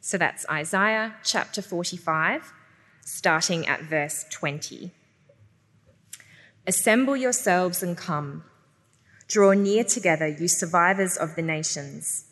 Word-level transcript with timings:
So 0.00 0.16
that's 0.16 0.48
Isaiah 0.48 1.16
chapter 1.22 1.60
45, 1.60 2.52
starting 3.04 3.66
at 3.66 3.82
verse 3.82 4.24
20. 4.30 4.92
Assemble 6.66 7.16
yourselves 7.16 7.82
and 7.82 7.96
come. 7.96 8.44
Draw 9.28 9.52
near 9.52 9.84
together, 9.84 10.26
you 10.26 10.48
survivors 10.48 11.16
of 11.16 11.36
the 11.36 11.42
nations. 11.42 12.24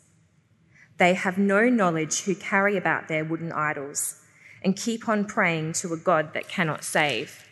They 0.97 1.13
have 1.13 1.37
no 1.37 1.69
knowledge 1.69 2.21
who 2.21 2.35
carry 2.35 2.75
about 2.75 3.07
their 3.07 3.23
wooden 3.23 3.51
idols 3.51 4.21
and 4.63 4.75
keep 4.75 5.07
on 5.07 5.25
praying 5.25 5.73
to 5.73 5.93
a 5.93 5.97
God 5.97 6.33
that 6.33 6.49
cannot 6.49 6.83
save. 6.83 7.47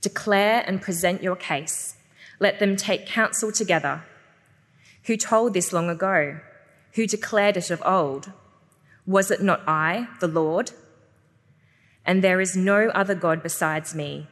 Declare 0.00 0.64
and 0.66 0.82
present 0.82 1.22
your 1.22 1.34
case. 1.34 1.96
Let 2.38 2.58
them 2.58 2.76
take 2.76 3.06
counsel 3.06 3.50
together. 3.52 4.04
Who 5.04 5.16
told 5.16 5.54
this 5.54 5.72
long 5.72 5.88
ago? 5.88 6.38
Who 6.94 7.06
declared 7.06 7.56
it 7.56 7.70
of 7.70 7.82
old? 7.84 8.32
Was 9.06 9.30
it 9.30 9.42
not 9.42 9.62
I, 9.66 10.08
the 10.20 10.28
Lord? 10.28 10.72
And 12.04 12.22
there 12.22 12.40
is 12.40 12.56
no 12.56 12.88
other 12.88 13.14
God 13.14 13.42
besides 13.42 13.94
me, 13.94 14.28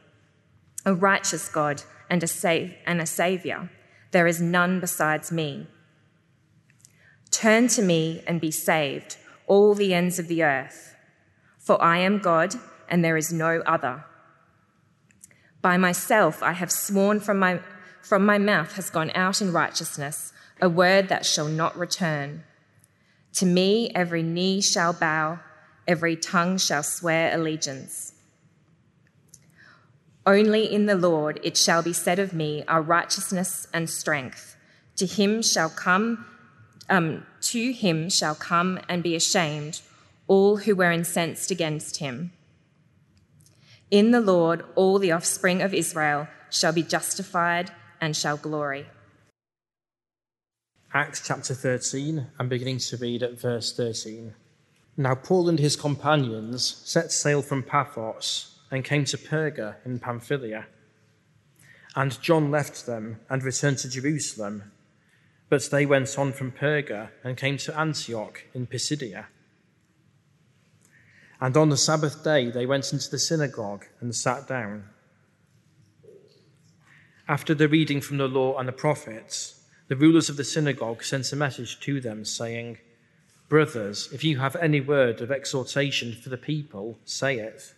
a 0.85 0.93
righteous 0.93 1.49
God 1.49 1.83
and 2.09 2.23
a, 2.23 2.77
and 2.85 3.01
a 3.01 3.05
Saviour. 3.05 3.69
There 4.11 4.27
is 4.27 4.41
none 4.41 4.79
besides 4.79 5.31
me. 5.31 5.67
Turn 7.31 7.67
to 7.69 7.81
me 7.81 8.23
and 8.25 8.41
be 8.41 8.51
saved, 8.51 9.17
all 9.45 9.75
the 9.75 9.93
ends 9.93 10.19
of 10.19 10.27
the 10.27 10.43
earth, 10.43 10.95
for 11.57 11.81
I 11.81 11.99
am 11.99 12.19
God 12.19 12.55
and 12.89 13.05
there 13.05 13.17
is 13.17 13.31
no 13.31 13.61
other. 13.65 14.03
By 15.61 15.77
myself 15.77 16.41
I 16.41 16.53
have 16.53 16.71
sworn 16.71 17.19
from 17.19 17.37
my, 17.39 17.59
from 18.01 18.25
my 18.25 18.37
mouth 18.37 18.73
has 18.73 18.89
gone 18.89 19.11
out 19.13 19.41
in 19.41 19.53
righteousness, 19.53 20.33
a 20.61 20.69
word 20.69 21.09
that 21.09 21.25
shall 21.25 21.47
not 21.47 21.77
return. 21.77 22.43
To 23.39 23.45
me 23.45 23.89
every 23.95 24.21
knee 24.21 24.59
shall 24.59 24.91
bow, 24.91 25.39
every 25.87 26.17
tongue 26.17 26.57
shall 26.57 26.83
swear 26.83 27.33
allegiance. 27.33 28.11
Only 30.25 30.65
in 30.65 30.87
the 30.87 30.97
Lord 30.97 31.39
it 31.41 31.55
shall 31.55 31.81
be 31.81 31.93
said 31.93 32.19
of 32.19 32.33
me, 32.33 32.65
our 32.67 32.81
righteousness 32.81 33.65
and 33.73 33.89
strength. 33.89 34.57
To 34.97 35.05
him 35.05 35.41
shall 35.41 35.69
come, 35.69 36.25
um, 36.89 37.25
to 37.43 37.71
him 37.71 38.09
shall 38.09 38.35
come 38.35 38.77
and 38.89 39.01
be 39.01 39.15
ashamed 39.15 39.79
all 40.27 40.57
who 40.57 40.75
were 40.75 40.91
incensed 40.91 41.49
against 41.49 41.99
him. 41.99 42.33
In 43.89 44.11
the 44.11 44.19
Lord, 44.19 44.65
all 44.75 44.99
the 44.99 45.13
offspring 45.13 45.61
of 45.61 45.73
Israel 45.73 46.27
shall 46.49 46.73
be 46.73 46.83
justified 46.83 47.71
and 48.01 48.17
shall 48.17 48.35
glory. 48.35 48.87
Acts 50.91 51.21
chapter 51.23 51.53
13, 51.53 52.25
and 52.39 52.49
beginning 52.49 52.79
to 52.79 52.97
read 52.97 53.21
at 53.21 53.39
verse 53.39 53.71
13. 53.71 54.33
Now 54.97 55.13
Paul 55.13 55.47
and 55.47 55.59
his 55.59 55.75
companions 55.75 56.81
set 56.83 57.11
sail 57.11 57.43
from 57.43 57.61
Paphos 57.61 58.57
and 58.71 58.83
came 58.83 59.05
to 59.05 59.17
Perga 59.17 59.75
in 59.85 59.99
Pamphylia. 59.99 60.65
And 61.95 62.19
John 62.23 62.49
left 62.49 62.87
them 62.87 63.19
and 63.29 63.43
returned 63.43 63.77
to 63.79 63.89
Jerusalem, 63.89 64.71
but 65.47 65.69
they 65.69 65.85
went 65.85 66.17
on 66.17 66.33
from 66.33 66.51
Perga 66.51 67.09
and 67.23 67.37
came 67.37 67.57
to 67.57 67.79
Antioch 67.79 68.45
in 68.55 68.65
Pisidia. 68.65 69.27
And 71.39 71.55
on 71.55 71.69
the 71.69 71.77
Sabbath 71.77 72.23
day, 72.23 72.49
they 72.49 72.65
went 72.65 72.91
into 72.91 73.11
the 73.11 73.19
synagogue 73.19 73.85
and 74.01 74.15
sat 74.15 74.47
down. 74.47 74.85
After 77.27 77.53
the 77.53 77.67
reading 77.67 78.01
from 78.01 78.17
the 78.17 78.27
law 78.27 78.57
and 78.57 78.67
the 78.67 78.71
prophets, 78.73 79.58
the 79.89 79.97
rulers 79.97 80.29
of 80.29 80.37
the 80.37 80.45
synagogue 80.45 81.03
sent 81.03 81.33
a 81.33 81.35
message 81.35 81.81
to 81.81 81.99
them, 81.99 82.23
saying, 82.23 82.77
Brothers, 83.49 84.09
if 84.13 84.23
you 84.23 84.37
have 84.39 84.55
any 84.55 84.79
word 84.79 85.19
of 85.19 85.31
exhortation 85.31 86.13
for 86.13 86.29
the 86.29 86.37
people, 86.37 86.97
say 87.03 87.39
it. 87.39 87.73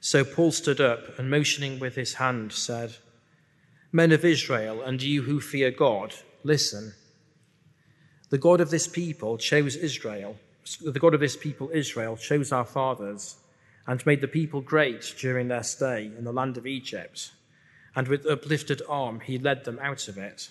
So 0.00 0.24
Paul 0.24 0.50
stood 0.50 0.80
up 0.80 1.16
and, 1.18 1.30
motioning 1.30 1.78
with 1.78 1.94
his 1.94 2.14
hand, 2.14 2.52
said, 2.52 2.96
Men 3.92 4.10
of 4.10 4.24
Israel, 4.24 4.82
and 4.82 5.00
you 5.00 5.22
who 5.22 5.40
fear 5.40 5.70
God, 5.70 6.14
listen. 6.42 6.94
The 8.30 8.38
God 8.38 8.60
of 8.60 8.70
this 8.70 8.88
people 8.88 9.38
chose 9.38 9.76
Israel 9.76 10.36
the 10.80 11.00
God 11.00 11.14
of 11.14 11.20
this 11.20 11.36
people, 11.36 11.70
Israel, 11.72 12.16
chose 12.16 12.52
our 12.52 12.64
fathers 12.64 13.36
and 13.86 14.04
made 14.06 14.20
the 14.20 14.28
people 14.28 14.60
great 14.60 15.14
during 15.18 15.48
their 15.48 15.62
stay 15.62 16.10
in 16.16 16.24
the 16.24 16.32
land 16.32 16.56
of 16.56 16.66
Egypt. 16.66 17.32
And 17.94 18.08
with 18.08 18.26
uplifted 18.26 18.82
arm, 18.88 19.20
he 19.20 19.38
led 19.38 19.64
them 19.64 19.78
out 19.80 20.08
of 20.08 20.18
it. 20.18 20.50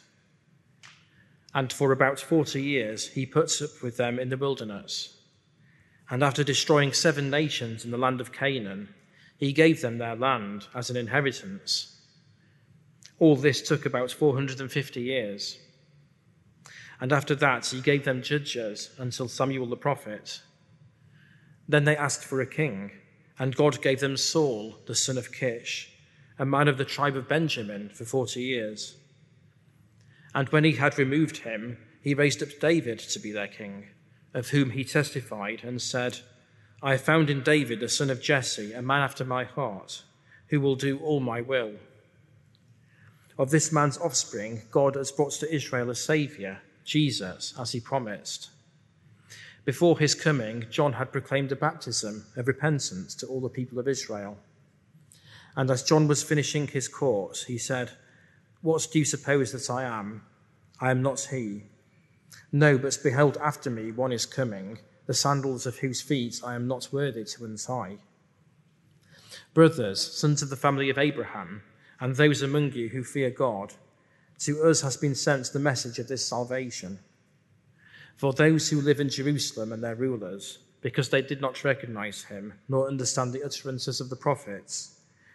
And 1.53 1.71
for 1.73 1.91
about 1.91 2.19
40 2.19 2.61
years, 2.61 3.09
he 3.09 3.25
puts 3.25 3.61
up 3.61 3.81
with 3.81 3.97
them 3.97 4.19
in 4.19 4.29
the 4.29 4.37
wilderness. 4.37 5.17
And 6.09 6.23
after 6.23 6.43
destroying 6.43 6.93
seven 6.93 7.29
nations 7.29 7.83
in 7.83 7.91
the 7.91 7.97
land 7.97 8.21
of 8.21 8.31
Canaan, 8.31 8.89
he 9.37 9.53
gave 9.53 9.81
them 9.81 9.97
their 9.97 10.15
land 10.15 10.67
as 10.75 10.89
an 10.89 10.97
inheritance. 10.97 11.99
All 13.17 13.35
this 13.35 13.61
took 13.61 13.85
about 13.85 14.11
450 14.11 15.01
years. 15.01 15.57
And 16.99 17.11
after 17.11 17.33
that, 17.35 17.65
he 17.65 17.81
gave 17.81 18.05
them 18.05 18.21
judges 18.21 18.91
until 18.97 19.27
Samuel 19.27 19.65
the 19.65 19.75
prophet. 19.75 20.41
Then 21.67 21.85
they 21.85 21.97
asked 21.97 22.23
for 22.23 22.41
a 22.41 22.45
king, 22.45 22.91
and 23.39 23.55
God 23.55 23.81
gave 23.81 23.99
them 23.99 24.17
Saul, 24.17 24.77
the 24.85 24.95
son 24.95 25.17
of 25.17 25.31
Kish, 25.31 25.91
a 26.41 26.45
man 26.45 26.67
of 26.67 26.79
the 26.79 26.83
tribe 26.83 27.15
of 27.15 27.29
Benjamin, 27.29 27.91
for 27.93 28.03
forty 28.03 28.41
years. 28.41 28.95
And 30.33 30.49
when 30.49 30.63
he 30.63 30.71
had 30.71 30.97
removed 30.97 31.37
him, 31.37 31.77
he 32.01 32.15
raised 32.15 32.41
up 32.41 32.49
David 32.59 32.97
to 32.97 33.19
be 33.19 33.31
their 33.31 33.47
king, 33.47 33.89
of 34.33 34.49
whom 34.49 34.71
he 34.71 34.83
testified 34.83 35.61
and 35.63 35.79
said, 35.79 36.17
I 36.81 36.93
have 36.93 37.01
found 37.01 37.29
in 37.29 37.43
David, 37.43 37.79
the 37.79 37.87
son 37.87 38.09
of 38.09 38.23
Jesse, 38.23 38.73
a 38.73 38.81
man 38.81 39.01
after 39.01 39.23
my 39.23 39.43
heart, 39.43 40.01
who 40.47 40.59
will 40.59 40.75
do 40.75 40.97
all 40.97 41.19
my 41.19 41.41
will. 41.41 41.73
Of 43.37 43.51
this 43.51 43.71
man's 43.71 43.99
offspring, 43.99 44.63
God 44.71 44.95
has 44.95 45.11
brought 45.11 45.33
to 45.33 45.53
Israel 45.53 45.91
a 45.91 45.95
Saviour 45.95 46.57
Jesus, 46.83 47.53
as 47.59 47.71
he 47.71 47.79
promised. 47.79 48.49
Before 49.63 49.99
his 49.99 50.15
coming, 50.15 50.65
John 50.71 50.93
had 50.93 51.11
proclaimed 51.11 51.51
a 51.51 51.55
baptism 51.55 52.25
of 52.35 52.47
repentance 52.47 53.13
to 53.17 53.27
all 53.27 53.41
the 53.41 53.47
people 53.47 53.77
of 53.77 53.87
Israel. 53.87 54.39
And 55.55 55.69
as 55.69 55.83
John 55.83 56.07
was 56.07 56.23
finishing 56.23 56.67
his 56.67 56.87
course, 56.87 57.43
he 57.45 57.57
said, 57.57 57.91
What 58.61 58.87
do 58.91 58.99
you 58.99 59.05
suppose 59.05 59.51
that 59.51 59.69
I 59.73 59.83
am? 59.83 60.23
I 60.79 60.91
am 60.91 61.01
not 61.01 61.27
he. 61.31 61.63
No, 62.51 62.77
but 62.77 62.97
behold, 63.03 63.37
after 63.37 63.69
me 63.69 63.91
one 63.91 64.11
is 64.11 64.25
coming, 64.25 64.79
the 65.05 65.13
sandals 65.13 65.65
of 65.65 65.77
whose 65.77 66.01
feet 66.01 66.41
I 66.45 66.55
am 66.55 66.67
not 66.67 66.89
worthy 66.91 67.23
to 67.23 67.45
untie. 67.45 67.97
Brothers, 69.53 69.99
sons 69.99 70.41
of 70.41 70.49
the 70.49 70.55
family 70.55 70.89
of 70.89 70.97
Abraham, 70.97 71.63
and 71.99 72.15
those 72.15 72.41
among 72.41 72.71
you 72.71 72.89
who 72.89 73.03
fear 73.03 73.29
God, 73.29 73.73
to 74.39 74.63
us 74.63 74.81
has 74.81 74.97
been 74.97 75.15
sent 75.15 75.51
the 75.51 75.59
message 75.59 75.99
of 75.99 76.07
this 76.07 76.25
salvation. 76.25 76.99
For 78.17 78.33
those 78.33 78.69
who 78.69 78.81
live 78.81 78.99
in 78.99 79.09
Jerusalem 79.09 79.71
and 79.71 79.83
their 79.83 79.95
rulers, 79.95 80.59
because 80.81 81.09
they 81.09 81.21
did 81.21 81.41
not 81.41 81.63
recognize 81.63 82.23
him, 82.23 82.53
nor 82.67 82.87
understand 82.87 83.33
the 83.33 83.43
utterances 83.43 84.01
of 84.01 84.09
the 84.09 84.15
prophets, 84.15 85.00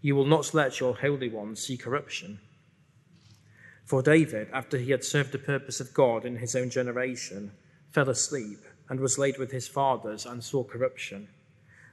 You 0.00 0.14
will 0.14 0.26
not 0.26 0.54
let 0.54 0.80
your 0.80 0.96
Holy 0.96 1.28
One 1.28 1.56
see 1.56 1.76
corruption. 1.76 2.40
For 3.84 4.02
David, 4.02 4.48
after 4.52 4.78
he 4.78 4.90
had 4.90 5.04
served 5.04 5.32
the 5.32 5.38
purpose 5.38 5.80
of 5.80 5.94
God 5.94 6.24
in 6.24 6.36
his 6.36 6.56
own 6.56 6.70
generation, 6.70 7.52
fell 7.90 8.10
asleep, 8.10 8.58
and 8.88 9.00
was 9.00 9.18
laid 9.18 9.38
with 9.38 9.52
his 9.52 9.68
fathers 9.68 10.26
and 10.26 10.42
saw 10.42 10.64
corruption. 10.64 11.28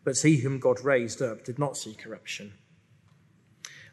But 0.03 0.17
he 0.19 0.37
whom 0.37 0.59
God 0.59 0.83
raised 0.83 1.21
up 1.21 1.45
did 1.45 1.59
not 1.59 1.77
see 1.77 1.93
corruption. 1.93 2.53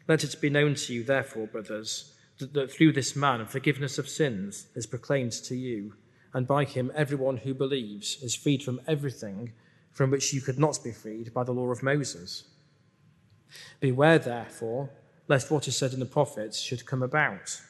Let 0.07 0.23
it 0.23 0.41
be 0.41 0.49
known 0.49 0.75
to 0.75 0.93
you, 0.93 1.03
therefore, 1.03 1.47
brothers, 1.47 2.13
that, 2.39 2.53
that 2.53 2.71
through 2.71 2.93
this 2.93 3.15
man 3.15 3.45
forgiveness 3.45 3.97
of 3.97 4.09
sins 4.09 4.67
is 4.75 4.87
proclaimed 4.87 5.31
to 5.33 5.55
you, 5.55 5.93
and 6.33 6.47
by 6.47 6.65
him 6.65 6.91
everyone 6.95 7.37
who 7.37 7.53
believes 7.53 8.21
is 8.21 8.35
freed 8.35 8.63
from 8.63 8.81
everything 8.87 9.53
from 9.91 10.09
which 10.09 10.33
you 10.33 10.41
could 10.41 10.57
not 10.57 10.79
be 10.83 10.91
freed 10.91 11.33
by 11.33 11.43
the 11.43 11.51
law 11.51 11.69
of 11.69 11.83
Moses. 11.83 12.45
Beware, 13.79 14.19
therefore, 14.19 14.89
lest 15.27 15.51
what 15.51 15.67
is 15.67 15.75
said 15.77 15.93
in 15.93 15.99
the 15.99 16.05
prophets 16.05 16.59
should 16.59 16.85
come 16.85 17.03
about. 17.03 17.61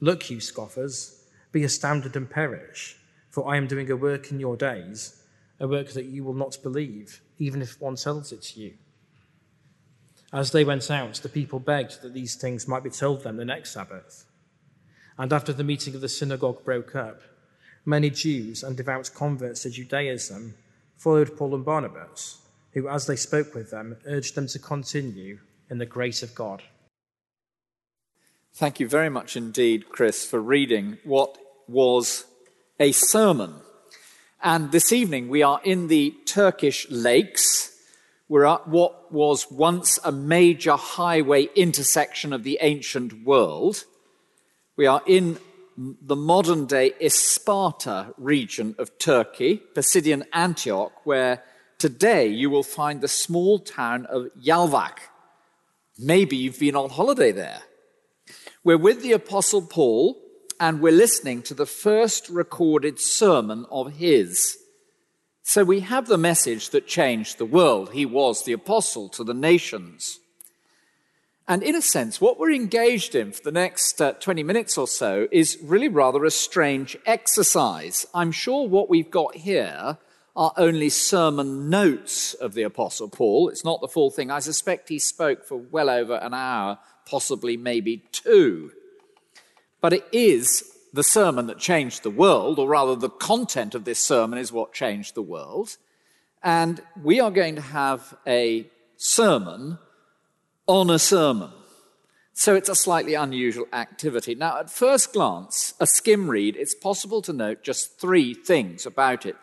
Look, 0.00 0.30
you 0.30 0.40
scoffers, 0.40 1.24
be 1.50 1.64
astounded 1.64 2.14
and 2.16 2.30
perish, 2.30 2.96
for 3.30 3.48
I 3.48 3.56
am 3.56 3.66
doing 3.66 3.90
a 3.90 3.96
work 3.96 4.30
in 4.30 4.38
your 4.38 4.56
days, 4.56 5.22
a 5.60 5.66
work 5.66 5.90
that 5.90 6.04
you 6.04 6.24
will 6.24 6.34
not 6.34 6.58
believe, 6.62 7.20
even 7.38 7.62
if 7.62 7.80
one 7.80 7.96
tells 7.96 8.32
it 8.32 8.42
to 8.42 8.60
you. 8.60 8.74
As 10.32 10.52
they 10.52 10.64
went 10.64 10.90
out, 10.90 11.14
the 11.14 11.28
people 11.28 11.58
begged 11.58 12.02
that 12.02 12.12
these 12.12 12.34
things 12.34 12.68
might 12.68 12.84
be 12.84 12.90
told 12.90 13.22
them 13.22 13.36
the 13.36 13.44
next 13.44 13.70
Sabbath. 13.70 14.26
And 15.16 15.32
after 15.32 15.52
the 15.52 15.64
meeting 15.64 15.94
of 15.94 16.00
the 16.00 16.08
synagogue 16.08 16.64
broke 16.64 16.94
up, 16.94 17.22
many 17.84 18.10
Jews 18.10 18.62
and 18.62 18.76
devout 18.76 19.10
converts 19.14 19.62
to 19.62 19.70
Judaism 19.70 20.54
followed 20.96 21.36
Paul 21.36 21.54
and 21.54 21.64
Barnabas, 21.64 22.42
who, 22.78 22.88
as 22.88 23.06
they 23.06 23.16
spoke 23.16 23.54
with 23.54 23.70
them, 23.70 23.96
urged 24.06 24.34
them 24.34 24.46
to 24.48 24.58
continue 24.58 25.38
in 25.68 25.78
the 25.78 25.86
grace 25.86 26.22
of 26.22 26.34
God. 26.34 26.62
Thank 28.54 28.80
you 28.80 28.88
very 28.88 29.08
much 29.08 29.36
indeed, 29.36 29.88
Chris, 29.88 30.24
for 30.24 30.40
reading 30.40 30.98
what 31.04 31.36
was 31.66 32.24
a 32.80 32.92
sermon. 32.92 33.54
And 34.42 34.70
this 34.70 34.92
evening 34.92 35.28
we 35.28 35.42
are 35.42 35.60
in 35.64 35.88
the 35.88 36.14
Turkish 36.24 36.86
lakes. 36.90 37.72
We're 38.28 38.46
at 38.46 38.68
what 38.68 39.12
was 39.12 39.50
once 39.50 39.98
a 40.04 40.12
major 40.12 40.76
highway 40.76 41.48
intersection 41.56 42.32
of 42.32 42.44
the 42.44 42.58
ancient 42.60 43.24
world. 43.24 43.84
We 44.76 44.86
are 44.86 45.02
in 45.06 45.38
the 45.76 46.16
modern 46.16 46.66
day 46.66 46.92
Isparta 47.00 48.12
region 48.18 48.74
of 48.78 48.98
Turkey, 48.98 49.62
Pisidian 49.74 50.24
Antioch, 50.32 50.92
where 51.04 51.42
today 51.78 52.26
you 52.28 52.50
will 52.50 52.62
find 52.62 53.00
the 53.00 53.08
small 53.08 53.58
town 53.58 54.06
of 54.06 54.28
Yalvak. 54.40 54.98
Maybe 55.98 56.36
you've 56.36 56.58
been 56.58 56.76
on 56.76 56.90
holiday 56.90 57.32
there. 57.32 57.62
We're 58.64 58.78
with 58.78 59.02
the 59.02 59.12
Apostle 59.12 59.62
Paul, 59.62 60.20
and 60.60 60.80
we're 60.80 60.92
listening 60.92 61.42
to 61.42 61.54
the 61.54 61.66
first 61.66 62.28
recorded 62.28 63.00
sermon 63.00 63.64
of 63.70 63.94
his. 63.94 64.58
So 65.42 65.64
we 65.64 65.80
have 65.80 66.06
the 66.06 66.18
message 66.18 66.70
that 66.70 66.86
changed 66.86 67.38
the 67.38 67.44
world. 67.44 67.92
He 67.92 68.04
was 68.04 68.44
the 68.44 68.52
apostle 68.52 69.08
to 69.10 69.24
the 69.24 69.34
nations. 69.34 70.18
And 71.46 71.62
in 71.62 71.74
a 71.74 71.80
sense, 71.80 72.20
what 72.20 72.38
we're 72.38 72.52
engaged 72.52 73.14
in 73.14 73.32
for 73.32 73.42
the 73.42 73.52
next 73.52 74.02
uh, 74.02 74.12
20 74.12 74.42
minutes 74.42 74.76
or 74.76 74.86
so 74.86 75.26
is 75.32 75.56
really 75.62 75.88
rather 75.88 76.26
a 76.26 76.30
strange 76.30 76.98
exercise. 77.06 78.04
I'm 78.12 78.32
sure 78.32 78.68
what 78.68 78.90
we've 78.90 79.10
got 79.10 79.36
here 79.36 79.96
are 80.38 80.52
only 80.56 80.88
sermon 80.88 81.68
notes 81.68 82.32
of 82.34 82.54
the 82.54 82.62
Apostle 82.62 83.08
Paul. 83.08 83.48
It's 83.48 83.64
not 83.64 83.80
the 83.80 83.88
full 83.88 84.08
thing. 84.08 84.30
I 84.30 84.38
suspect 84.38 84.88
he 84.88 85.00
spoke 85.00 85.44
for 85.44 85.56
well 85.56 85.90
over 85.90 86.14
an 86.14 86.32
hour, 86.32 86.78
possibly 87.04 87.56
maybe 87.56 88.04
two. 88.12 88.70
But 89.80 89.92
it 89.92 90.06
is 90.12 90.72
the 90.92 91.02
sermon 91.02 91.48
that 91.48 91.58
changed 91.58 92.04
the 92.04 92.10
world, 92.10 92.60
or 92.60 92.68
rather, 92.68 92.94
the 92.94 93.10
content 93.10 93.74
of 93.74 93.84
this 93.84 93.98
sermon 93.98 94.38
is 94.38 94.52
what 94.52 94.72
changed 94.72 95.16
the 95.16 95.22
world. 95.22 95.76
And 96.40 96.80
we 97.02 97.18
are 97.18 97.32
going 97.32 97.56
to 97.56 97.60
have 97.60 98.16
a 98.24 98.70
sermon 98.96 99.78
on 100.68 100.88
a 100.88 101.00
sermon. 101.00 101.50
So 102.32 102.54
it's 102.54 102.68
a 102.68 102.76
slightly 102.76 103.14
unusual 103.14 103.66
activity. 103.72 104.36
Now, 104.36 104.60
at 104.60 104.70
first 104.70 105.12
glance, 105.12 105.74
a 105.80 105.86
skim 105.88 106.30
read, 106.30 106.54
it's 106.54 106.76
possible 106.76 107.22
to 107.22 107.32
note 107.32 107.64
just 107.64 107.98
three 107.98 108.34
things 108.34 108.86
about 108.86 109.26
it. 109.26 109.34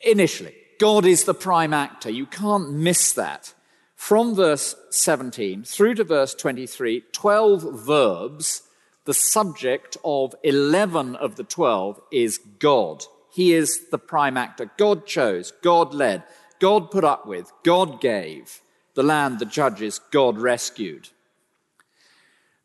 Initially, 0.00 0.54
God 0.78 1.06
is 1.06 1.24
the 1.24 1.34
prime 1.34 1.72
actor. 1.72 2.10
You 2.10 2.26
can't 2.26 2.72
miss 2.72 3.12
that. 3.12 3.54
From 3.94 4.34
verse 4.34 4.74
17 4.90 5.64
through 5.64 5.94
to 5.94 6.04
verse 6.04 6.34
23, 6.34 7.04
12 7.12 7.80
verbs. 7.80 8.62
The 9.04 9.14
subject 9.14 9.96
of 10.04 10.34
11 10.42 11.16
of 11.16 11.36
the 11.36 11.44
12 11.44 12.00
is 12.12 12.38
God. 12.58 13.04
He 13.32 13.52
is 13.52 13.88
the 13.90 13.98
prime 13.98 14.36
actor. 14.36 14.70
God 14.76 15.06
chose, 15.06 15.52
God 15.62 15.94
led, 15.94 16.24
God 16.58 16.90
put 16.90 17.04
up 17.04 17.26
with, 17.26 17.52
God 17.62 18.00
gave 18.00 18.60
the 18.94 19.02
land, 19.02 19.38
the 19.38 19.44
judges, 19.44 20.00
God 20.10 20.38
rescued. 20.38 21.10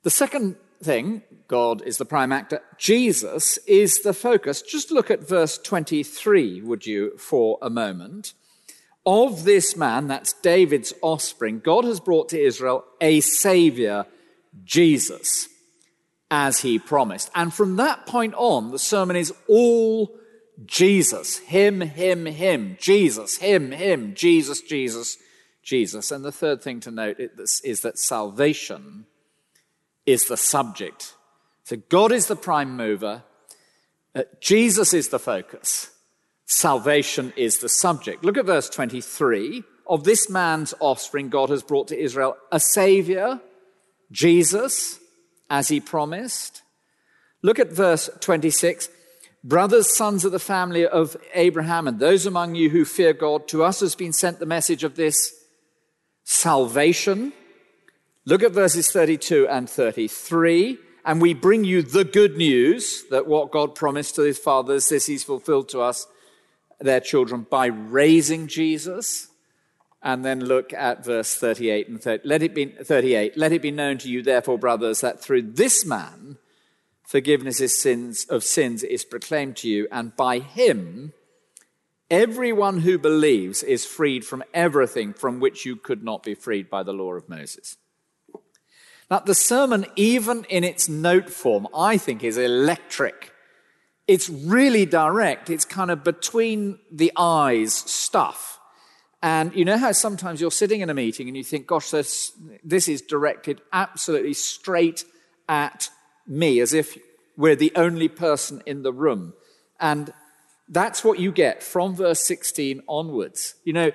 The 0.04 0.10
second 0.10 0.56
thing, 0.82 1.24
God 1.48 1.82
is 1.84 1.98
the 1.98 2.06
prime 2.06 2.32
actor, 2.32 2.62
Jesus 2.78 3.58
is 3.68 4.02
the 4.04 4.14
focus. 4.14 4.62
Just 4.62 4.92
look 4.92 5.12
at 5.12 5.28
verse 5.28 5.58
23, 5.58 6.62
would 6.62 6.86
you, 6.86 7.18
for 7.18 7.58
a 7.62 7.70
moment. 7.70 8.34
Of 9.06 9.46
this 9.46 9.76
man, 9.76 10.08
that's 10.08 10.34
David's 10.34 10.94
offspring, 11.02 11.60
God 11.60 11.86
has 11.86 12.00
brought 12.00 12.30
to 12.30 12.40
Israel 12.40 12.86
a 13.02 13.20
savior, 13.22 14.06
Jesus, 14.64 15.50
as 16.30 16.60
he 16.60 16.78
promised. 16.78 17.32
And 17.36 17.54
from 17.54 17.78
that 17.78 18.06
point 18.06 18.36
on, 18.36 18.72
the 18.72 18.80
sermon 18.80 19.16
is 19.16 19.34
all 19.48 20.16
Jesus. 20.66 21.40
Him, 21.40 21.82
him, 21.82 22.26
him. 22.28 22.78
Jesus, 22.80 23.38
him, 23.38 23.72
him. 23.72 24.14
Jesus, 24.14 24.62
Jesus, 24.62 25.18
Jesus. 25.64 26.12
And 26.12 26.24
the 26.24 26.32
third 26.32 26.62
thing 26.62 26.80
to 26.82 26.92
note 26.92 27.18
is 27.20 27.82
that 27.82 27.98
salvation 27.98 29.06
is 30.06 30.26
the 30.26 30.38
subject. 30.38 31.16
So 31.64 31.78
God 31.90 32.12
is 32.12 32.28
the 32.28 32.36
prime 32.36 32.76
mover, 32.76 33.24
uh, 34.14 34.24
Jesus 34.40 34.94
is 34.94 35.10
the 35.10 35.20
focus, 35.20 35.92
salvation 36.46 37.34
is 37.36 37.60
the 37.60 37.70
subject. 37.70 38.24
Look 38.24 38.38
at 38.38 38.46
verse 38.46 38.70
23. 38.70 39.64
Of 39.88 40.06
this 40.06 40.30
man's 40.30 40.74
offspring, 40.80 41.28
God 41.30 41.50
has 41.50 41.64
brought 41.64 41.90
to 41.90 42.00
Israel 42.00 42.38
a 42.50 42.62
savior, 42.62 43.42
Jesus, 44.10 45.00
as 45.50 45.68
he 45.68 45.82
promised. 45.82 46.62
Look 47.42 47.60
at 47.60 47.74
verse 47.74 48.10
26. 48.22 48.90
Brothers, 49.44 49.96
sons 49.96 50.24
of 50.24 50.32
the 50.32 50.40
family 50.40 50.86
of 50.86 51.18
Abraham, 51.34 51.88
and 51.88 52.00
those 52.00 52.26
among 52.26 52.56
you 52.56 52.70
who 52.70 52.86
fear 52.86 53.12
God, 53.12 53.48
to 53.50 53.64
us 53.64 53.80
has 53.80 53.96
been 53.96 54.14
sent 54.14 54.40
the 54.40 54.46
message 54.46 54.84
of 54.84 54.96
this 54.96 55.34
salvation. 56.24 57.34
Look 58.26 58.44
at 58.44 58.52
verses 58.52 58.92
32 58.92 59.48
and 59.48 59.70
33. 59.70 60.78
And 61.04 61.22
we 61.22 61.34
bring 61.34 61.64
you 61.64 61.82
the 61.82 62.04
good 62.04 62.38
news 62.38 63.04
that 63.10 63.26
what 63.26 63.52
God 63.52 63.74
promised 63.74 64.16
to 64.16 64.22
his 64.22 64.38
fathers, 64.38 64.90
this 64.90 65.08
he's 65.08 65.24
fulfilled 65.24 65.70
to 65.70 65.82
us, 65.82 66.06
their 66.80 67.00
children, 67.00 67.48
by 67.50 67.66
raising 67.66 68.48
Jesus. 68.48 69.28
And 70.04 70.24
then 70.24 70.46
look 70.46 70.74
at 70.74 71.04
verse 71.04 71.36
38 71.36 71.88
and 71.90 72.02
30. 72.02 72.28
Let 72.28 72.44
it 72.44 72.54
be, 72.54 72.66
38. 72.68 73.38
Let 73.38 73.52
it 73.52 73.62
be 73.62 73.72
known 73.72 73.98
to 74.00 74.10
you, 74.10 74.22
therefore, 74.22 74.60
brothers, 74.60 75.02
that 75.02 75.22
through 75.22 75.54
this 75.54 75.86
man, 75.86 76.38
forgiveness 77.04 77.60
of 77.60 77.72
sins, 77.72 78.26
of 78.30 78.44
sins 78.44 78.84
is 78.84 79.04
proclaimed 79.04 79.58
to 79.58 79.70
you, 79.70 79.88
and 79.92 80.16
by 80.16 80.40
him, 80.40 81.14
Everyone 82.12 82.82
who 82.82 82.98
believes 82.98 83.64
is 83.64 83.86
freed 83.86 84.26
from 84.26 84.44
everything 84.54 85.14
from 85.14 85.40
which 85.40 85.66
you 85.66 85.78
could 85.78 86.04
not 86.04 86.24
be 86.24 86.36
freed 86.36 86.70
by 86.70 86.84
the 86.84 86.92
law 86.92 87.14
of 87.14 87.30
Moses. 87.30 87.78
Now, 89.12 89.20
the 89.20 89.36
sermon, 89.36 89.86
even 89.98 90.46
in 90.46 90.64
its 90.64 90.88
note 90.88 91.30
form, 91.30 91.68
I 91.76 91.98
think 91.98 92.24
is 92.24 92.38
electric. 92.38 93.34
It's 94.08 94.30
really 94.30 94.86
direct. 94.86 95.50
It's 95.50 95.66
kind 95.66 95.92
of 95.92 96.06
between 96.06 96.80
the 96.90 97.12
eyes 97.18 97.74
stuff. 97.74 98.58
And 99.22 99.54
you 99.54 99.66
know 99.66 99.78
how 99.78 99.92
sometimes 99.92 100.40
you're 100.40 100.50
sitting 100.50 100.80
in 100.80 100.90
a 100.90 100.94
meeting 100.94 101.28
and 101.28 101.36
you 101.36 101.44
think, 101.44 101.68
gosh, 101.68 101.90
this, 101.90 102.32
this 102.64 102.88
is 102.88 103.02
directed 103.02 103.60
absolutely 103.74 104.34
straight 104.34 105.04
at 105.50 105.90
me, 106.26 106.62
as 106.62 106.74
if 106.74 106.98
we're 107.36 107.58
the 107.58 107.74
only 107.76 108.08
person 108.08 108.64
in 108.66 108.82
the 108.82 108.94
room. 108.94 109.34
And 109.78 110.14
that's 110.70 111.04
what 111.04 111.20
you 111.20 111.34
get 111.34 111.62
from 111.62 111.96
verse 111.96 112.22
16 112.22 112.82
onwards. 112.88 113.56
You 113.66 113.74
know, 113.74 113.92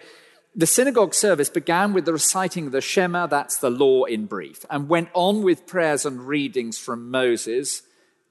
the 0.56 0.66
synagogue 0.66 1.14
service 1.14 1.50
began 1.50 1.92
with 1.92 2.06
the 2.06 2.14
reciting 2.14 2.66
of 2.66 2.72
the 2.72 2.80
Shema, 2.80 3.26
that's 3.26 3.58
the 3.58 3.68
law 3.68 4.04
in 4.04 4.24
brief, 4.24 4.64
and 4.70 4.88
went 4.88 5.10
on 5.12 5.42
with 5.42 5.66
prayers 5.66 6.06
and 6.06 6.26
readings 6.26 6.78
from 6.78 7.10
Moses, 7.10 7.82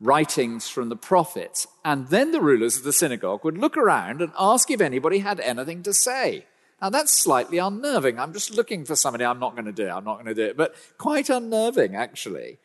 writings 0.02 0.68
from 0.68 0.90
the 0.90 0.96
prophets. 0.96 1.68
And 1.86 2.08
then 2.08 2.32
the 2.32 2.42
rulers 2.42 2.78
of 2.78 2.84
the 2.84 2.92
synagogue 2.92 3.46
would 3.46 3.60
look 3.60 3.78
around 3.78 4.24
and 4.24 4.32
ask 4.40 4.72
if 4.72 4.82
anybody 4.82 5.20
had 5.20 5.40
anything 5.40 5.84
to 5.84 5.94
say. 5.94 6.46
Now 6.82 6.90
that's 6.90 7.14
slightly 7.14 7.60
unnerving. 7.60 8.20
I'm 8.20 8.34
just 8.34 8.56
looking 8.56 8.86
for 8.86 8.96
somebody. 8.96 9.24
I'm 9.24 9.40
not 9.40 9.54
going 9.54 9.66
to 9.66 9.72
do 9.72 9.86
it. 9.86 9.92
I'm 9.92 10.04
not 10.04 10.16
going 10.16 10.26
to 10.26 10.34
do 10.34 10.46
it. 10.46 10.58
But 10.58 10.74
quite 10.98 11.30
unnerving, 11.30 11.96
actually. 11.96 12.58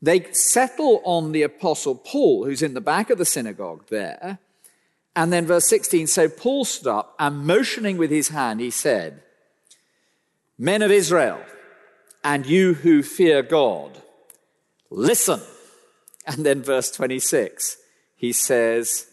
They 0.00 0.32
settle 0.32 1.02
on 1.04 1.32
the 1.32 1.42
apostle 1.42 1.94
Paul, 1.94 2.44
who's 2.44 2.62
in 2.62 2.74
the 2.74 2.80
back 2.80 3.10
of 3.10 3.18
the 3.18 3.24
synagogue 3.24 3.88
there, 3.88 4.38
And 5.16 5.32
then 5.32 5.46
verse 5.46 5.66
16 5.68 6.06
so 6.06 6.28
Paul 6.28 6.66
stood 6.66 6.90
up 6.90 7.16
and 7.18 7.46
motioning 7.46 7.96
with 7.96 8.10
his 8.10 8.28
hand, 8.28 8.60
he 8.60 8.70
said, 8.70 9.22
Men 10.58 10.82
of 10.82 10.90
Israel, 10.90 11.40
and 12.22 12.44
you 12.46 12.74
who 12.74 13.02
fear 13.02 13.42
God, 13.42 14.02
listen. 14.90 15.40
And 16.26 16.44
then 16.44 16.62
verse 16.62 16.90
26, 16.90 17.76
he 18.16 18.32
says, 18.32 19.06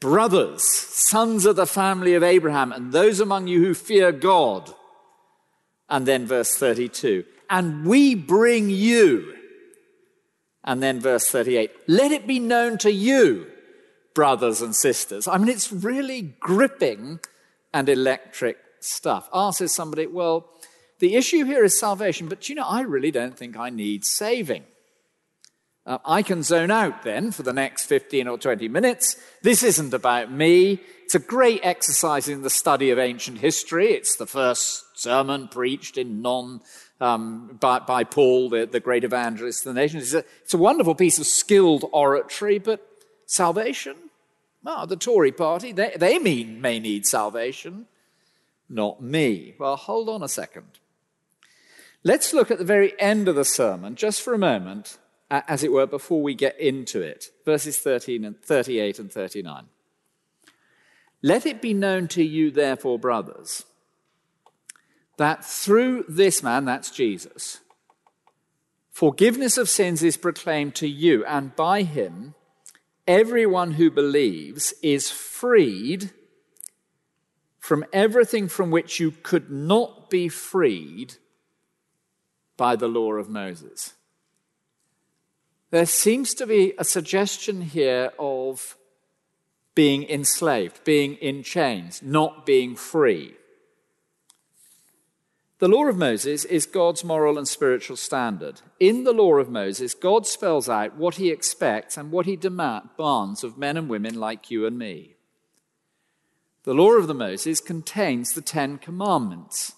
Brothers, 0.00 0.64
sons 0.64 1.46
of 1.46 1.56
the 1.56 1.66
family 1.66 2.14
of 2.14 2.22
Abraham, 2.22 2.72
and 2.72 2.92
those 2.92 3.20
among 3.20 3.46
you 3.46 3.64
who 3.64 3.74
fear 3.74 4.12
God. 4.12 4.72
And 5.88 6.06
then 6.06 6.26
verse 6.26 6.56
32, 6.56 7.24
and 7.48 7.86
we 7.86 8.14
bring 8.14 8.70
you. 8.70 9.34
And 10.64 10.82
then 10.82 11.00
verse 11.00 11.28
38, 11.28 11.70
let 11.86 12.10
it 12.10 12.26
be 12.26 12.38
known 12.38 12.78
to 12.78 12.90
you, 12.90 13.46
brothers 14.14 14.62
and 14.62 14.74
sisters. 14.74 15.28
I 15.28 15.38
mean, 15.38 15.48
it's 15.48 15.72
really 15.72 16.34
gripping 16.40 17.20
and 17.72 17.88
electric 17.88 18.58
stuff. 18.80 19.28
Says 19.54 19.72
somebody, 19.72 20.06
well, 20.06 20.48
the 21.00 21.16
issue 21.16 21.44
here 21.44 21.64
is 21.64 21.78
salvation, 21.78 22.28
but 22.28 22.48
you 22.48 22.54
know, 22.54 22.66
I 22.66 22.82
really 22.82 23.10
don't 23.10 23.36
think 23.36 23.56
I 23.56 23.70
need 23.70 24.04
saving. 24.04 24.64
Uh, 25.86 25.98
I 26.04 26.22
can 26.22 26.42
zone 26.42 26.70
out 26.70 27.02
then 27.02 27.30
for 27.30 27.42
the 27.42 27.52
next 27.52 27.84
15 27.86 28.26
or 28.26 28.38
20 28.38 28.68
minutes. 28.68 29.16
This 29.42 29.62
isn't 29.62 29.92
about 29.92 30.32
me. 30.32 30.80
It's 31.04 31.14
a 31.14 31.18
great 31.18 31.60
exercise 31.62 32.26
in 32.26 32.40
the 32.40 32.48
study 32.48 32.90
of 32.90 32.98
ancient 32.98 33.38
history. 33.38 33.92
It's 33.92 34.16
the 34.16 34.26
first 34.26 34.98
sermon 34.98 35.48
preached 35.48 35.98
in 35.98 36.22
non, 36.22 36.62
um, 37.00 37.58
by, 37.60 37.80
by, 37.80 38.04
Paul, 38.04 38.48
the, 38.48 38.64
the, 38.64 38.80
great 38.80 39.04
evangelist 39.04 39.66
of 39.66 39.74
the 39.74 39.80
nation. 39.80 39.98
It's 39.98 40.14
a, 40.14 40.24
it's 40.42 40.54
a 40.54 40.58
wonderful 40.58 40.94
piece 40.94 41.18
of 41.18 41.26
skilled 41.26 41.84
oratory, 41.92 42.58
but 42.58 42.80
salvation? 43.34 43.96
Well, 44.62 44.86
the 44.86 44.96
Tory 44.96 45.32
party, 45.32 45.72
they, 45.72 45.94
they 45.96 46.18
mean, 46.18 46.60
may 46.60 46.78
need 46.78 47.06
salvation, 47.06 47.86
not 48.68 49.02
me. 49.02 49.54
Well, 49.58 49.76
hold 49.76 50.08
on 50.08 50.22
a 50.22 50.28
second. 50.28 50.78
Let's 52.02 52.32
look 52.32 52.50
at 52.50 52.58
the 52.58 52.64
very 52.64 52.98
end 53.00 53.28
of 53.28 53.34
the 53.34 53.44
sermon, 53.44 53.94
just 53.96 54.22
for 54.22 54.34
a 54.34 54.38
moment, 54.38 54.98
as 55.30 55.62
it 55.62 55.72
were, 55.72 55.86
before 55.86 56.22
we 56.22 56.34
get 56.34 56.58
into 56.58 57.00
it. 57.00 57.26
Verses 57.44 57.78
13 57.78 58.24
and 58.24 58.40
38 58.40 58.98
and 58.98 59.12
39. 59.12 59.64
Let 61.22 61.46
it 61.46 61.62
be 61.62 61.74
known 61.74 62.08
to 62.08 62.22
you, 62.22 62.50
therefore, 62.50 62.98
brothers, 62.98 63.64
that 65.16 65.44
through 65.44 66.04
this 66.08 66.42
man, 66.42 66.66
that's 66.66 66.90
Jesus, 66.90 67.60
forgiveness 68.90 69.56
of 69.56 69.68
sins 69.68 70.02
is 70.02 70.16
proclaimed 70.16 70.74
to 70.76 70.88
you, 70.88 71.24
and 71.24 71.56
by 71.56 71.82
him, 71.82 72.34
everyone 73.06 73.72
who 73.72 73.90
believes 73.90 74.74
is 74.82 75.10
freed 75.10 76.10
from 77.58 77.84
everything 77.92 78.48
from 78.48 78.70
which 78.70 79.00
you 79.00 79.10
could 79.10 79.50
not 79.50 80.10
be 80.10 80.28
freed 80.28 81.14
by 82.56 82.76
the 82.76 82.88
law 82.88 83.12
of 83.14 83.28
Moses. 83.28 83.94
There 85.70 85.86
seems 85.86 86.34
to 86.34 86.46
be 86.46 86.74
a 86.78 86.84
suggestion 86.84 87.62
here 87.62 88.12
of 88.18 88.76
being 89.74 90.04
enslaved, 90.04 90.84
being 90.84 91.14
in 91.16 91.42
chains, 91.42 92.00
not 92.02 92.46
being 92.46 92.76
free. 92.76 93.34
The 95.60 95.68
law 95.68 95.86
of 95.86 95.96
Moses 95.96 96.44
is 96.44 96.66
God's 96.66 97.04
moral 97.04 97.38
and 97.38 97.46
spiritual 97.46 97.96
standard. 97.96 98.60
In 98.80 99.04
the 99.04 99.12
law 99.12 99.36
of 99.36 99.48
Moses, 99.48 99.94
God 99.94 100.26
spells 100.26 100.68
out 100.68 100.96
what 100.96 101.14
he 101.14 101.30
expects 101.30 101.96
and 101.96 102.10
what 102.10 102.26
he 102.26 102.36
demands 102.36 103.44
of 103.44 103.56
men 103.56 103.76
and 103.76 103.88
women 103.88 104.18
like 104.18 104.50
you 104.50 104.66
and 104.66 104.76
me. 104.76 105.14
The 106.64 106.74
law 106.74 106.92
of 106.92 107.06
the 107.06 107.14
Moses 107.14 107.60
contains 107.60 108.32
the 108.32 108.40
Ten 108.40 108.78
Commandments. 108.78 109.74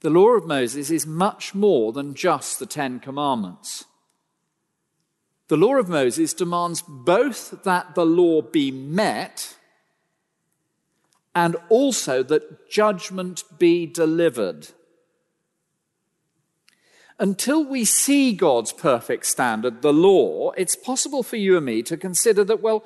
The 0.00 0.10
law 0.10 0.36
of 0.36 0.46
Moses 0.46 0.90
is 0.90 1.06
much 1.06 1.56
more 1.56 1.92
than 1.92 2.14
just 2.14 2.60
the 2.60 2.66
Ten 2.66 3.00
Commandments. 3.00 3.84
The 5.48 5.56
law 5.56 5.76
of 5.76 5.88
Moses 5.88 6.34
demands 6.34 6.82
both 6.86 7.64
that 7.64 7.94
the 7.94 8.06
law 8.06 8.42
be 8.42 8.70
met 8.70 9.56
and 11.38 11.54
also 11.68 12.24
that 12.24 12.68
judgment 12.68 13.44
be 13.60 13.86
delivered. 13.86 14.70
Until 17.20 17.64
we 17.64 17.84
see 17.84 18.32
God's 18.32 18.72
perfect 18.72 19.24
standard, 19.24 19.80
the 19.80 19.92
law, 19.92 20.50
it's 20.56 20.74
possible 20.74 21.22
for 21.22 21.36
you 21.36 21.56
and 21.56 21.64
me 21.64 21.84
to 21.84 21.96
consider 21.96 22.42
that, 22.42 22.60
well, 22.60 22.84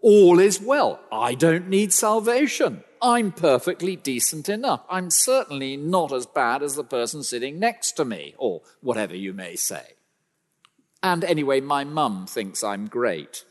all 0.00 0.38
is 0.38 0.62
well. 0.62 0.98
I 1.12 1.34
don't 1.34 1.68
need 1.68 1.92
salvation. 1.92 2.84
I'm 3.02 3.32
perfectly 3.32 3.96
decent 3.96 4.48
enough. 4.48 4.86
I'm 4.88 5.10
certainly 5.10 5.76
not 5.76 6.10
as 6.10 6.24
bad 6.24 6.62
as 6.62 6.76
the 6.76 6.84
person 6.84 7.22
sitting 7.22 7.58
next 7.58 7.92
to 7.98 8.06
me, 8.06 8.34
or 8.38 8.62
whatever 8.80 9.14
you 9.14 9.34
may 9.34 9.56
say. 9.56 9.88
And 11.02 11.22
anyway, 11.22 11.60
my 11.60 11.84
mum 11.84 12.26
thinks 12.26 12.64
I'm 12.64 12.86
great. 12.86 13.44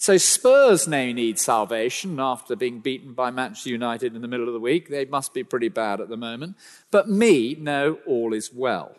So 0.00 0.16
Spurs 0.16 0.86
now 0.86 1.10
need 1.10 1.40
salvation 1.40 2.20
after 2.20 2.54
being 2.54 2.78
beaten 2.78 3.14
by 3.14 3.32
Manchester 3.32 3.70
United 3.70 4.14
in 4.14 4.22
the 4.22 4.28
middle 4.28 4.46
of 4.46 4.54
the 4.54 4.60
week. 4.60 4.88
They 4.88 5.04
must 5.04 5.34
be 5.34 5.42
pretty 5.42 5.68
bad 5.68 6.00
at 6.00 6.08
the 6.08 6.16
moment. 6.16 6.56
But 6.92 7.08
me, 7.08 7.56
no, 7.58 7.98
all 8.06 8.32
is 8.32 8.52
well. 8.54 8.94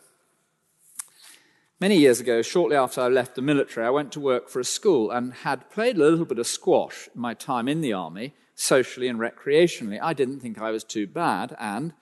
Many 1.80 1.96
years 1.96 2.20
ago, 2.20 2.42
shortly 2.42 2.76
after 2.76 3.00
I 3.00 3.08
left 3.08 3.36
the 3.36 3.42
military, 3.42 3.88
I 3.88 3.92
went 3.92 4.12
to 4.12 4.20
work 4.20 4.50
for 4.50 4.60
a 4.60 4.66
school 4.66 5.10
and 5.10 5.34
had 5.34 5.70
played 5.70 5.96
a 5.96 6.00
little 6.00 6.26
bit 6.26 6.38
of 6.38 6.48
squash 6.48 7.08
in 7.16 7.22
my 7.22 7.34
time 7.34 7.70
in 7.70 7.80
the 7.80 7.94
army, 7.94 8.34
socially 8.54 9.08
and 9.08 9.18
recreationally. 9.18 10.00
I 10.02 10.12
didn't 10.12 10.42
think 10.42 10.60
I 10.60 10.72
was 10.72 10.84
too 10.84 11.08
bad 11.08 11.56
and 11.62 11.94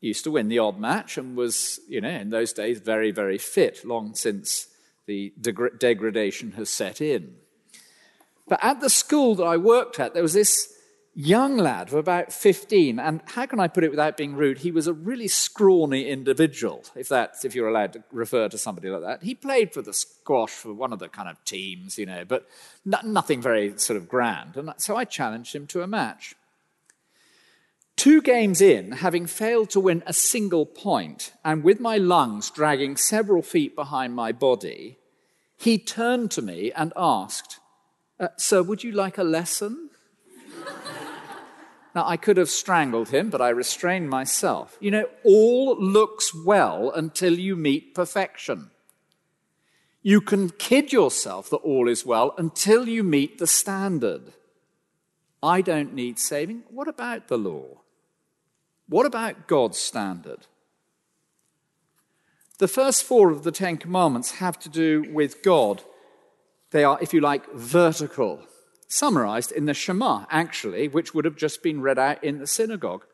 used 0.00 0.24
to 0.24 0.30
win 0.30 0.48
the 0.48 0.58
odd 0.58 0.78
match 0.78 1.18
and 1.18 1.36
was, 1.36 1.80
you 1.86 2.00
know, 2.00 2.08
in 2.08 2.30
those 2.30 2.54
days 2.54 2.80
very, 2.80 3.10
very 3.10 3.36
fit, 3.36 3.84
long 3.84 4.14
since 4.14 4.68
the 5.04 5.34
degradation 5.78 6.52
has 6.52 6.70
set 6.70 7.02
in. 7.02 7.34
But 8.48 8.62
at 8.62 8.80
the 8.80 8.90
school 8.90 9.34
that 9.36 9.44
I 9.44 9.56
worked 9.56 10.00
at, 10.00 10.14
there 10.14 10.22
was 10.22 10.34
this 10.34 10.72
young 11.14 11.58
lad 11.58 11.88
of 11.88 11.94
about 11.94 12.32
15, 12.32 12.98
and 12.98 13.20
how 13.26 13.44
can 13.44 13.60
I 13.60 13.68
put 13.68 13.84
it 13.84 13.90
without 13.90 14.16
being 14.16 14.34
rude? 14.34 14.58
He 14.58 14.70
was 14.70 14.86
a 14.86 14.94
really 14.94 15.28
scrawny 15.28 16.08
individual, 16.08 16.84
if 16.96 17.08
that's 17.08 17.44
if 17.44 17.54
you're 17.54 17.68
allowed 17.68 17.92
to 17.92 18.04
refer 18.10 18.48
to 18.48 18.56
somebody 18.56 18.88
like 18.88 19.02
that. 19.02 19.22
He 19.22 19.34
played 19.34 19.74
for 19.74 19.82
the 19.82 19.92
squash 19.92 20.50
for 20.50 20.72
one 20.72 20.92
of 20.92 20.98
the 20.98 21.08
kind 21.08 21.28
of 21.28 21.42
teams, 21.44 21.98
you 21.98 22.06
know, 22.06 22.24
but 22.24 22.48
nothing 22.84 23.42
very 23.42 23.78
sort 23.78 23.98
of 23.98 24.08
grand. 24.08 24.56
And 24.56 24.72
so 24.78 24.96
I 24.96 25.04
challenged 25.04 25.54
him 25.54 25.66
to 25.68 25.82
a 25.82 25.86
match. 25.86 26.34
Two 27.94 28.22
games 28.22 28.62
in, 28.62 28.92
having 28.92 29.26
failed 29.26 29.68
to 29.70 29.80
win 29.80 30.02
a 30.06 30.14
single 30.14 30.64
point, 30.64 31.34
and 31.44 31.62
with 31.62 31.78
my 31.78 31.98
lungs 31.98 32.48
dragging 32.48 32.96
several 32.96 33.42
feet 33.42 33.76
behind 33.76 34.14
my 34.14 34.32
body, 34.32 34.96
he 35.58 35.76
turned 35.76 36.30
to 36.30 36.40
me 36.40 36.72
and 36.72 36.94
asked, 36.96 37.58
uh, 38.22 38.28
Sir, 38.36 38.62
would 38.62 38.84
you 38.84 38.92
like 38.92 39.18
a 39.18 39.24
lesson? 39.24 39.90
now, 41.94 42.06
I 42.06 42.16
could 42.16 42.36
have 42.36 42.48
strangled 42.48 43.08
him, 43.08 43.28
but 43.28 43.42
I 43.42 43.48
restrained 43.48 44.08
myself. 44.08 44.78
You 44.80 44.92
know, 44.92 45.08
all 45.24 45.76
looks 45.78 46.32
well 46.34 46.92
until 46.92 47.38
you 47.38 47.56
meet 47.56 47.94
perfection. 47.94 48.70
You 50.02 50.20
can 50.20 50.50
kid 50.50 50.92
yourself 50.92 51.50
that 51.50 51.56
all 51.56 51.88
is 51.88 52.06
well 52.06 52.34
until 52.38 52.88
you 52.88 53.02
meet 53.02 53.38
the 53.38 53.46
standard. 53.46 54.32
I 55.42 55.60
don't 55.60 55.92
need 55.92 56.18
saving. 56.18 56.62
What 56.70 56.88
about 56.88 57.28
the 57.28 57.38
law? 57.38 57.82
What 58.88 59.06
about 59.06 59.48
God's 59.48 59.78
standard? 59.78 60.46
The 62.58 62.68
first 62.68 63.02
four 63.02 63.30
of 63.30 63.42
the 63.42 63.50
Ten 63.50 63.76
Commandments 63.76 64.32
have 64.32 64.58
to 64.60 64.68
do 64.68 65.10
with 65.12 65.42
God. 65.42 65.82
They 66.72 66.84
are, 66.84 66.98
if 67.00 67.14
you 67.14 67.20
like, 67.20 67.52
vertical, 67.52 68.40
summarized 68.88 69.52
in 69.52 69.66
the 69.66 69.74
Shema, 69.74 70.24
actually, 70.30 70.88
which 70.88 71.14
would 71.14 71.24
have 71.24 71.36
just 71.36 71.62
been 71.62 71.82
read 71.82 71.98
out 71.98 72.24
in 72.24 72.38
the 72.38 72.46
synagogue. 72.46 73.04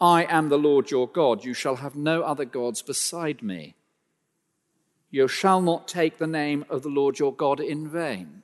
I 0.00 0.24
am 0.24 0.48
the 0.48 0.58
Lord 0.58 0.90
your 0.90 1.06
God. 1.06 1.44
You 1.44 1.54
shall 1.54 1.76
have 1.76 1.94
no 1.94 2.22
other 2.22 2.44
gods 2.44 2.82
beside 2.82 3.42
me. 3.42 3.76
You 5.10 5.28
shall 5.28 5.60
not 5.60 5.88
take 5.88 6.18
the 6.18 6.26
name 6.26 6.64
of 6.68 6.82
the 6.82 6.88
Lord 6.88 7.18
your 7.18 7.34
God 7.34 7.60
in 7.60 7.88
vain. 7.88 8.42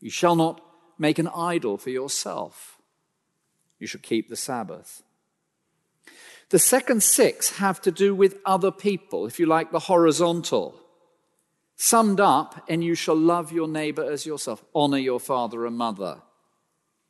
You 0.00 0.10
shall 0.10 0.36
not 0.36 0.60
make 0.98 1.18
an 1.18 1.28
idol 1.28 1.76
for 1.76 1.90
yourself. 1.90 2.78
You 3.78 3.86
shall 3.86 4.00
keep 4.00 4.28
the 4.28 4.36
Sabbath. 4.36 5.02
The 6.50 6.58
second 6.60 7.02
six 7.02 7.58
have 7.58 7.80
to 7.82 7.90
do 7.90 8.14
with 8.14 8.38
other 8.44 8.70
people, 8.70 9.26
if 9.26 9.40
you 9.40 9.46
like, 9.46 9.72
the 9.72 9.80
horizontal. 9.80 10.80
Summed 11.76 12.20
up, 12.20 12.64
and 12.68 12.82
you 12.82 12.94
shall 12.94 13.16
love 13.16 13.52
your 13.52 13.68
neighbor 13.68 14.02
as 14.02 14.24
yourself. 14.24 14.64
Honor 14.74 14.98
your 14.98 15.20
father 15.20 15.66
and 15.66 15.76
mother. 15.76 16.22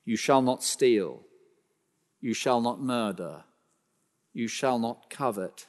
You 0.04 0.16
shall 0.16 0.42
not 0.42 0.64
steal. 0.64 1.22
You 2.20 2.34
shall 2.34 2.60
not 2.60 2.82
murder. 2.82 3.44
You 4.32 4.48
shall 4.48 4.78
not 4.78 5.08
covet. 5.08 5.66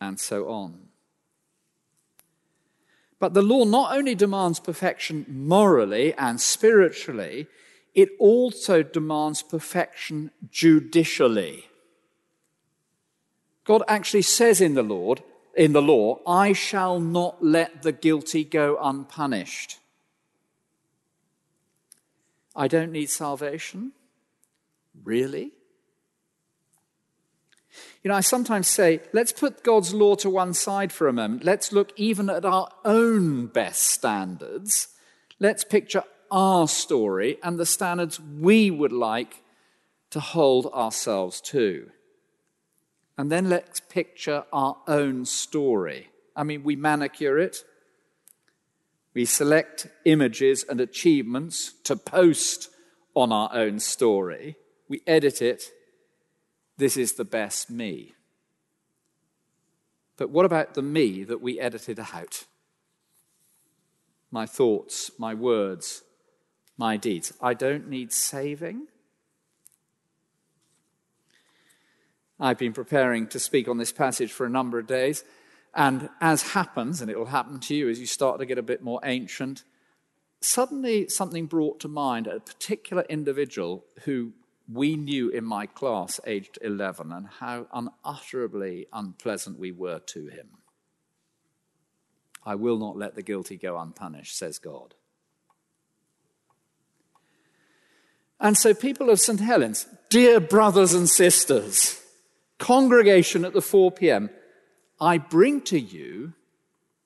And 0.00 0.20
so 0.20 0.48
on. 0.48 0.88
But 3.18 3.34
the 3.34 3.42
law 3.42 3.64
not 3.64 3.96
only 3.96 4.14
demands 4.14 4.60
perfection 4.60 5.24
morally 5.28 6.14
and 6.14 6.40
spiritually, 6.40 7.46
it 7.94 8.10
also 8.18 8.82
demands 8.82 9.42
perfection 9.42 10.30
judicially. 10.50 11.64
God 13.64 13.82
actually 13.88 14.22
says 14.22 14.60
in 14.60 14.74
the 14.74 14.82
Lord, 14.82 15.22
in 15.56 15.72
the 15.72 15.82
law, 15.82 16.20
I 16.26 16.52
shall 16.52 17.00
not 17.00 17.44
let 17.44 17.82
the 17.82 17.92
guilty 17.92 18.44
go 18.44 18.78
unpunished. 18.80 19.78
I 22.56 22.68
don't 22.68 22.92
need 22.92 23.10
salvation? 23.10 23.92
Really? 25.02 25.52
You 28.02 28.10
know, 28.10 28.14
I 28.14 28.20
sometimes 28.20 28.68
say, 28.68 29.00
let's 29.12 29.32
put 29.32 29.64
God's 29.64 29.92
law 29.92 30.14
to 30.16 30.30
one 30.30 30.54
side 30.54 30.92
for 30.92 31.08
a 31.08 31.12
moment. 31.12 31.44
Let's 31.44 31.72
look 31.72 31.92
even 31.96 32.30
at 32.30 32.44
our 32.44 32.68
own 32.84 33.46
best 33.46 33.82
standards. 33.82 34.88
Let's 35.40 35.64
picture 35.64 36.04
our 36.30 36.68
story 36.68 37.38
and 37.42 37.58
the 37.58 37.66
standards 37.66 38.20
we 38.20 38.70
would 38.70 38.92
like 38.92 39.42
to 40.10 40.20
hold 40.20 40.66
ourselves 40.66 41.40
to. 41.40 41.90
And 43.16 43.30
then 43.30 43.48
let's 43.48 43.80
picture 43.80 44.44
our 44.52 44.76
own 44.88 45.24
story. 45.24 46.10
I 46.34 46.42
mean, 46.42 46.64
we 46.64 46.76
manicure 46.76 47.38
it, 47.38 47.64
we 49.14 49.24
select 49.24 49.86
images 50.04 50.64
and 50.68 50.80
achievements 50.80 51.74
to 51.84 51.94
post 51.96 52.70
on 53.14 53.30
our 53.30 53.48
own 53.52 53.78
story, 53.78 54.56
we 54.88 55.00
edit 55.06 55.40
it, 55.40 55.70
this 56.76 56.96
is 56.96 57.12
the 57.12 57.24
best 57.24 57.70
me. 57.70 58.14
But 60.16 60.30
what 60.30 60.44
about 60.44 60.74
the 60.74 60.82
me 60.82 61.24
that 61.24 61.40
we 61.40 61.60
edited 61.60 62.00
out? 62.00 62.44
My 64.30 64.46
thoughts, 64.46 65.12
my 65.18 65.34
words, 65.34 66.02
my 66.76 66.96
deeds. 66.96 67.32
I 67.40 67.54
don't 67.54 67.88
need 67.88 68.12
saving. 68.12 68.88
I've 72.40 72.58
been 72.58 72.72
preparing 72.72 73.28
to 73.28 73.38
speak 73.38 73.68
on 73.68 73.78
this 73.78 73.92
passage 73.92 74.32
for 74.32 74.44
a 74.44 74.50
number 74.50 74.78
of 74.78 74.86
days, 74.86 75.24
and 75.74 76.08
as 76.20 76.52
happens, 76.52 77.00
and 77.00 77.10
it 77.10 77.18
will 77.18 77.26
happen 77.26 77.60
to 77.60 77.74
you 77.74 77.88
as 77.88 78.00
you 78.00 78.06
start 78.06 78.40
to 78.40 78.46
get 78.46 78.58
a 78.58 78.62
bit 78.62 78.82
more 78.82 79.00
ancient, 79.04 79.64
suddenly 80.40 81.08
something 81.08 81.46
brought 81.46 81.80
to 81.80 81.88
mind 81.88 82.26
a 82.26 82.40
particular 82.40 83.04
individual 83.08 83.84
who 84.04 84.32
we 84.72 84.96
knew 84.96 85.28
in 85.28 85.44
my 85.44 85.66
class, 85.66 86.20
aged 86.26 86.58
11, 86.62 87.12
and 87.12 87.26
how 87.38 87.66
unutterably 87.72 88.86
unpleasant 88.92 89.58
we 89.58 89.72
were 89.72 89.98
to 90.00 90.28
him. 90.28 90.48
I 92.46 92.54
will 92.54 92.78
not 92.78 92.96
let 92.96 93.14
the 93.14 93.22
guilty 93.22 93.56
go 93.56 93.78
unpunished, 93.78 94.36
says 94.36 94.58
God. 94.58 94.94
And 98.40 98.58
so, 98.58 98.74
people 98.74 99.08
of 99.10 99.20
St. 99.20 99.40
Helens, 99.40 99.86
dear 100.10 100.40
brothers 100.40 100.92
and 100.92 101.08
sisters, 101.08 102.03
congregation 102.64 103.44
at 103.44 103.52
the 103.52 103.60
4 103.60 103.92
p.m., 103.92 104.30
I 104.98 105.18
bring 105.18 105.60
to 105.62 105.78
you 105.78 106.32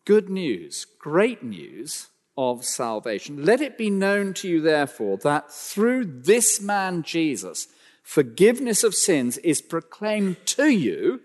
good 0.05 0.31
news, 0.31 0.85
great 0.85 1.43
news 1.43 2.07
of 2.37 2.65
salvation. 2.65 3.45
Let 3.45 3.61
it 3.61 3.77
be 3.77 3.91
known 3.91 4.35
to 4.35 4.49
you, 4.49 4.61
therefore, 4.61 5.17
that 5.19 5.53
through 5.53 6.05
this 6.05 6.61
man 6.61 7.03
Jesus, 7.03 7.67
forgiveness 8.05 8.85
of 8.85 8.95
sins 8.95 9.37
is 9.39 9.61
proclaimed 9.61 10.37
to 10.47 10.69
you, 10.69 11.23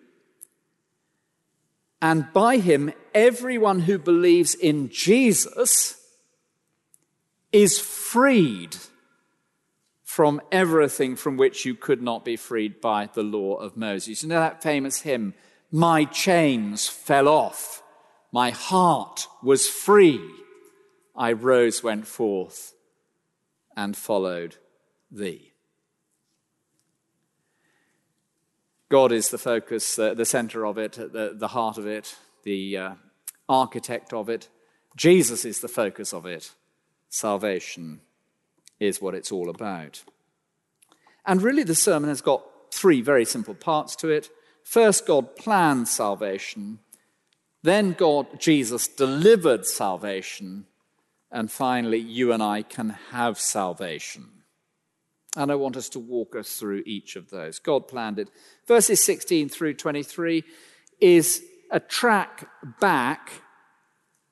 and 2.02 2.34
by 2.34 2.58
him, 2.58 2.92
everyone 3.13 3.82
who 3.82 4.00
believes 4.00 4.56
in 4.56 4.90
Jesus 4.90 5.96
is 7.52 7.80
freed 7.80 8.78
from 10.13 10.39
everything 10.51 11.15
from 11.15 11.38
which 11.38 11.65
you 11.65 11.74
could 11.74 12.00
not 12.00 12.24
be 12.24 12.36
freed 12.36 12.79
by 12.79 13.10
the 13.15 13.24
law 13.24 13.55
of 13.55 13.75
Moses. 13.75 14.22
You 14.22 14.29
know 14.29 14.41
that 14.41 14.62
famous 14.62 15.01
hymn, 15.01 15.34
My 15.72 16.06
chains 16.06 16.88
fell 16.88 17.28
off, 17.28 17.82
my 18.32 18.52
heart 18.52 19.28
was 19.41 19.67
free. 19.67 20.21
I 21.15 21.32
rose, 21.32 21.82
went 21.82 22.06
forth, 22.06 22.76
and 23.76 23.97
followed 23.97 24.58
thee. 25.10 25.52
God 28.89 29.12
is 29.12 29.30
the 29.30 29.39
focus, 29.39 29.95
the 29.95 30.26
center 30.26 30.63
of 30.63 30.78
it, 30.78 30.91
the, 30.91 31.34
the 31.36 31.47
heart 31.47 31.80
of 31.80 31.88
it, 31.88 32.15
the 32.43 32.78
uh, 32.78 32.93
architect 33.49 34.13
of 34.13 34.30
it. 34.30 34.47
Jesus 34.95 35.43
is 35.43 35.62
the 35.62 35.67
focus 35.67 36.13
of 36.13 36.28
it. 36.28 36.52
Salvation 37.10 38.02
is 38.80 39.02
what 39.02 39.16
it's 39.16 39.32
all 39.32 39.50
about. 39.50 40.04
And 41.26 41.42
really, 41.42 41.64
the 41.64 41.76
sermon 41.76 42.10
has 42.10 42.22
got 42.22 42.44
three 42.72 43.02
very 43.02 43.26
simple 43.26 43.54
parts 43.54 43.96
to 43.98 44.10
it. 44.10 44.30
First, 44.64 45.06
God 45.06 45.36
planned 45.36 45.88
salvation. 45.88 46.80
Then, 47.62 47.94
God, 47.94 48.40
Jesus, 48.40 48.88
delivered 48.88 49.66
salvation. 49.66 50.66
And 51.32 51.50
finally, 51.52 51.98
you 51.98 52.32
and 52.32 52.44
I 52.44 52.62
can 52.62 52.90
have 53.12 53.40
salvation. 53.40 54.30
And 55.36 55.52
I 55.52 55.56
want 55.56 55.78
us 55.78 55.90
to 55.90 56.00
walk 56.00 56.36
us 56.36 56.58
through 56.58 56.84
each 56.86 57.16
of 57.16 57.30
those. 57.30 57.58
God 57.58 57.88
planned 57.88 58.20
it. 58.20 58.30
Verses 58.68 59.04
16 59.04 59.50
through 59.50 59.74
23 59.76 60.44
is 61.00 61.44
a 61.72 61.80
track 61.80 62.48
back 62.80 63.32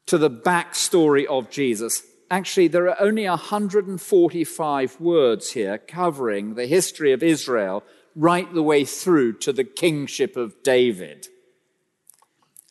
to 0.06 0.18
the 0.18 0.30
backstory 0.30 1.26
of 1.26 1.50
Jesus. 1.50 2.04
Actually, 2.32 2.70
there 2.70 2.88
are 2.90 3.02
only 3.02 3.28
145 3.28 5.02
words 5.02 5.52
here 5.52 5.78
covering 5.78 6.56
the 6.56 6.66
history 6.66 7.12
of 7.12 7.22
Israel 7.22 7.84
right 8.16 8.52
the 8.54 8.64
way 8.64 8.86
through 8.86 9.34
to 9.34 9.52
the 9.52 9.66
kingship 9.66 10.38
of 10.38 10.64
David. 10.64 11.28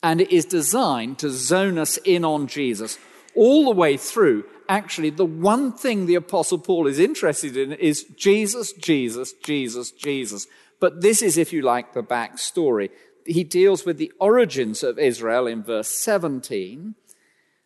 And 0.01 0.19
it 0.19 0.31
is 0.31 0.45
designed 0.45 1.19
to 1.19 1.29
zone 1.29 1.77
us 1.77 1.97
in 1.97 2.25
on 2.25 2.47
Jesus 2.47 2.97
all 3.35 3.65
the 3.65 3.79
way 3.79 3.97
through, 3.97 4.45
actually, 4.67 5.11
the 5.11 5.25
one 5.25 5.71
thing 5.71 6.05
the 6.05 6.15
Apostle 6.15 6.57
Paul 6.57 6.87
is 6.87 6.97
interested 6.97 7.55
in 7.55 7.71
is 7.73 8.03
Jesus, 8.17 8.73
Jesus, 8.73 9.31
Jesus, 9.43 9.91
Jesus. 9.91 10.47
But 10.79 11.01
this 11.01 11.21
is, 11.21 11.37
if 11.37 11.53
you 11.53 11.61
like, 11.61 11.93
the 11.93 12.03
backstory. 12.03 12.89
He 13.27 13.43
deals 13.43 13.85
with 13.85 13.99
the 13.99 14.11
origins 14.19 14.81
of 14.81 14.97
Israel 14.97 15.45
in 15.45 15.61
verse 15.61 15.89
17, 15.89 16.95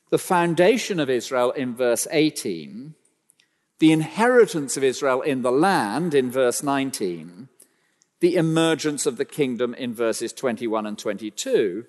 the 0.09 0.17
foundation 0.17 0.99
of 0.99 1.09
Israel 1.09 1.51
in 1.51 1.75
verse 1.75 2.07
18, 2.11 2.93
the 3.79 3.91
inheritance 3.91 4.77
of 4.77 4.83
Israel 4.83 5.21
in 5.21 5.41
the 5.41 5.51
land 5.51 6.13
in 6.13 6.31
verse 6.31 6.63
19, 6.63 7.49
the 8.19 8.35
emergence 8.35 9.05
of 9.05 9.17
the 9.17 9.25
kingdom 9.25 9.73
in 9.73 9.93
verses 9.93 10.31
21 10.31 10.85
and 10.85 10.97
22, 10.97 11.85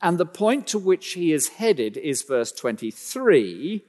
and 0.00 0.18
the 0.18 0.26
point 0.26 0.66
to 0.68 0.78
which 0.78 1.12
he 1.12 1.32
is 1.32 1.48
headed 1.48 1.96
is 1.96 2.22
verse 2.22 2.52
23 2.52 3.84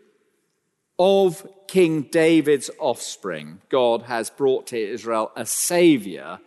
of 1.00 1.48
King 1.68 2.04
David's 2.04 2.70
offspring. 2.80 3.62
God 3.70 4.04
has 4.04 4.30
brought 4.30 4.68
to 4.68 4.78
Israel 4.78 5.32
a 5.36 5.46
savior, 5.46 6.40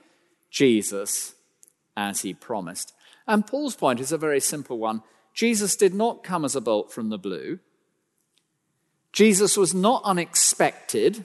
Jesus, 0.50 1.34
as 1.96 2.22
he 2.22 2.34
promised. 2.34 2.92
And 3.30 3.46
Paul's 3.46 3.76
point 3.76 4.00
is 4.00 4.10
a 4.10 4.18
very 4.18 4.40
simple 4.40 4.76
one. 4.76 5.04
Jesus 5.34 5.76
did 5.76 5.94
not 5.94 6.24
come 6.24 6.44
as 6.44 6.56
a 6.56 6.60
bolt 6.60 6.92
from 6.92 7.10
the 7.10 7.18
blue. 7.18 7.60
Jesus 9.12 9.56
was 9.56 9.72
not 9.72 10.02
unexpected. 10.04 11.24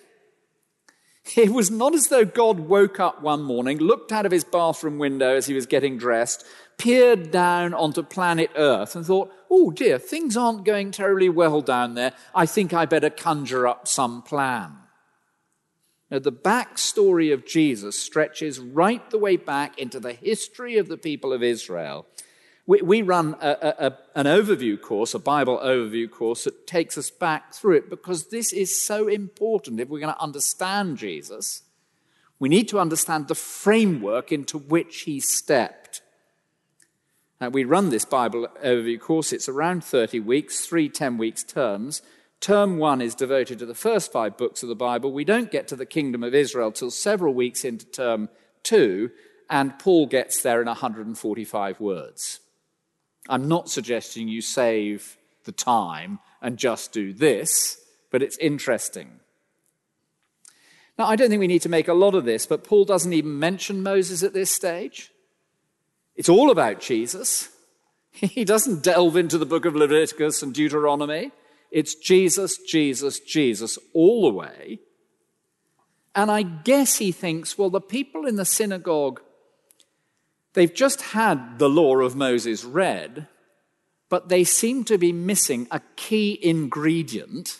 It 1.36 1.50
was 1.50 1.72
not 1.72 1.96
as 1.96 2.10
though 2.10 2.24
God 2.24 2.60
woke 2.60 3.00
up 3.00 3.24
one 3.24 3.42
morning, 3.42 3.80
looked 3.80 4.12
out 4.12 4.28
of 4.28 4.32
his 4.32 4.44
bathroom 4.44 5.00
window 5.00 5.36
as 5.36 5.48
he 5.48 5.56
was 5.56 5.66
getting 5.66 5.98
dressed, 5.98 6.46
peered 6.78 7.32
down 7.32 7.74
onto 7.74 8.04
planet 8.04 8.52
Earth 8.56 8.96
and 8.96 9.04
thought, 9.04 9.32
oh 9.50 9.72
dear, 9.72 9.98
things 9.98 10.38
aren't 10.38 10.64
going 10.64 10.92
terribly 10.92 11.30
well 11.30 11.62
down 11.62 11.96
there. 11.96 12.14
I 12.36 12.46
think 12.46 12.72
I 12.72 12.86
better 12.86 13.10
conjure 13.10 13.68
up 13.68 13.88
some 13.88 14.22
plan. 14.22 14.74
Now, 16.12 16.20
the 16.20 16.32
backstory 16.32 17.34
of 17.34 17.46
Jesus 17.46 18.00
stretches 18.00 18.60
right 18.60 19.08
the 19.10 19.18
way 19.18 19.38
back 19.38 19.80
into 19.80 20.00
the 20.00 20.14
history 20.14 20.78
of 20.78 20.88
the 20.88 20.98
people 20.98 21.34
of 21.34 21.42
Israel. 21.42 22.06
We, 22.68 22.82
we 22.82 23.02
run 23.02 23.36
a, 23.42 23.50
a, 23.50 23.88
a, 23.88 23.98
an 24.16 24.26
overview 24.26 24.80
course, 24.80 25.14
a 25.14 25.20
Bible 25.20 25.60
overview 25.60 26.10
course 26.10 26.44
that 26.46 26.68
takes 26.68 26.98
us 26.98 27.10
back 27.10 27.54
through 27.54 27.78
it 27.78 27.90
because 27.90 28.28
this 28.28 28.54
is 28.54 28.82
so 28.82 29.08
important. 29.08 29.80
If 29.80 29.90
we're 29.90 30.00
going 30.00 30.14
to 30.14 30.22
understand 30.22 30.98
Jesus, 30.98 31.64
we 32.40 32.50
need 32.50 32.68
to 32.70 32.80
understand 32.80 33.28
the 33.28 33.36
framework 33.36 34.32
into 34.32 34.58
which 34.58 35.02
he 35.02 35.20
stepped. 35.20 36.02
Uh, 37.40 37.50
we 37.52 37.64
run 37.64 37.90
this 37.90 38.06
Bible 38.06 38.48
overview 38.64 39.00
course. 39.00 39.34
It's 39.34 39.50
around 39.50 39.84
30 39.84 40.20
weeks, 40.22 40.66
three 40.66 40.90
10 40.90 41.18
weeks 41.18 41.44
terms. 41.44 42.02
Term 42.40 42.78
one 42.78 43.02
is 43.02 43.16
devoted 43.16 43.60
to 43.60 43.66
the 43.66 43.74
first 43.74 44.12
five 44.12 44.38
books 44.38 44.62
of 44.62 44.70
the 44.70 44.76
Bible. 44.76 45.12
We 45.12 45.24
don't 45.24 45.52
get 45.52 45.68
to 45.70 45.76
the 45.76 45.86
kingdom 45.86 46.24
of 46.24 46.36
Israel 46.36 46.72
till 46.72 46.92
several 46.92 47.34
weeks 47.34 47.66
into 47.66 47.86
term 47.86 48.30
two, 48.64 49.12
and 49.50 49.78
Paul 49.80 50.06
gets 50.08 50.42
there 50.42 50.62
in 50.62 50.68
145 50.68 51.80
words. 51.80 52.40
I'm 53.28 53.48
not 53.48 53.70
suggesting 53.70 54.28
you 54.28 54.42
save 54.42 55.18
the 55.46 55.52
time 55.52 56.20
and 56.42 56.58
just 56.58 56.92
do 56.92 57.14
this, 57.14 57.78
but 58.12 58.22
it's 58.22 58.38
interesting. 58.38 59.20
Now, 60.98 61.06
I 61.06 61.16
don't 61.16 61.30
think 61.30 61.40
we 61.40 61.48
need 61.48 61.64
to 61.64 61.70
make 61.70 61.88
a 61.88 61.94
lot 61.94 62.16
of 62.16 62.26
this, 62.26 62.46
but 62.46 62.64
Paul 62.64 62.86
doesn't 62.86 63.12
even 63.12 63.40
mention 63.40 63.84
Moses 63.84 64.24
at 64.24 64.34
this 64.34 64.52
stage. 64.54 65.12
It's 66.16 66.30
all 66.30 66.52
about 66.52 66.80
Jesus. 66.80 67.50
He 68.18 68.46
doesn't 68.46 68.82
delve 68.82 69.18
into 69.18 69.38
the 69.38 69.46
book 69.46 69.66
of 69.66 69.76
Leviticus 69.76 70.42
and 70.42 70.54
Deuteronomy. 70.54 71.34
It's 71.72 71.96
Jesus, 71.96 72.58
Jesus, 72.58 73.20
Jesus 73.20 73.78
all 73.94 74.24
the 74.24 74.36
way. 74.36 74.80
And 76.16 76.32
I 76.32 76.44
guess 76.44 76.98
he 76.98 77.12
thinks, 77.12 77.58
well, 77.58 77.70
the 77.70 77.82
people 77.82 78.26
in 78.26 78.38
the 78.38 78.46
synagogue, 78.46 79.22
they've 80.54 80.74
just 80.74 81.02
had 81.02 81.60
the 81.60 81.70
law 81.70 81.98
of 81.98 82.16
Moses 82.16 82.64
read, 82.64 83.28
but 84.10 84.30
they 84.30 84.44
seem 84.46 84.86
to 84.86 84.98
be 84.98 85.12
missing 85.12 85.68
a 85.72 85.82
key 85.98 86.40
ingredient 86.42 87.60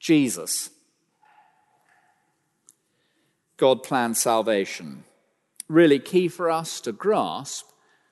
Jesus. 0.00 0.70
God 3.56 3.82
planned 3.82 4.16
salvation. 4.16 5.04
Really 5.68 5.98
key 5.98 6.28
for 6.28 6.50
us 6.50 6.80
to 6.80 6.92
grasp 6.92 7.66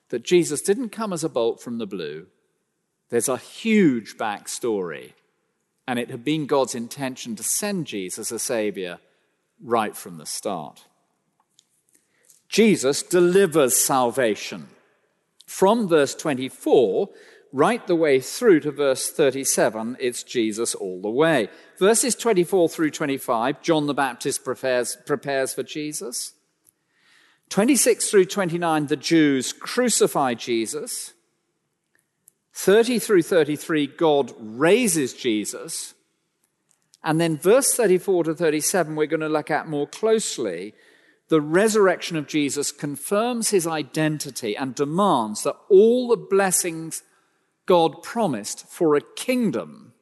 that 0.09 0.23
Jesus 0.23 0.61
didn't 0.61 0.89
come 0.89 1.11
as 1.11 1.23
a 1.23 1.29
bolt 1.29 1.61
from 1.61 1.77
the 1.77 1.87
blue. 1.87 2.27
There's 3.09 3.29
a 3.29 3.37
huge 3.37 4.17
backstory, 4.17 5.13
and 5.87 5.97
it 5.97 6.09
had 6.09 6.23
been 6.23 6.45
God's 6.45 6.75
intention 6.75 7.35
to 7.35 7.43
send 7.43 7.87
Jesus 7.87 8.31
a 8.31 8.39
Savior 8.39 8.99
right 9.63 9.95
from 9.95 10.17
the 10.17 10.25
start. 10.25 10.85
Jesus 12.49 13.03
delivers 13.03 13.75
salvation. 13.75 14.67
From 15.45 15.87
verse 15.87 16.13
24 16.15 17.09
right 17.53 17.85
the 17.87 17.95
way 17.95 18.19
through 18.19 18.59
to 18.61 18.71
verse 18.71 19.09
37, 19.09 19.97
it's 19.99 20.23
Jesus 20.23 20.75
all 20.75 21.01
the 21.01 21.09
way. 21.09 21.49
Verses 21.79 22.15
24 22.15 22.69
through 22.69 22.91
25, 22.91 23.61
John 23.61 23.87
the 23.87 23.93
Baptist 23.93 24.43
prepares, 24.43 24.97
prepares 25.05 25.53
for 25.53 25.63
Jesus. 25.63 26.33
26 27.49 28.09
through 28.09 28.25
29, 28.25 28.87
the 28.87 28.95
Jews 28.95 29.53
crucify 29.53 30.33
Jesus. 30.33 31.13
30 32.57 32.97
through 32.97 33.21
33, 33.21 33.85
God 33.85 34.33
raises 34.39 35.13
Jesus. 35.13 35.93
And 37.03 37.21
then 37.21 37.37
verse 37.37 37.75
34 37.75 38.23
to 38.23 38.33
37, 38.33 38.95
we're 38.95 39.05
going 39.05 39.19
to 39.19 39.29
look 39.29 39.51
at 39.51 39.69
more 39.69 39.85
closely. 39.85 40.73
The 41.27 41.39
resurrection 41.39 42.17
of 42.17 42.25
Jesus 42.25 42.71
confirms 42.71 43.51
his 43.51 43.67
identity 43.67 44.57
and 44.57 44.73
demands 44.73 45.43
that 45.43 45.55
all 45.69 46.07
the 46.07 46.17
blessings 46.17 47.03
God 47.67 48.01
promised 48.01 48.67
for 48.67 48.95
a 48.95 49.01
kingdom 49.01 49.93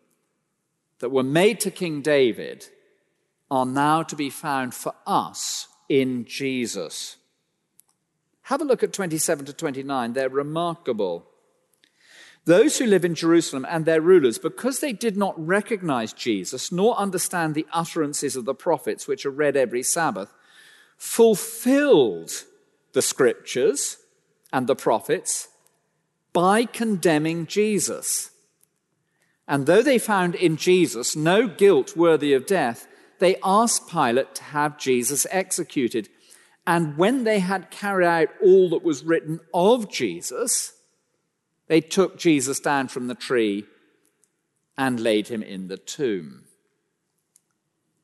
that 0.99 1.11
were 1.11 1.23
made 1.23 1.59
to 1.59 1.71
King 1.71 2.01
David 2.01 2.69
are 3.51 3.65
now 3.65 4.01
to 4.01 4.15
be 4.15 4.29
found 4.29 4.73
for 4.73 4.93
us 5.05 5.67
in 5.89 6.23
Jesus. 6.23 7.17
Have 8.43 8.61
a 8.61 8.65
look 8.65 8.81
at 8.81 8.93
27 8.93 9.45
to 9.47 9.53
29. 9.53 10.13
They're 10.13 10.29
remarkable. 10.29 11.27
Those 12.45 12.77
who 12.77 12.85
live 12.85 13.03
in 13.03 13.15
Jerusalem 13.15 13.65
and 13.67 13.85
their 13.85 14.01
rulers, 14.01 14.37
because 14.37 14.79
they 14.79 14.93
did 14.93 15.17
not 15.17 15.33
recognize 15.43 16.13
Jesus 16.13 16.71
nor 16.71 16.95
understand 16.97 17.55
the 17.55 17.65
utterances 17.73 18.35
of 18.35 18.45
the 18.45 18.53
prophets, 18.53 19.07
which 19.07 19.25
are 19.25 19.31
read 19.31 19.57
every 19.57 19.81
Sabbath, 19.81 20.31
fulfilled 20.95 22.31
the 22.93 23.01
scriptures 23.01 23.97
and 24.53 24.67
the 24.67 24.75
prophets 24.75 25.47
by 26.33 26.65
condemning 26.65 27.47
Jesus. 27.47 28.31
And 29.47 29.65
though 29.65 29.81
they 29.81 29.97
found 29.97 30.35
in 30.35 30.55
Jesus 30.57 31.15
no 31.15 31.47
guilt 31.47 31.97
worthy 31.97 32.33
of 32.33 32.45
death, 32.45 32.87
they 33.19 33.37
asked 33.43 33.89
Pilate 33.89 34.35
to 34.35 34.43
have 34.43 34.77
Jesus 34.77 35.25
executed. 35.31 36.09
And 36.67 36.97
when 36.97 37.23
they 37.23 37.39
had 37.39 37.71
carried 37.71 38.07
out 38.07 38.29
all 38.43 38.69
that 38.69 38.83
was 38.83 39.03
written 39.03 39.39
of 39.53 39.91
Jesus, 39.91 40.73
they 41.67 41.81
took 41.81 42.17
Jesus 42.17 42.59
down 42.59 42.87
from 42.87 43.07
the 43.07 43.15
tree 43.15 43.65
and 44.77 44.99
laid 44.99 45.27
him 45.27 45.41
in 45.41 45.67
the 45.67 45.77
tomb. 45.77 46.43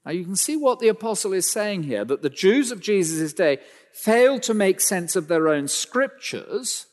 Now 0.05 0.11
you 0.11 0.23
can 0.23 0.35
see 0.35 0.55
what 0.55 0.79
the 0.79 0.87
apostle 0.87 1.33
is 1.33 1.49
saying 1.49 1.83
here 1.83 2.03
that 2.05 2.21
the 2.21 2.29
Jews 2.29 2.71
of 2.71 2.81
Jesus' 2.81 3.33
day 3.33 3.59
failed 3.93 4.43
to 4.43 4.53
make 4.53 4.79
sense 4.79 5.15
of 5.15 5.27
their 5.27 5.47
own 5.47 5.67
scriptures, 5.67 6.87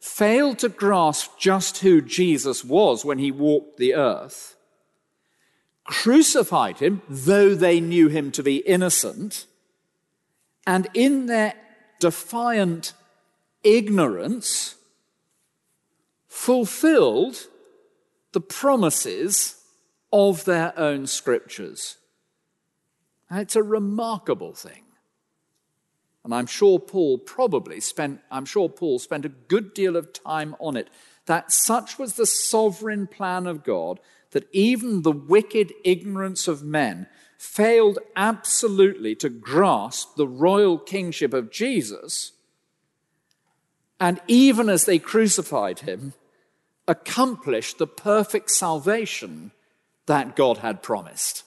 failed 0.00 0.58
to 0.60 0.68
grasp 0.68 1.32
just 1.38 1.78
who 1.78 2.00
Jesus 2.00 2.64
was 2.64 3.04
when 3.04 3.18
he 3.18 3.30
walked 3.30 3.76
the 3.76 3.94
earth, 3.94 4.56
crucified 5.84 6.78
him, 6.78 7.02
though 7.08 7.54
they 7.54 7.80
knew 7.80 8.08
him 8.08 8.32
to 8.32 8.42
be 8.42 8.56
innocent, 8.56 9.46
and 10.66 10.88
in 10.94 11.26
their 11.26 11.54
defiant 12.00 12.92
ignorance, 13.62 14.75
fulfilled 16.36 17.48
the 18.32 18.40
promises 18.40 19.56
of 20.12 20.44
their 20.44 20.78
own 20.78 21.06
scriptures. 21.06 21.96
And 23.30 23.40
it's 23.40 23.56
a 23.56 23.62
remarkable 23.62 24.52
thing. 24.52 24.84
And 26.22 26.34
I'm 26.34 26.46
sure 26.46 26.78
Paul 26.78 27.18
probably 27.18 27.80
spent, 27.80 28.20
I'm 28.30 28.44
sure 28.44 28.68
Paul 28.68 28.98
spent 28.98 29.24
a 29.24 29.30
good 29.30 29.72
deal 29.72 29.96
of 29.96 30.12
time 30.12 30.54
on 30.60 30.76
it. 30.76 30.88
That 31.24 31.50
such 31.50 31.98
was 31.98 32.14
the 32.14 32.26
sovereign 32.26 33.06
plan 33.06 33.46
of 33.46 33.64
God 33.64 33.98
that 34.32 34.46
even 34.52 35.02
the 35.02 35.12
wicked 35.12 35.72
ignorance 35.84 36.46
of 36.46 36.62
men 36.62 37.06
failed 37.38 37.98
absolutely 38.14 39.14
to 39.16 39.30
grasp 39.30 40.16
the 40.16 40.28
royal 40.28 40.78
kingship 40.78 41.32
of 41.32 41.50
Jesus. 41.50 42.32
And 43.98 44.20
even 44.28 44.68
as 44.68 44.84
they 44.84 44.98
crucified 44.98 45.80
him, 45.80 46.12
accomplished 46.88 47.78
the 47.78 47.86
perfect 47.86 48.50
salvation 48.50 49.50
that 50.06 50.36
God 50.36 50.58
had 50.58 50.82
promised. 50.82 51.44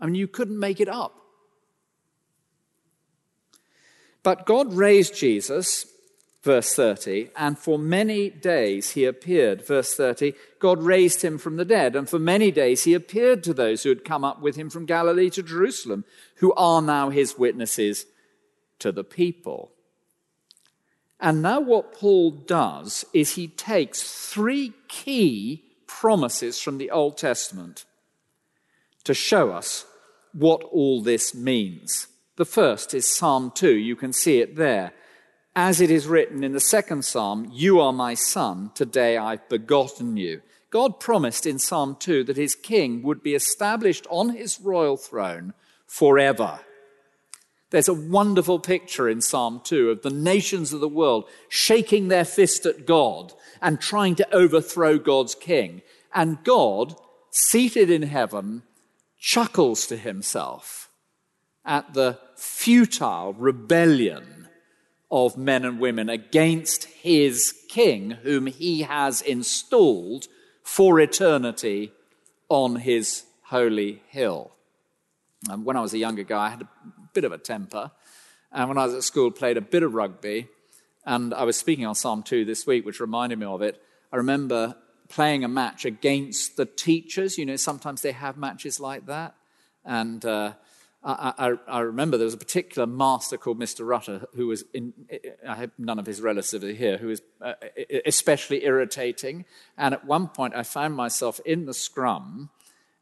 I 0.00 0.06
mean, 0.06 0.14
you 0.14 0.28
couldn't 0.28 0.58
make 0.58 0.80
it 0.80 0.88
up. 0.88 1.14
But 4.22 4.46
God 4.46 4.74
raised 4.74 5.14
Jesus, 5.14 5.86
verse 6.42 6.74
30, 6.74 7.30
and 7.36 7.58
for 7.58 7.78
many 7.78 8.28
days 8.28 8.90
he 8.90 9.04
appeared. 9.04 9.66
Verse 9.66 9.94
30, 9.94 10.34
God 10.58 10.82
raised 10.82 11.22
him 11.22 11.38
from 11.38 11.56
the 11.56 11.64
dead, 11.64 11.96
and 11.96 12.08
for 12.08 12.18
many 12.18 12.50
days 12.50 12.84
he 12.84 12.94
appeared 12.94 13.42
to 13.44 13.54
those 13.54 13.82
who 13.82 13.88
had 13.88 14.04
come 14.04 14.24
up 14.24 14.40
with 14.40 14.56
him 14.56 14.70
from 14.70 14.86
Galilee 14.86 15.30
to 15.30 15.42
Jerusalem, 15.42 16.04
who 16.36 16.52
are 16.54 16.82
now 16.82 17.10
his 17.10 17.38
witnesses 17.38 18.06
to 18.80 18.92
the 18.92 19.04
people. 19.04 19.72
And 21.20 21.42
now, 21.42 21.60
what 21.60 21.92
Paul 21.92 22.30
does 22.30 23.04
is 23.12 23.34
he 23.34 23.48
takes 23.48 24.02
three 24.02 24.72
key 24.86 25.64
promises 25.86 26.60
from 26.60 26.78
the 26.78 26.90
Old 26.90 27.18
Testament 27.18 27.84
to 29.04 29.14
show 29.14 29.50
us 29.50 29.84
what 30.32 30.62
all 30.64 31.02
this 31.02 31.34
means. 31.34 32.06
The 32.36 32.44
first 32.44 32.94
is 32.94 33.10
Psalm 33.10 33.50
2. 33.52 33.74
You 33.74 33.96
can 33.96 34.12
see 34.12 34.40
it 34.40 34.54
there. 34.54 34.92
As 35.56 35.80
it 35.80 35.90
is 35.90 36.06
written 36.06 36.44
in 36.44 36.52
the 36.52 36.60
second 36.60 37.04
psalm, 37.04 37.50
You 37.52 37.80
are 37.80 37.92
my 37.92 38.14
son, 38.14 38.70
today 38.74 39.16
I've 39.16 39.48
begotten 39.48 40.16
you. 40.16 40.42
God 40.70 41.00
promised 41.00 41.46
in 41.46 41.58
Psalm 41.58 41.96
2 41.98 42.24
that 42.24 42.36
his 42.36 42.54
king 42.54 43.02
would 43.02 43.22
be 43.22 43.34
established 43.34 44.06
on 44.10 44.28
his 44.36 44.60
royal 44.60 44.96
throne 44.96 45.54
forever. 45.86 46.60
There's 47.70 47.88
a 47.88 47.94
wonderful 47.94 48.58
picture 48.58 49.08
in 49.08 49.20
Psalm 49.20 49.60
2 49.62 49.90
of 49.90 50.02
the 50.02 50.10
nations 50.10 50.72
of 50.72 50.80
the 50.80 50.88
world 50.88 51.28
shaking 51.48 52.08
their 52.08 52.24
fist 52.24 52.64
at 52.64 52.86
God 52.86 53.34
and 53.60 53.80
trying 53.80 54.14
to 54.16 54.34
overthrow 54.34 54.98
God's 54.98 55.34
king. 55.34 55.82
And 56.14 56.42
God, 56.44 56.94
seated 57.30 57.90
in 57.90 58.02
heaven, 58.02 58.62
chuckles 59.18 59.86
to 59.88 59.96
himself 59.96 60.88
at 61.64 61.92
the 61.92 62.18
futile 62.36 63.34
rebellion 63.34 64.48
of 65.10 65.36
men 65.36 65.64
and 65.64 65.78
women 65.78 66.08
against 66.08 66.84
his 66.84 67.54
king, 67.68 68.12
whom 68.22 68.46
he 68.46 68.82
has 68.82 69.20
installed 69.20 70.28
for 70.62 71.00
eternity 71.00 71.92
on 72.48 72.76
his 72.76 73.24
holy 73.44 74.02
hill. 74.08 74.52
And 75.50 75.64
when 75.64 75.76
I 75.76 75.80
was 75.80 75.92
a 75.92 75.98
younger 75.98 76.24
guy, 76.24 76.46
I 76.46 76.50
had 76.50 76.62
a 76.62 76.68
bit 77.18 77.24
of 77.24 77.32
a 77.32 77.38
temper. 77.38 77.90
And 78.52 78.68
when 78.68 78.78
I 78.78 78.86
was 78.86 78.94
at 78.94 79.02
school, 79.02 79.32
played 79.32 79.56
a 79.56 79.60
bit 79.60 79.82
of 79.82 79.92
rugby. 79.92 80.46
And 81.04 81.34
I 81.34 81.42
was 81.42 81.56
speaking 81.56 81.84
on 81.84 81.96
Psalm 81.96 82.22
2 82.22 82.44
this 82.44 82.64
week, 82.64 82.86
which 82.86 83.00
reminded 83.00 83.40
me 83.40 83.46
of 83.46 83.60
it. 83.60 83.82
I 84.12 84.18
remember 84.18 84.76
playing 85.08 85.42
a 85.42 85.48
match 85.48 85.84
against 85.84 86.56
the 86.56 86.64
teachers. 86.64 87.36
You 87.36 87.44
know, 87.44 87.56
sometimes 87.56 88.02
they 88.02 88.12
have 88.12 88.36
matches 88.36 88.78
like 88.78 89.06
that. 89.06 89.34
And 89.84 90.24
uh, 90.24 90.52
I, 91.02 91.32
I, 91.36 91.52
I, 91.66 91.80
remember 91.80 92.18
there 92.18 92.24
was 92.24 92.34
a 92.34 92.38
particular 92.38 92.86
master 92.86 93.36
called 93.36 93.58
Mr. 93.58 93.84
Rutter 93.84 94.26
who 94.36 94.46
was, 94.46 94.62
in, 94.72 94.92
I 95.46 95.56
have 95.56 95.72
none 95.76 95.98
of 95.98 96.06
his 96.06 96.20
relatives 96.20 96.78
here, 96.78 96.98
who 96.98 97.08
was 97.08 97.22
uh, 97.40 97.54
especially 98.06 98.64
irritating. 98.64 99.44
And 99.76 99.92
at 99.92 100.04
one 100.04 100.28
point, 100.28 100.54
I 100.54 100.62
found 100.62 100.94
myself 100.94 101.40
in 101.44 101.66
the 101.66 101.74
scrum 101.74 102.50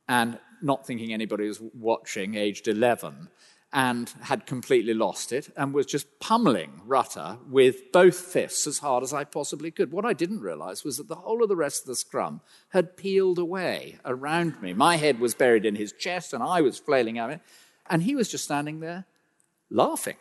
and 0.09 0.39
not 0.63 0.87
thinking 0.87 1.13
anybody 1.13 1.49
was 1.49 1.61
watching, 1.61 2.35
aged 2.35 2.67
11, 2.67 3.29
and 3.77 4.09
had 4.23 4.47
completely 4.47 4.95
lost 4.95 5.33
it 5.33 5.53
and 5.55 5.75
was 5.75 5.85
just 5.85 6.19
pummeling 6.19 6.81
Rutter 6.87 7.37
with 7.47 7.93
both 7.93 8.17
fists 8.17 8.67
as 8.67 8.79
hard 8.79 9.05
as 9.05 9.12
I 9.12 9.25
possibly 9.25 9.71
could. 9.71 9.93
What 9.93 10.07
I 10.07 10.15
didn't 10.15 10.41
realize 10.41 10.83
was 10.83 10.97
that 10.97 11.09
the 11.09 11.17
whole 11.17 11.43
of 11.43 11.51
the 11.51 11.57
rest 11.57 11.83
of 11.83 11.89
the 11.89 11.95
scrum 11.95 12.41
had 12.71 12.97
peeled 12.97 13.39
away 13.39 13.99
around 14.03 14.62
me. 14.62 14.73
My 14.73 14.97
head 14.97 15.21
was 15.21 15.35
buried 15.35 15.67
in 15.67 15.75
his 15.75 15.93
chest 15.93 16.33
and 16.33 16.43
I 16.43 16.62
was 16.62 16.79
flailing 16.79 17.19
at 17.19 17.29
it, 17.29 17.41
and 17.91 18.03
he 18.03 18.17
was 18.17 18.31
just 18.31 18.45
standing 18.45 18.81
there 18.81 19.05
laughing. 19.69 20.17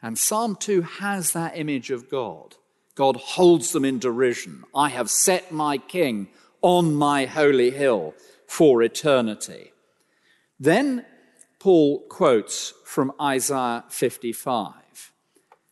And 0.00 0.18
Psalm 0.18 0.56
2 0.56 0.80
has 0.80 1.34
that 1.34 1.58
image 1.58 1.90
of 1.90 2.08
God. 2.08 2.56
God 2.94 3.16
holds 3.16 3.72
them 3.72 3.84
in 3.84 3.98
derision. 3.98 4.64
I 4.74 4.88
have 4.88 5.10
set 5.10 5.52
my 5.52 5.76
king 5.76 6.28
on 6.62 6.94
my 6.94 7.26
holy 7.26 7.72
hill 7.72 8.14
for 8.46 8.82
eternity. 8.82 9.72
Then 10.58 11.04
Paul 11.62 12.00
quotes 12.08 12.74
from 12.84 13.12
Isaiah 13.20 13.84
55. 13.88 15.12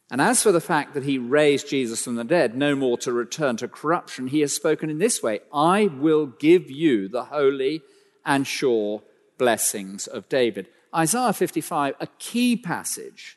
And 0.09 0.20
as 0.20 0.40
for 0.40 0.53
the 0.53 0.61
fact 0.61 0.94
that 0.94 1.03
he 1.03 1.18
raised 1.18 1.68
Jesus 1.68 2.05
from 2.05 2.14
the 2.14 2.22
dead, 2.22 2.57
no 2.57 2.76
more 2.76 2.96
to 2.98 3.12
return 3.12 3.57
to 3.57 3.66
corruption, 3.66 4.29
he 4.29 4.38
has 4.42 4.53
spoken 4.53 4.88
in 4.88 4.98
this 4.98 5.20
way 5.20 5.40
I 5.53 5.87
will 5.88 6.26
give 6.26 6.70
you 6.70 7.09
the 7.09 7.24
holy 7.24 7.83
and 8.24 8.46
sure 8.46 9.03
blessings 9.37 10.07
of 10.07 10.29
David. 10.29 10.68
Isaiah 10.94 11.33
55, 11.33 11.96
a 11.98 12.07
key 12.20 12.57
passage 12.57 13.37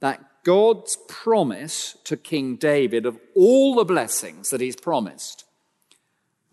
that 0.00 0.44
God's 0.44 0.96
promise 1.08 1.98
to 2.04 2.16
King 2.16 2.56
David 2.56 3.04
of 3.04 3.18
all 3.34 3.74
the 3.74 3.84
blessings 3.84 4.48
that 4.48 4.62
he's 4.62 4.76
promised 4.76 5.44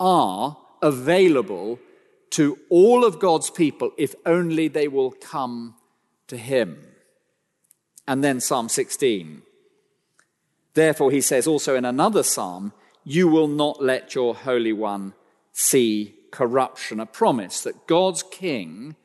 are 0.02 0.58
available 0.82 1.80
to 2.32 2.58
all 2.70 3.04
of 3.04 3.20
God's 3.20 3.50
people 3.50 3.92
if 3.98 4.16
only 4.26 4.68
they 4.68 4.88
will 4.88 5.12
come 5.12 5.76
to 6.28 6.38
him. 6.38 6.86
And 8.08 8.24
then 8.24 8.40
Psalm 8.40 8.70
16. 8.70 9.42
Therefore, 10.74 11.12
he 11.12 11.22
says 11.22 11.48
also 11.48 11.76
in 11.76 11.86
another 11.86 12.24
psalm, 12.24 12.74
You 13.04 13.28
will 13.28 13.48
not 13.48 13.84
let 13.84 14.16
your 14.16 14.36
Holy 14.36 14.74
One 14.74 15.14
see 15.52 16.16
corruption. 16.32 17.00
A 17.00 17.06
promise 17.06 17.62
that 17.64 17.88
God's 17.88 18.24
King 18.24 18.96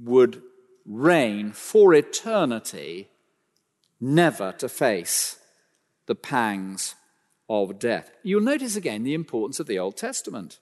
would 0.00 0.42
reign 0.84 1.52
for 1.52 1.94
eternity, 1.94 3.08
never 4.00 4.52
to 4.52 4.68
face 4.68 5.38
the 6.06 6.14
pangs 6.14 6.94
of 7.48 7.78
death. 7.78 8.10
You'll 8.22 8.40
notice 8.40 8.76
again 8.76 9.02
the 9.04 9.14
importance 9.14 9.60
of 9.60 9.66
the 9.66 9.78
Old 9.78 9.96
Testament. 9.96 10.58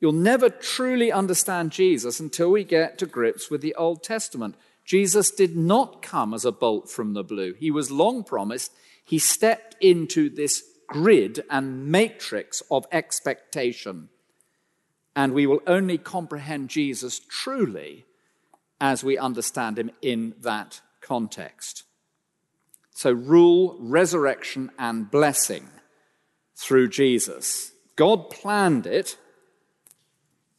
You'll 0.00 0.12
never 0.12 0.50
truly 0.50 1.10
understand 1.10 1.72
Jesus 1.72 2.20
until 2.20 2.50
we 2.50 2.64
get 2.64 2.98
to 2.98 3.06
grips 3.06 3.50
with 3.50 3.62
the 3.62 3.74
Old 3.74 4.02
Testament. 4.02 4.54
Jesus 4.84 5.30
did 5.30 5.56
not 5.56 6.02
come 6.02 6.34
as 6.34 6.44
a 6.44 6.52
bolt 6.52 6.90
from 6.90 7.14
the 7.14 7.24
blue. 7.24 7.54
He 7.54 7.70
was 7.70 7.90
long 7.90 8.22
promised. 8.22 8.72
He 9.04 9.18
stepped 9.18 9.74
into 9.80 10.28
this 10.28 10.62
grid 10.86 11.44
and 11.50 11.88
matrix 11.88 12.62
of 12.70 12.86
expectation. 12.92 14.08
And 15.14 15.32
we 15.32 15.46
will 15.46 15.60
only 15.66 15.96
comprehend 15.96 16.68
Jesus 16.68 17.18
truly 17.18 18.04
as 18.80 19.02
we 19.02 19.16
understand 19.16 19.78
him 19.78 19.90
in 20.02 20.34
that 20.42 20.80
context. 21.00 21.84
So, 22.94 23.12
rule, 23.12 23.76
resurrection, 23.78 24.70
and 24.78 25.10
blessing 25.10 25.68
through 26.54 26.88
Jesus. 26.88 27.72
God 27.94 28.30
planned 28.30 28.86
it 28.86 29.16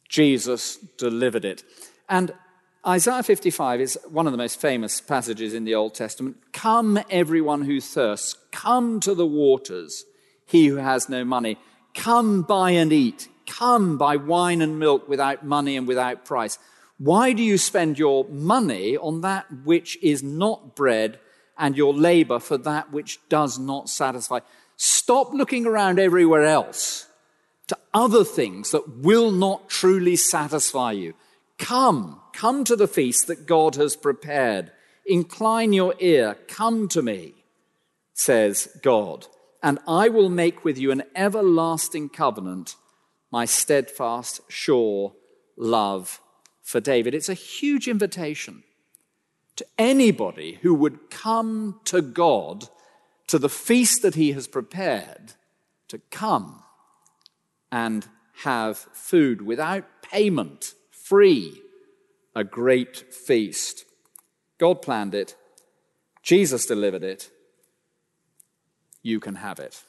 Jesus 0.08 0.76
delivered 0.96 1.44
it. 1.44 1.62
And 2.08 2.32
Isaiah 2.86 3.22
55 3.22 3.80
is 3.80 3.98
one 4.08 4.26
of 4.26 4.32
the 4.32 4.38
most 4.38 4.60
famous 4.60 5.00
passages 5.00 5.52
in 5.52 5.64
the 5.64 5.74
Old 5.74 5.94
Testament. 5.94 6.36
Come, 6.52 6.98
everyone 7.10 7.62
who 7.62 7.80
thirsts, 7.80 8.36
come 8.50 9.00
to 9.00 9.14
the 9.14 9.26
waters, 9.26 10.04
he 10.46 10.68
who 10.68 10.76
has 10.76 11.08
no 11.08 11.24
money. 11.24 11.58
Come 11.94 12.42
buy 12.42 12.70
and 12.70 12.92
eat. 12.92 13.28
Come 13.46 13.98
buy 13.98 14.16
wine 14.16 14.62
and 14.62 14.78
milk 14.78 15.08
without 15.08 15.44
money 15.44 15.76
and 15.76 15.86
without 15.86 16.24
price. 16.24 16.58
Why 16.98 17.32
do 17.32 17.42
you 17.42 17.58
spend 17.58 17.98
your 17.98 18.24
money 18.28 18.96
on 18.96 19.20
that 19.22 19.46
which 19.64 19.98
is 20.02 20.22
not 20.22 20.74
bread 20.74 21.18
and 21.56 21.76
your 21.76 21.92
labor 21.92 22.38
for 22.38 22.56
that 22.58 22.92
which 22.92 23.18
does 23.28 23.58
not 23.58 23.88
satisfy? 23.88 24.40
Stop 24.76 25.32
looking 25.32 25.66
around 25.66 25.98
everywhere 25.98 26.44
else 26.44 27.07
to 27.68 27.78
other 27.94 28.24
things 28.24 28.70
that 28.72 28.98
will 28.98 29.30
not 29.30 29.68
truly 29.68 30.16
satisfy 30.16 30.92
you. 30.92 31.14
Come, 31.58 32.20
come 32.32 32.64
to 32.64 32.76
the 32.76 32.88
feast 32.88 33.26
that 33.26 33.46
God 33.46 33.76
has 33.76 33.96
prepared. 33.96 34.72
Incline 35.06 35.72
your 35.72 35.94
ear, 35.98 36.36
come 36.48 36.88
to 36.88 37.02
me, 37.02 37.34
says 38.14 38.68
God, 38.82 39.26
and 39.62 39.78
I 39.86 40.08
will 40.08 40.28
make 40.28 40.64
with 40.64 40.78
you 40.78 40.90
an 40.90 41.02
everlasting 41.14 42.10
covenant, 42.10 42.76
my 43.30 43.44
steadfast, 43.44 44.40
sure 44.48 45.14
love 45.56 46.20
for 46.62 46.80
David. 46.80 47.14
It's 47.14 47.28
a 47.28 47.34
huge 47.34 47.88
invitation 47.88 48.62
to 49.56 49.66
anybody 49.76 50.58
who 50.62 50.74
would 50.74 51.10
come 51.10 51.80
to 51.84 52.00
God, 52.00 52.68
to 53.26 53.38
the 53.38 53.48
feast 53.48 54.02
that 54.02 54.14
he 54.14 54.32
has 54.32 54.46
prepared, 54.46 55.32
to 55.88 55.98
come 56.10 56.62
and 57.70 58.06
have 58.44 58.78
food 58.92 59.42
without 59.42 59.84
payment, 60.02 60.74
free, 60.90 61.60
a 62.34 62.44
great 62.44 63.12
feast. 63.12 63.84
God 64.58 64.82
planned 64.82 65.14
it, 65.14 65.36
Jesus 66.22 66.66
delivered 66.66 67.04
it. 67.04 67.30
You 69.02 69.20
can 69.20 69.36
have 69.36 69.58
it. 69.58 69.82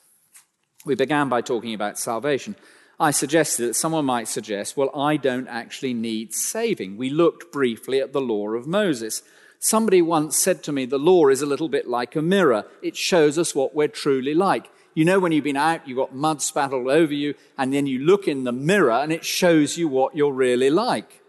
We 0.86 0.96
began 0.96 1.28
by 1.30 1.42
talking 1.42 1.74
about 1.74 2.00
salvation. 2.00 2.56
I 3.00 3.12
suggested 3.12 3.68
that 3.68 3.76
someone 3.76 4.06
might 4.06 4.28
suggest, 4.28 4.76
well, 4.76 4.90
I 4.96 5.18
don't 5.18 5.48
actually 5.48 5.94
need 5.94 6.34
saving. 6.34 6.98
We 6.98 7.10
looked 7.10 7.52
briefly 7.52 8.02
at 8.02 8.14
the 8.14 8.22
law 8.22 8.50
of 8.50 8.68
Moses. 8.68 9.22
Somebody 9.60 10.02
once 10.02 10.38
said 10.38 10.64
to 10.64 10.72
me, 10.72 10.86
the 10.86 10.98
law 10.98 11.28
is 11.28 11.42
a 11.42 11.46
little 11.46 11.70
bit 11.70 11.88
like 11.88 12.16
a 12.16 12.22
mirror. 12.22 12.66
It 12.82 12.96
shows 12.96 13.38
us 13.38 13.56
what 13.56 13.76
we're 13.76 13.88
truly 13.88 14.34
like. 14.34 14.70
You 15.00 15.06
know, 15.06 15.20
when 15.22 15.32
you've 15.32 15.46
been 15.46 15.56
out, 15.56 15.88
you've 15.88 15.96
got 15.96 16.14
mud 16.14 16.42
spattered 16.42 16.86
over 16.86 17.14
you, 17.14 17.34
and 17.58 17.74
then 17.74 17.88
you 17.88 18.00
look 18.00 18.28
in 18.28 18.44
the 18.44 18.52
mirror 18.52 18.92
and 18.92 19.14
it 19.14 19.24
shows 19.24 19.78
you 19.78 19.88
what 19.88 20.14
you're 20.14 20.34
really 20.34 20.70
like. 20.70 21.22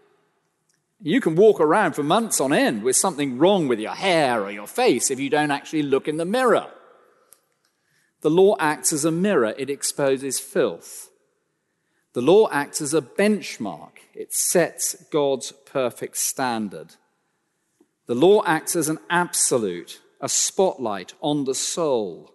You 0.99 1.21
can 1.21 1.37
walk 1.37 1.61
around 1.61 1.93
for 1.93 2.03
months 2.03 2.41
on 2.41 2.51
end 2.51 2.83
with 2.83 2.97
something 2.97 3.37
wrong 3.37 3.69
with 3.69 3.79
your 3.79 3.93
hair 3.93 4.43
or 4.43 4.51
your 4.51 4.67
face 4.67 5.09
if 5.09 5.21
you 5.21 5.29
don't 5.29 5.51
actually 5.51 5.83
look 5.83 6.09
in 6.09 6.17
the 6.17 6.25
mirror. 6.25 6.67
The 8.19 8.29
law 8.29 8.57
acts 8.59 8.91
as 8.91 9.05
a 9.05 9.09
mirror, 9.09 9.55
it 9.57 9.69
exposes 9.69 10.37
filth. 10.37 11.09
The 12.11 12.21
law 12.21 12.49
acts 12.51 12.81
as 12.81 12.93
a 12.93 13.01
benchmark, 13.01 13.99
it 14.13 14.33
sets 14.33 14.97
God's 15.09 15.53
perfect 15.53 16.17
standard. 16.17 16.95
The 18.07 18.15
law 18.15 18.43
acts 18.45 18.75
as 18.75 18.89
an 18.89 18.99
absolute, 19.09 20.01
a 20.19 20.27
spotlight 20.27 21.13
on 21.21 21.45
the 21.45 21.55
soul 21.55 22.33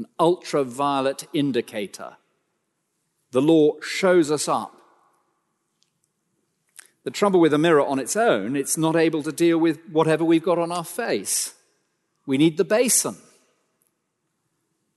an 0.00 0.06
ultraviolet 0.18 1.28
indicator. 1.34 2.16
The 3.32 3.42
law 3.42 3.78
shows 3.82 4.30
us 4.30 4.48
up. 4.48 4.74
The 7.04 7.10
trouble 7.10 7.38
with 7.38 7.52
a 7.52 7.58
mirror 7.58 7.84
on 7.84 7.98
its 7.98 8.16
own, 8.16 8.56
it's 8.56 8.78
not 8.78 8.96
able 8.96 9.22
to 9.22 9.32
deal 9.32 9.58
with 9.58 9.78
whatever 9.90 10.24
we've 10.24 10.42
got 10.42 10.58
on 10.58 10.72
our 10.72 10.84
face. 10.84 11.54
We 12.26 12.38
need 12.38 12.56
the 12.56 12.64
basin. 12.64 13.16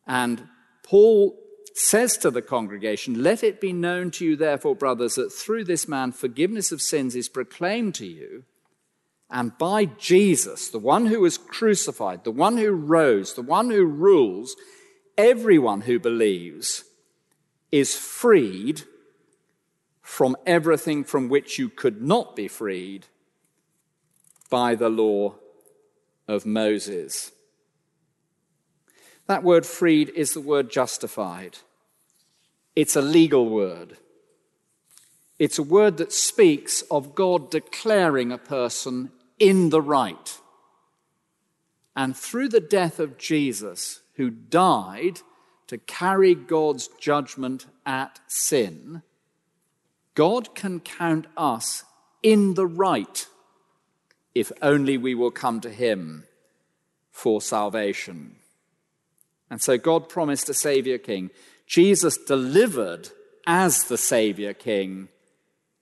And 0.08 0.48
Paul 0.84 1.38
says 1.74 2.18
to 2.18 2.32
the 2.32 2.42
congregation, 2.42 3.24
Let 3.24 3.44
it 3.44 3.60
be 3.60 3.74
known 3.74 4.10
to 4.12 4.26
you, 4.26 4.38
therefore, 4.38 4.76
brothers, 4.76 5.16
that 5.16 5.34
through 5.34 5.66
this 5.66 5.86
man 5.86 6.14
forgiveness 6.14 6.72
of 6.72 6.82
sins 6.82 7.14
is 7.14 7.28
proclaimed 7.28 7.96
to 7.96 8.06
you, 8.06 8.46
and 9.30 9.58
by 9.58 9.86
Jesus, 9.86 10.70
the 10.70 10.80
one 10.80 11.08
who 11.08 11.22
was 11.22 11.40
crucified, 11.40 12.24
the 12.24 12.32
one 12.32 12.56
who 12.56 12.70
rose, 12.70 13.34
the 13.34 13.42
one 13.42 13.72
who 13.72 13.84
rules, 13.84 14.56
everyone 15.18 15.82
who 15.82 16.00
believes 16.00 16.84
is 17.72 17.96
freed 17.96 18.84
from 20.02 20.36
everything 20.46 21.04
from 21.04 21.28
which 21.28 21.58
you 21.58 21.70
could 21.70 22.02
not 22.02 22.36
be 22.36 22.48
freed 22.48 23.08
by 24.50 24.76
the 24.76 24.90
law 24.90 25.34
of 26.28 26.46
Moses. 26.46 27.32
That 29.26 29.44
word 29.44 29.66
freed 29.66 30.10
is 30.10 30.34
the 30.34 30.42
word 30.42 30.70
justified. 30.70 31.58
It's 32.76 32.96
a 32.96 33.02
legal 33.02 33.50
word. 33.50 33.98
It's 35.40 35.58
a 35.58 35.64
word 35.64 35.98
that 35.98 36.14
speaks 36.14 36.84
of 36.92 37.16
God 37.16 37.50
declaring 37.50 38.32
a 38.32 38.38
person 38.38 39.12
in 39.40 39.72
the 39.72 39.82
right. 39.82 40.40
And 41.96 42.16
through 42.16 42.50
the 42.50 42.60
death 42.60 43.00
of 43.00 43.18
Jesus, 43.18 44.03
who 44.16 44.30
died 44.30 45.20
to 45.68 45.78
carry 45.78 46.36
God's 46.36 46.90
judgment 47.00 47.66
at 47.86 48.20
sin, 48.28 49.02
God 50.16 50.54
can 50.54 50.80
count 50.80 51.28
us 51.36 51.84
in 52.22 52.54
the 52.54 52.68
right 52.68 53.28
if 54.36 54.52
only 54.62 54.98
we 54.98 55.16
will 55.16 55.32
come 55.32 55.62
to 55.62 55.70
Him 55.70 56.26
for 57.12 57.42
salvation. 57.42 58.38
And 59.50 59.62
so 59.62 59.78
God 59.78 60.10
promised 60.10 60.50
a 60.50 60.54
Savior 60.54 60.98
King. 60.98 61.30
Jesus 61.68 62.18
delivered 62.18 63.10
as 63.46 63.84
the 63.86 63.98
Savior 63.98 64.54
King 64.54 65.10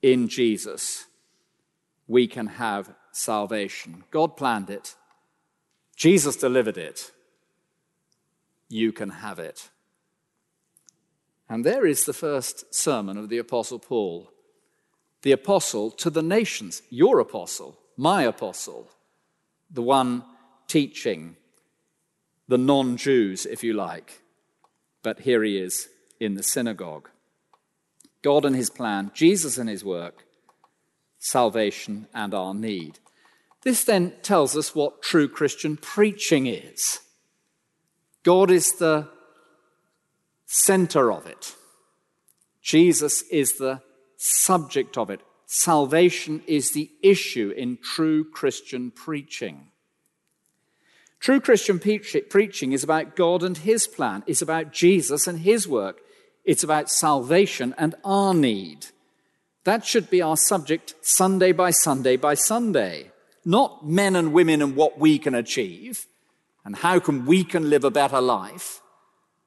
in 0.02 0.28
Jesus. 0.28 1.06
We 2.08 2.28
can 2.28 2.48
have 2.48 2.94
salvation. 3.12 4.04
God 4.12 4.36
planned 4.36 4.70
it, 4.70 4.96
Jesus 5.96 6.36
delivered 6.36 6.78
it. 6.78 7.12
You 8.72 8.94
can 8.94 9.10
have 9.10 9.38
it. 9.38 9.70
And 11.50 11.66
there 11.66 11.86
is 11.86 12.06
the 12.06 12.14
first 12.14 12.74
sermon 12.74 13.18
of 13.18 13.28
the 13.28 13.38
Apostle 13.38 13.80
Paul. 13.80 14.32
The 15.24 15.34
apostle 15.34 15.92
to 15.92 16.10
the 16.10 16.24
nations, 16.24 16.82
your 16.90 17.20
apostle, 17.20 17.78
my 17.96 18.24
apostle, 18.24 18.90
the 19.70 19.84
one 19.84 20.24
teaching 20.68 21.36
the 22.48 22.58
non 22.58 22.98
Jews, 22.98 23.46
if 23.46 23.64
you 23.64 23.74
like. 23.74 24.24
But 25.04 25.20
here 25.20 25.44
he 25.44 25.58
is 25.58 25.90
in 26.20 26.36
the 26.36 26.44
synagogue. 26.44 27.10
God 28.24 28.46
and 28.46 28.56
his 28.56 28.70
plan, 28.70 29.12
Jesus 29.14 29.58
and 29.58 29.70
his 29.70 29.84
work, 29.84 30.26
salvation 31.20 32.08
and 32.14 32.34
our 32.34 32.54
need. 32.54 33.00
This 33.64 33.84
then 33.84 34.14
tells 34.24 34.58
us 34.58 34.74
what 34.74 35.04
true 35.04 35.28
Christian 35.28 35.78
preaching 35.78 36.48
is. 36.48 37.02
God 38.24 38.52
is 38.52 38.74
the 38.74 39.08
center 40.46 41.12
of 41.12 41.26
it. 41.26 41.56
Jesus 42.62 43.24
is 43.24 43.54
the 43.58 43.82
subject 44.18 44.98
of 44.98 45.10
it. 45.10 45.22
Salvation 45.48 46.44
is 46.46 46.72
the 46.72 46.92
issue 47.02 47.52
in 47.56 47.78
true 47.78 48.24
Christian 48.24 48.92
preaching. 48.92 49.68
True 51.20 51.40
Christian 51.40 51.80
preaching 51.80 52.72
is 52.72 52.84
about 52.84 53.16
God 53.16 53.44
and 53.44 53.58
His 53.58 53.88
plan, 53.88 54.24
it's 54.28 54.42
about 54.42 54.72
Jesus 54.72 55.28
and 55.28 55.40
His 55.40 55.68
work, 55.68 56.00
it's 56.46 56.64
about 56.64 56.90
salvation 56.90 57.76
and 57.78 57.96
our 58.04 58.34
need. 58.34 58.88
That 59.64 59.86
should 59.86 60.10
be 60.10 60.22
our 60.22 60.38
subject 60.38 60.96
Sunday 61.02 61.52
by 61.52 61.70
Sunday 61.72 62.18
by 62.18 62.34
Sunday, 62.34 63.12
not 63.46 63.88
men 63.88 64.16
and 64.16 64.34
women 64.34 64.62
and 64.62 64.76
what 64.76 64.98
we 65.00 65.20
can 65.20 65.36
achieve 65.36 66.08
and 66.64 66.78
how 66.78 67.00
can 67.00 67.26
we 67.26 67.44
can 67.44 67.70
live 67.70 67.84
a 67.84 67.92
better 67.92 68.22
life 68.22 68.82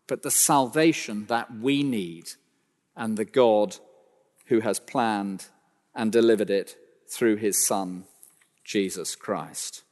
but 0.06 0.22
the 0.22 0.30
salvation 0.30 1.26
that 1.26 1.54
we 1.58 1.82
need 1.82 2.30
and 2.96 3.16
the 3.16 3.24
God 3.24 3.76
who 4.46 4.60
has 4.60 4.78
planned 4.78 5.46
and 5.94 6.12
delivered 6.12 6.50
it 6.50 6.76
through 7.08 7.36
his 7.36 7.66
Son, 7.66 8.04
Jesus 8.64 9.14
Christ. 9.14 9.82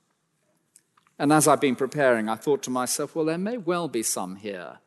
And 1.18 1.32
as 1.32 1.46
I've 1.46 1.60
been 1.60 1.76
preparing, 1.76 2.28
I 2.28 2.34
thought 2.34 2.62
to 2.64 2.70
myself, 2.70 3.14
well, 3.14 3.24
there 3.24 3.38
may 3.38 3.56
well 3.56 3.88
be 3.88 4.02
some 4.02 4.36
here 4.36 4.78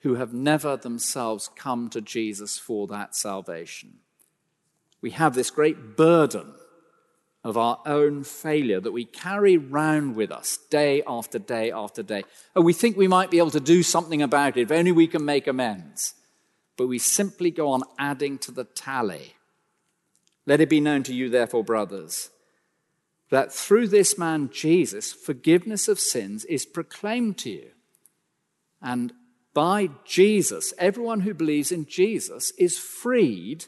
who 0.00 0.14
have 0.16 0.32
never 0.32 0.76
themselves 0.76 1.50
come 1.54 1.88
to 1.90 2.00
Jesus 2.00 2.58
for 2.58 2.86
that 2.88 3.14
salvation. 3.14 3.98
We 5.00 5.10
have 5.10 5.34
this 5.34 5.50
great 5.50 5.96
burden 5.96 6.54
of 7.44 7.56
our 7.56 7.80
own 7.86 8.22
failure 8.22 8.80
that 8.80 8.92
we 8.92 9.04
carry 9.04 9.56
round 9.56 10.14
with 10.14 10.30
us 10.30 10.58
day 10.70 11.02
after 11.06 11.38
day 11.38 11.72
after 11.72 12.02
day. 12.02 12.22
Oh, 12.54 12.60
we 12.60 12.72
think 12.72 12.96
we 12.96 13.08
might 13.08 13.30
be 13.30 13.38
able 13.38 13.50
to 13.50 13.60
do 13.60 13.82
something 13.82 14.22
about 14.22 14.56
it 14.56 14.62
if 14.62 14.70
only 14.70 14.92
we 14.92 15.08
can 15.08 15.24
make 15.24 15.46
amends. 15.46 16.14
But 16.76 16.86
we 16.86 16.98
simply 16.98 17.50
go 17.50 17.70
on 17.70 17.82
adding 17.98 18.38
to 18.38 18.52
the 18.52 18.64
tally. 18.64 19.34
Let 20.46 20.60
it 20.60 20.68
be 20.68 20.80
known 20.80 21.02
to 21.04 21.14
you, 21.14 21.28
therefore, 21.28 21.64
brothers, 21.64 22.30
that 23.30 23.52
through 23.52 23.88
this 23.88 24.16
man 24.16 24.50
Jesus, 24.52 25.12
forgiveness 25.12 25.88
of 25.88 25.98
sins 26.00 26.44
is 26.44 26.64
proclaimed 26.64 27.38
to 27.38 27.50
you. 27.50 27.70
And 28.80 29.12
by 29.54 29.90
Jesus, 30.04 30.72
everyone 30.78 31.20
who 31.20 31.34
believes 31.34 31.72
in 31.72 31.86
Jesus 31.86 32.52
is 32.52 32.78
freed 32.78 33.66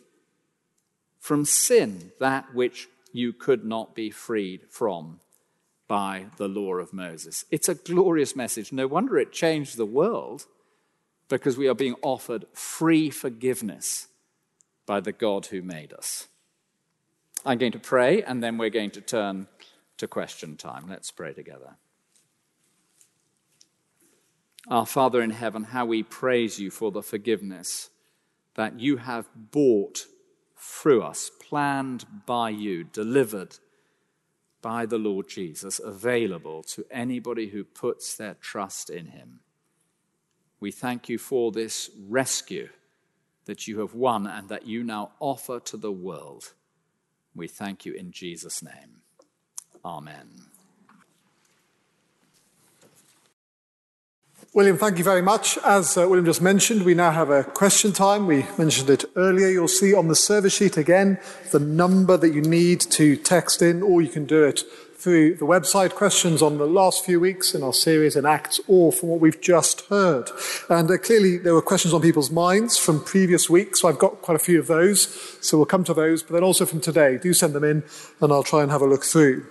from 1.18 1.44
sin, 1.44 2.12
that 2.20 2.54
which 2.54 2.88
you 3.14 3.32
could 3.32 3.64
not 3.64 3.94
be 3.94 4.10
freed 4.10 4.62
from 4.68 5.20
by 5.86 6.26
the 6.36 6.48
law 6.48 6.74
of 6.74 6.92
Moses. 6.92 7.44
It's 7.48 7.68
a 7.68 7.76
glorious 7.76 8.34
message. 8.34 8.72
No 8.72 8.88
wonder 8.88 9.16
it 9.16 9.30
changed 9.30 9.76
the 9.76 9.86
world 9.86 10.46
because 11.28 11.56
we 11.56 11.68
are 11.68 11.76
being 11.76 11.94
offered 12.02 12.46
free 12.52 13.10
forgiveness 13.10 14.08
by 14.84 14.98
the 14.98 15.12
God 15.12 15.46
who 15.46 15.62
made 15.62 15.92
us. 15.92 16.26
I'm 17.46 17.58
going 17.58 17.72
to 17.72 17.78
pray 17.78 18.20
and 18.20 18.42
then 18.42 18.58
we're 18.58 18.68
going 18.68 18.90
to 18.90 19.00
turn 19.00 19.46
to 19.98 20.08
question 20.08 20.56
time. 20.56 20.86
Let's 20.88 21.12
pray 21.12 21.32
together. 21.32 21.76
Our 24.66 24.86
Father 24.86 25.22
in 25.22 25.30
heaven, 25.30 25.62
how 25.62 25.84
we 25.84 26.02
praise 26.02 26.58
you 26.58 26.72
for 26.72 26.90
the 26.90 27.02
forgiveness 27.02 27.90
that 28.56 28.80
you 28.80 28.96
have 28.96 29.28
bought 29.52 30.06
through 30.56 31.02
us, 31.02 31.30
planned 31.54 32.04
by 32.26 32.50
you, 32.50 32.82
delivered 32.82 33.58
by 34.60 34.84
the 34.84 34.98
Lord 34.98 35.28
Jesus, 35.28 35.78
available 35.78 36.64
to 36.64 36.84
anybody 36.90 37.50
who 37.50 37.62
puts 37.62 38.16
their 38.16 38.34
trust 38.34 38.90
in 38.90 39.06
him. 39.06 39.38
We 40.58 40.72
thank 40.72 41.08
you 41.08 41.16
for 41.16 41.52
this 41.52 41.90
rescue 42.08 42.70
that 43.44 43.68
you 43.68 43.78
have 43.78 43.94
won 43.94 44.26
and 44.26 44.48
that 44.48 44.66
you 44.66 44.82
now 44.82 45.12
offer 45.20 45.60
to 45.60 45.76
the 45.76 45.92
world. 45.92 46.54
We 47.36 47.46
thank 47.46 47.86
you 47.86 47.92
in 47.92 48.10
Jesus' 48.10 48.60
name. 48.60 49.02
Amen. 49.84 50.26
William, 54.54 54.78
thank 54.78 54.98
you 54.98 55.04
very 55.04 55.20
much. 55.20 55.58
As 55.64 55.96
uh, 55.96 56.06
William 56.08 56.24
just 56.24 56.40
mentioned, 56.40 56.84
we 56.84 56.94
now 56.94 57.10
have 57.10 57.28
a 57.28 57.42
question 57.42 57.92
time. 57.92 58.28
We 58.28 58.46
mentioned 58.56 58.88
it 58.88 59.04
earlier. 59.16 59.48
You'll 59.48 59.66
see 59.66 59.92
on 59.92 60.06
the 60.06 60.14
service 60.14 60.54
sheet 60.54 60.76
again 60.76 61.18
the 61.50 61.58
number 61.58 62.16
that 62.16 62.32
you 62.32 62.40
need 62.40 62.80
to 62.82 63.16
text 63.16 63.62
in, 63.62 63.82
or 63.82 64.00
you 64.00 64.08
can 64.08 64.26
do 64.26 64.44
it 64.44 64.62
through 64.94 65.34
the 65.34 65.44
website. 65.44 65.96
Questions 65.96 66.40
on 66.40 66.58
the 66.58 66.68
last 66.68 67.04
few 67.04 67.18
weeks 67.18 67.52
in 67.52 67.64
our 67.64 67.72
series 67.72 68.14
in 68.14 68.24
Acts, 68.24 68.60
or 68.68 68.92
from 68.92 69.08
what 69.08 69.18
we've 69.18 69.40
just 69.40 69.88
heard. 69.88 70.30
And 70.70 70.88
uh, 70.88 70.98
clearly, 70.98 71.36
there 71.36 71.54
were 71.54 71.60
questions 71.60 71.92
on 71.92 72.00
people's 72.00 72.30
minds 72.30 72.76
from 72.76 73.02
previous 73.02 73.50
weeks, 73.50 73.80
so 73.80 73.88
I've 73.88 73.98
got 73.98 74.22
quite 74.22 74.36
a 74.36 74.44
few 74.44 74.60
of 74.60 74.68
those. 74.68 75.08
So 75.40 75.56
we'll 75.56 75.66
come 75.66 75.82
to 75.82 75.94
those, 75.94 76.22
but 76.22 76.32
then 76.32 76.44
also 76.44 76.64
from 76.64 76.80
today. 76.80 77.18
Do 77.18 77.34
send 77.34 77.54
them 77.54 77.64
in, 77.64 77.82
and 78.20 78.32
I'll 78.32 78.44
try 78.44 78.62
and 78.62 78.70
have 78.70 78.82
a 78.82 78.86
look 78.86 79.02
through. 79.02 79.46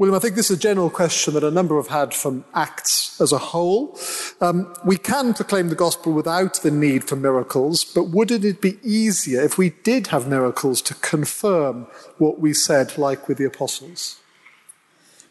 William, 0.00 0.16
I 0.16 0.18
think 0.18 0.34
this 0.34 0.50
is 0.50 0.56
a 0.56 0.60
general 0.60 0.88
question 0.88 1.34
that 1.34 1.44
a 1.44 1.50
number 1.50 1.76
have 1.76 1.88
had 1.88 2.14
from 2.14 2.42
Acts 2.54 3.20
as 3.20 3.32
a 3.32 3.38
whole. 3.38 3.98
Um, 4.40 4.72
we 4.82 4.96
can 4.96 5.34
proclaim 5.34 5.68
the 5.68 5.74
gospel 5.74 6.14
without 6.14 6.54
the 6.62 6.70
need 6.70 7.04
for 7.04 7.16
miracles, 7.16 7.84
but 7.84 8.04
wouldn't 8.04 8.42
it 8.42 8.62
be 8.62 8.78
easier 8.82 9.42
if 9.42 9.58
we 9.58 9.68
did 9.68 10.06
have 10.06 10.26
miracles 10.26 10.80
to 10.80 10.94
confirm 10.94 11.86
what 12.16 12.40
we 12.40 12.54
said, 12.54 12.96
like 12.96 13.28
with 13.28 13.36
the 13.36 13.44
apostles? 13.44 14.18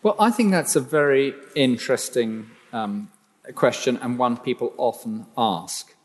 Well, 0.04 0.16
I 0.20 0.30
think 0.30 0.52
that's 0.52 0.76
a 0.76 0.82
very 0.82 1.34
interesting 1.56 2.52
um, 2.72 3.10
question 3.56 3.98
and 4.04 4.20
one 4.20 4.38
people 4.38 4.74
often 4.78 5.26
ask. 5.36 5.96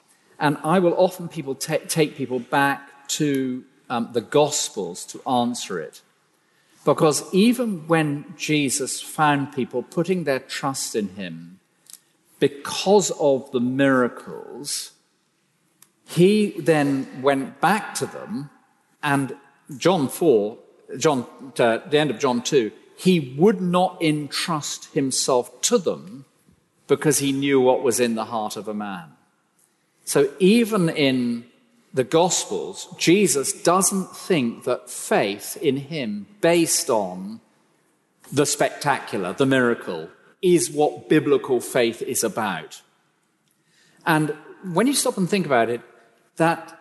And 0.41 0.57
I 0.65 0.79
will 0.79 0.95
often 0.97 1.29
people 1.29 1.55
ta- 1.55 1.85
take 1.87 2.17
people 2.17 2.39
back 2.39 3.09
to 3.09 3.63
um, 3.91 4.09
the 4.15 4.23
Gospels 4.23 5.05
to 5.05 5.21
answer 5.29 5.79
it. 5.79 6.01
Because 6.85 7.33
even 7.33 7.87
when 7.89 8.35
Jesus 8.37 9.01
found 9.01 9.53
people 9.53 9.83
putting 9.83 10.25
their 10.25 10.41
trust 10.41 10.95
in 10.95 11.09
him 11.11 11.61
because 12.39 13.11
of 13.13 13.51
the 13.53 13.61
miracles, 13.61 14.93
he 16.07 16.51
then 16.61 17.23
went 17.23 17.61
back 17.61 17.95
to 17.95 18.07
them 18.07 18.51
and 19.03 19.37
John 19.77 20.09
4, 20.09 20.59
John, 20.99 21.27
uh, 21.59 21.79
the 21.89 21.99
end 21.99 22.11
of 22.11 22.19
John 22.19 22.43
2, 22.43 22.71
he 22.97 23.35
would 23.39 23.61
not 23.61 24.03
entrust 24.03 24.93
himself 24.95 25.61
to 25.63 25.79
them 25.79 26.25
because 26.87 27.19
he 27.19 27.33
knew 27.33 27.61
what 27.61 27.83
was 27.83 27.99
in 27.99 28.15
the 28.15 28.27
heart 28.27 28.57
of 28.57 28.69
a 28.69 28.75
man. 28.75 29.13
So 30.05 30.31
even 30.39 30.89
in 30.91 31.47
the 31.95 32.05
Gospels, 32.05 32.89
Jesus 32.99 33.53
doesn't 33.63 34.17
think 34.17 34.65
that 34.65 34.91
faith 34.91 35.57
in 35.63 35.77
him, 35.77 36.27
based 36.41 36.91
on 36.91 37.41
the 38.33 38.45
spectacular, 38.45 39.33
the 39.33 39.47
miracle, 39.47 40.09
is 40.43 40.71
what 40.71 41.09
biblical 41.09 41.61
faith 41.61 42.03
is 42.03 42.25
about. 42.25 42.83
And 44.05 44.37
when 44.73 44.89
you 44.89 44.95
stop 44.95 45.17
and 45.17 45.31
think 45.31 45.47
about 45.47 45.71
it, 45.71 45.83
that 46.37 46.79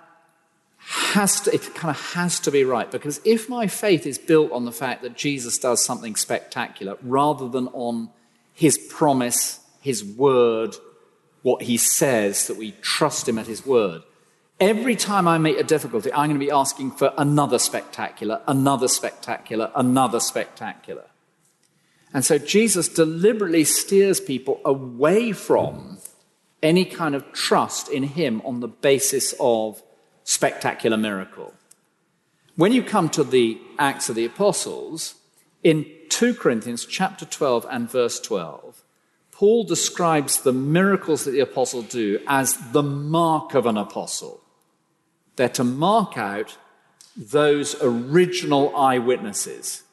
has 0.80 1.42
to, 1.42 1.54
it 1.54 1.76
kind 1.76 1.96
of 1.96 2.14
has 2.14 2.40
to 2.42 2.52
be 2.52 2.64
right. 2.64 2.92
Because 2.92 3.22
if 3.24 3.48
my 3.48 3.68
faith 3.68 4.08
is 4.08 4.18
built 4.18 4.52
on 4.52 4.66
the 4.66 4.72
fact 4.72 5.04
that 5.04 5.16
Jesus 5.16 5.60
does 5.60 5.86
something 5.86 6.16
spectacular 6.16 6.98
rather 7.04 7.48
than 7.48 7.68
on 7.68 8.10
his 8.52 8.78
promise, 8.78 9.60
his 9.80 10.04
word, 10.04 10.76
what 11.44 11.62
he 11.62 11.78
says, 11.78 12.48
that 12.48 12.58
we 12.58 12.72
trust 12.82 13.30
him 13.30 13.38
at 13.38 13.48
his 13.48 13.64
word, 13.66 14.02
Every 14.64 14.96
time 14.96 15.28
I 15.28 15.38
meet 15.40 15.60
a 15.60 15.64
difficulty, 15.64 16.10
I'm 16.14 16.30
going 16.30 16.40
to 16.40 16.46
be 16.46 16.50
asking 16.50 16.92
for 16.92 17.14
another 17.18 17.60
spectacular, 17.60 18.42
another 18.48 18.88
spectacular, 18.88 19.70
another 19.76 20.22
spectacular. 20.22 21.04
And 22.14 22.24
so 22.24 22.38
Jesus 22.38 22.88
deliberately 22.88 23.66
steers 23.66 24.22
people 24.22 24.62
away 24.64 25.34
from 25.34 25.98
any 26.62 26.86
kind 26.86 27.14
of 27.14 27.30
trust 27.34 27.90
in 27.90 28.04
him 28.04 28.42
on 28.46 28.62
the 28.62 28.70
basis 28.70 29.36
of 29.38 29.84
spectacular 30.24 30.96
miracle. 30.96 31.54
When 32.56 32.72
you 32.72 32.84
come 32.84 33.10
to 33.10 33.26
the 33.26 33.60
Acts 33.78 34.08
of 34.08 34.16
the 34.16 34.24
Apostles, 34.24 35.16
in 35.62 35.86
2 36.08 36.36
Corinthians 36.36 36.86
chapter 36.86 37.26
12 37.26 37.68
and 37.70 37.92
verse 37.92 38.18
12, 38.22 38.82
Paul 39.30 39.66
describes 39.66 40.42
the 40.42 40.54
miracles 40.54 41.26
that 41.26 41.32
the 41.32 41.42
apostle 41.42 41.82
do 41.82 42.22
as 42.28 42.56
the 42.72 42.84
mark 42.84 43.56
of 43.56 43.66
an 43.66 43.76
apostle. 43.76 44.40
They're 45.36 45.50
to 45.50 45.64
mark 45.64 46.18
out 46.18 46.58
those 47.16 47.76
original 47.82 48.76
eyewitnesses, 48.76 49.84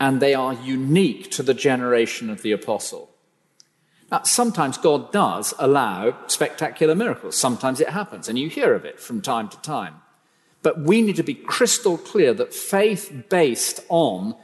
and 0.00 0.20
they 0.20 0.34
are 0.34 0.54
unique 0.54 1.30
to 1.32 1.42
the 1.42 1.54
generation 1.54 2.30
of 2.30 2.42
the 2.42 2.52
apostle. 2.52 3.10
Now, 4.10 4.22
sometimes 4.24 4.76
God 4.76 5.10
does 5.12 5.54
allow 5.58 6.14
spectacular 6.26 6.94
miracles. 6.94 7.36
Sometimes 7.36 7.80
it 7.80 7.88
happens, 7.88 8.28
and 8.28 8.38
you 8.38 8.48
hear 8.48 8.74
of 8.74 8.84
it 8.84 9.00
from 9.00 9.22
time 9.22 9.48
to 9.48 9.60
time. 9.62 9.96
But 10.62 10.80
we 10.80 11.02
need 11.02 11.16
to 11.16 11.22
be 11.22 11.34
crystal 11.34 11.98
clear 11.98 12.34
that 12.34 12.54
faith 12.54 13.24
based 13.28 13.80
on 13.88 14.36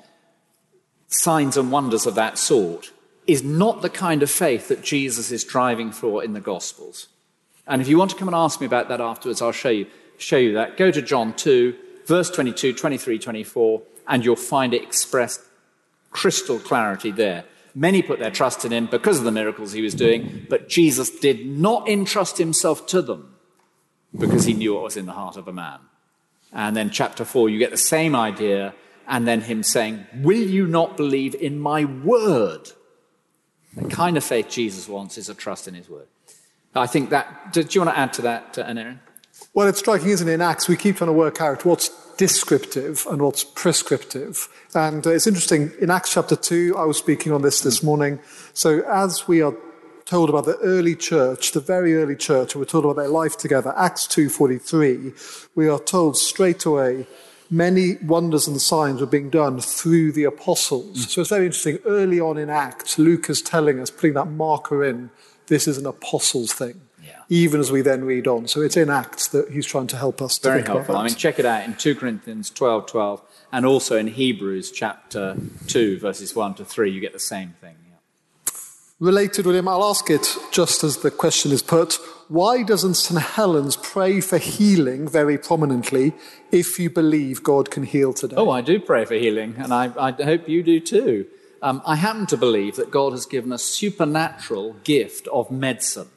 signs 1.07 1.57
and 1.57 1.71
wonders 1.71 2.07
of 2.07 2.15
that 2.15 2.39
sort 2.39 2.93
is 3.27 3.43
not 3.45 3.83
the 3.83 3.91
kind 3.91 4.23
of 4.23 4.31
faith 4.31 4.69
that 4.69 4.83
Jesus 4.83 5.31
is 5.31 5.45
driving 5.45 5.93
for 5.93 6.25
in 6.25 6.33
the 6.33 6.41
Gospels. 6.41 7.09
And 7.67 7.83
if 7.83 7.89
you 7.89 7.99
want 7.99 8.11
to 8.11 8.17
come 8.17 8.29
and 8.29 8.35
ask 8.35 8.61
me 8.61 8.67
about 8.67 8.89
that 8.89 9.03
afterwards, 9.03 9.43
I'll 9.43 9.53
show 9.53 9.69
you, 9.69 9.87
show 10.19 10.37
you 10.37 10.53
that. 10.55 10.77
Go 10.77 10.91
to 10.91 11.01
John 11.01 11.35
2, 11.35 11.75
verse 12.07 12.31
22, 12.31 12.75
23, 12.75 13.19
24, 13.19 13.83
and 14.07 14.25
you'll 14.25 14.37
find 14.37 14.75
it 14.75 14.83
expressed 14.83 15.41
crystal 16.11 16.59
clarity 16.59 17.11
there. 17.11 17.45
Many 17.75 18.03
put 18.03 18.19
their 18.19 18.31
trust 18.31 18.65
in 18.65 18.73
him 18.73 18.87
because 18.87 19.19
of 19.19 19.25
the 19.25 19.33
miracles 19.33 19.73
he 19.73 19.83
was 19.83 19.95
doing, 19.95 20.47
but 20.49 20.69
Jesus 20.69 21.11
did 21.11 21.47
not 21.47 21.89
entrust 21.89 22.39
himself 22.39 22.87
to 22.89 23.03
them 23.03 23.37
because 24.19 24.45
he 24.45 24.55
knew 24.55 24.75
what 24.75 24.83
was 24.83 24.97
in 24.97 25.07
the 25.07 25.13
heart 25.13 25.37
of 25.37 25.49
a 25.49 25.53
man. 25.53 25.79
And 26.53 26.77
then, 26.77 26.91
chapter 26.91 27.25
4, 27.25 27.51
you 27.51 27.59
get 27.59 27.71
the 27.71 27.77
same 27.77 28.17
idea, 28.17 28.75
and 29.07 29.29
then 29.29 29.43
him 29.43 29.63
saying, 29.63 30.07
Will 30.15 30.41
you 30.43 30.67
not 30.67 30.97
believe 30.97 31.35
in 31.35 31.61
my 31.61 31.85
word? 31.85 32.71
The 33.77 33.89
kind 33.89 34.17
of 34.17 34.25
faith 34.25 34.49
Jesus 34.49 34.89
wants 34.89 35.19
is 35.19 35.29
a 35.29 35.35
trust 35.35 35.69
in 35.69 35.75
his 35.75 35.89
word. 35.89 36.07
I 36.75 36.87
think 36.87 37.11
that. 37.11 37.53
Do 37.53 37.61
you 37.69 37.81
want 37.81 37.95
to 37.95 37.99
add 37.99 38.13
to 38.15 38.23
that, 38.23 38.59
uh, 38.59 38.63
Aaron? 38.63 39.01
Well, 39.55 39.69
it's 39.69 39.79
striking, 39.79 40.11
isn't 40.11 40.29
it? 40.29 40.33
In 40.33 40.41
Acts, 40.41 40.69
we 40.69 40.77
keep 40.77 40.97
trying 40.97 41.09
to 41.09 41.13
work 41.13 41.41
out 41.41 41.65
what's 41.65 41.91
descriptive 42.17 43.07
and 43.11 43.23
what's 43.23 43.45
prescriptive. 43.45 44.49
And 44.75 45.07
uh, 45.07 45.11
it's 45.11 45.27
interesting, 45.27 45.73
in 45.81 45.91
Acts 45.91 46.13
chapter 46.13 46.37
2, 46.37 46.77
I 46.77 46.85
was 46.85 46.99
speaking 46.99 47.33
on 47.33 47.43
this 47.43 47.61
this 47.61 47.83
morning. 47.83 48.19
So, 48.53 48.83
as 48.83 49.27
we 49.27 49.43
are 49.43 49.55
told 50.05 50.29
about 50.29 50.47
the 50.47 50.57
early 50.59 50.95
church, 50.97 51.53
the 51.53 51.61
very 51.61 51.95
early 51.97 52.17
church, 52.17 52.55
and 52.55 52.61
we're 52.61 52.67
told 52.67 52.85
about 52.85 52.97
their 52.97 53.09
life 53.09 53.37
together, 53.37 53.75
Acts 53.77 54.07
2.43, 54.07 55.49
we 55.55 55.69
are 55.69 55.79
told 55.79 56.17
straight 56.17 56.65
away 56.65 57.07
many 57.51 57.97
wonders 57.97 58.47
and 58.47 58.61
signs 58.61 59.01
were 59.01 59.07
being 59.07 59.31
done 59.31 59.61
through 59.61 60.13
the 60.13 60.25
apostles. 60.25 61.07
Mm. 61.07 61.09
So 61.09 61.21
it's 61.21 61.31
very 61.31 61.47
interesting. 61.47 61.79
Early 61.85 62.21
on 62.21 62.39
in 62.39 62.51
Acts, 62.51 62.99
Luke 62.99 63.29
is 63.31 63.43
telling 63.43 63.81
us, 63.81 63.91
putting 63.91 64.15
that 64.15 64.27
marker 64.27 64.85
in, 64.85 65.11
this 65.47 65.67
is 65.67 65.79
an 65.79 65.87
apostles 65.87 66.53
thing. 66.53 66.81
Yeah. 67.29 67.39
Even 67.39 67.61
as 67.61 67.71
we 67.71 67.83
then 67.83 68.05
read 68.05 68.27
on. 68.27 68.49
So 68.49 68.61
it's 68.63 68.77
in 68.77 68.91
Acts 68.91 69.29
that 69.29 69.51
he's 69.51 69.67
trying 69.67 69.87
to 69.89 69.97
help 69.97 70.23
us 70.23 70.39
to 70.39 70.49
Very 70.49 70.63
helpful. 70.63 70.97
I 70.97 71.05
mean, 71.05 71.15
check 71.15 71.39
it 71.39 71.45
out 71.45 71.65
in 71.65 71.75
2 71.75 71.95
Corinthians 71.95 72.51
12 72.51 72.87
12, 72.87 73.23
and 73.53 73.67
also 73.67 73.97
in 73.97 74.09
Hebrews 74.09 74.71
chapter 74.71 75.37
2, 75.67 75.99
verses 75.99 76.35
1 76.35 76.55
to 76.55 76.65
3, 76.65 76.91
you 76.91 77.01
get 77.01 77.13
the 77.13 77.19
same 77.19 77.55
thing. 77.61 77.75
Related, 79.01 79.47
William, 79.47 79.69
I'll 79.69 79.85
ask 79.85 80.11
it 80.11 80.37
just 80.51 80.83
as 80.83 80.97
the 80.97 81.11
question 81.13 81.53
is 81.53 81.63
put. 81.63 82.01
Why 82.27 82.65
doesn't 82.65 82.95
St. 82.95 83.23
Helens 83.23 83.77
pray 83.77 84.21
for 84.21 84.39
healing 84.39 85.07
very 85.07 85.39
prominently 85.39 86.15
if 86.51 86.81
you 86.81 86.91
believe 86.91 87.45
God 87.45 87.71
can 87.71 87.85
heal 87.85 88.13
today? 88.13 88.35
Oh, 88.37 88.51
I 88.51 88.61
do 88.61 88.81
pray 88.81 89.05
for 89.05 89.15
healing, 89.15 89.55
and 89.57 89.73
I, 89.73 89.93
I 89.97 90.11
hope 90.11 90.49
you 90.49 90.65
do 90.65 90.81
too. 90.81 91.27
Um, 91.63 91.81
I 91.87 91.95
happen 91.95 92.27
to 92.27 92.37
believe 92.37 92.75
that 92.75 92.91
God 92.91 93.13
has 93.13 93.25
given 93.25 93.53
a 93.53 93.59
supernatural 93.59 94.75
gift 94.83 95.29
of 95.29 95.49
medicine. 95.49 96.09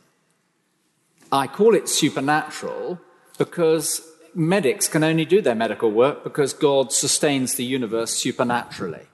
I 1.31 1.47
call 1.47 1.75
it 1.75 1.87
supernatural 1.87 2.99
because 3.37 4.01
medics 4.35 4.87
can 4.87 5.03
only 5.03 5.25
do 5.25 5.41
their 5.41 5.55
medical 5.55 5.91
work 5.91 6.23
because 6.23 6.53
God 6.53 6.91
sustains 6.91 7.55
the 7.55 7.63
universe 7.63 8.11
supernaturally. 8.11 9.07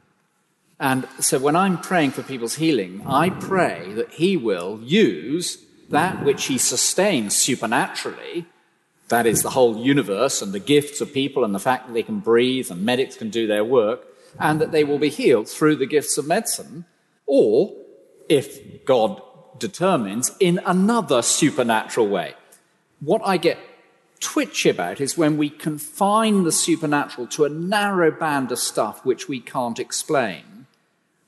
And 0.80 1.07
so 1.20 1.39
when 1.39 1.55
I'm 1.55 1.80
praying 1.80 2.11
for 2.11 2.24
people's 2.24 2.55
healing, 2.55 3.01
I 3.05 3.30
pray 3.30 3.93
that 3.93 4.11
He 4.11 4.38
will 4.38 4.80
use 4.84 5.63
that 5.89 6.24
which 6.24 6.45
He 6.45 6.57
sustains 6.57 7.36
supernaturally, 7.36 8.45
that 9.09 9.26
is 9.26 9.41
the 9.41 9.51
whole 9.51 9.78
universe 9.78 10.41
and 10.41 10.53
the 10.53 10.59
gifts 10.59 11.01
of 11.01 11.13
people 11.13 11.43
and 11.43 11.55
the 11.55 11.59
fact 11.59 11.88
that 11.88 11.93
they 11.93 12.03
can 12.03 12.20
breathe 12.20 12.70
and 12.70 12.84
medics 12.84 13.15
can 13.15 13.30
do 13.30 13.47
their 13.47 13.63
work, 13.63 14.05
and 14.39 14.59
that 14.61 14.72
they 14.72 14.84
will 14.84 14.99
be 14.99 15.09
healed 15.09 15.47
through 15.47 15.78
the 15.78 15.86
gifts 15.86 16.18
of 16.18 16.28
medicine, 16.28 16.86
or, 17.26 17.74
if 18.30 18.86
God 18.86 19.22
determines, 19.60 20.32
in 20.39 20.60
another 20.66 21.22
supernatural 21.22 22.08
way. 22.08 22.36
What 22.99 23.22
I 23.24 23.38
get 23.38 23.58
twitchy 24.20 24.70
about 24.70 24.99
is 24.99 25.18
when 25.18 25.38
we 25.38 25.49
confine 25.49 26.43
the 26.43 26.51
supernatural 26.51 27.28
to 27.28 27.45
a 27.45 27.49
narrow 27.49 28.12
band 28.12 28.51
of 28.51 28.60
stuff 28.60 29.05
which 29.05 29.28
we 29.28 29.39
can't 29.39 29.80
explain 29.80 30.58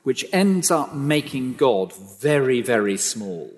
which 0.03 0.25
ends 0.31 0.71
up 0.71 0.95
making 0.95 1.53
God 1.53 1.93
very, 1.93 2.61
very 2.61 2.97
small. 2.97 3.51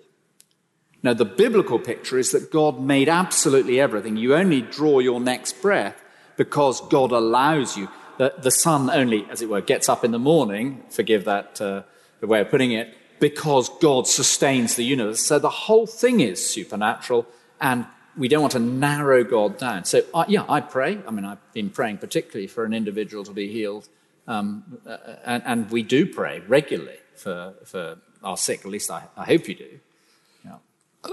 Now, 1.03 1.13
the 1.13 1.25
biblical 1.25 1.79
picture 1.79 2.17
is 2.17 2.31
that 2.31 2.51
God 2.51 2.79
made 2.79 3.09
absolutely 3.09 3.79
everything. 3.79 4.17
You 4.17 4.35
only 4.35 4.61
draw 4.61 4.99
your 4.99 5.19
next 5.19 5.61
breath 5.61 6.03
because 6.37 6.81
God 6.89 7.11
allows 7.11 7.77
you. 7.77 7.89
The, 8.17 8.33
the 8.37 8.51
sun 8.51 8.89
only, 8.89 9.25
as 9.31 9.41
it 9.41 9.49
were, 9.49 9.61
gets 9.61 9.89
up 9.89 10.03
in 10.03 10.11
the 10.11 10.19
morning, 10.19 10.83
forgive 10.89 11.25
that 11.25 11.61
uh, 11.61 11.83
the 12.19 12.27
way 12.27 12.41
of 12.41 12.49
putting 12.49 12.71
it, 12.71 12.95
because 13.21 13.69
God 13.79 14.05
sustains 14.07 14.75
the 14.75 14.83
universe. 14.83 15.21
So 15.21 15.39
the 15.39 15.49
whole 15.49 15.87
thing 15.87 16.19
is 16.19 16.45
supernatural, 16.45 17.25
and 17.61 17.85
we 18.17 18.27
don't 18.27 18.41
want 18.41 18.51
to 18.53 18.59
narrow 18.59 19.23
God 19.23 19.57
down. 19.57 19.85
So, 19.85 20.01
uh, 20.13 20.25
yeah, 20.27 20.43
I 20.49 20.59
pray. 20.59 20.99
I 21.07 21.11
mean, 21.11 21.23
I've 21.23 21.53
been 21.53 21.69
praying 21.69 21.99
particularly 21.99 22.47
for 22.47 22.65
an 22.65 22.73
individual 22.73 23.23
to 23.23 23.31
be 23.31 23.47
healed 23.47 23.87
um, 24.27 24.79
uh, 24.85 24.97
and, 25.25 25.43
and, 25.45 25.71
we 25.71 25.83
do 25.83 26.05
pray 26.05 26.41
regularly 26.47 26.97
for, 27.15 27.53
for 27.65 27.97
our 28.23 28.37
sick, 28.37 28.59
at 28.59 28.67
least 28.67 28.91
I, 28.91 29.03
I 29.17 29.25
hope 29.25 29.47
you 29.47 29.55
do. 29.55 29.79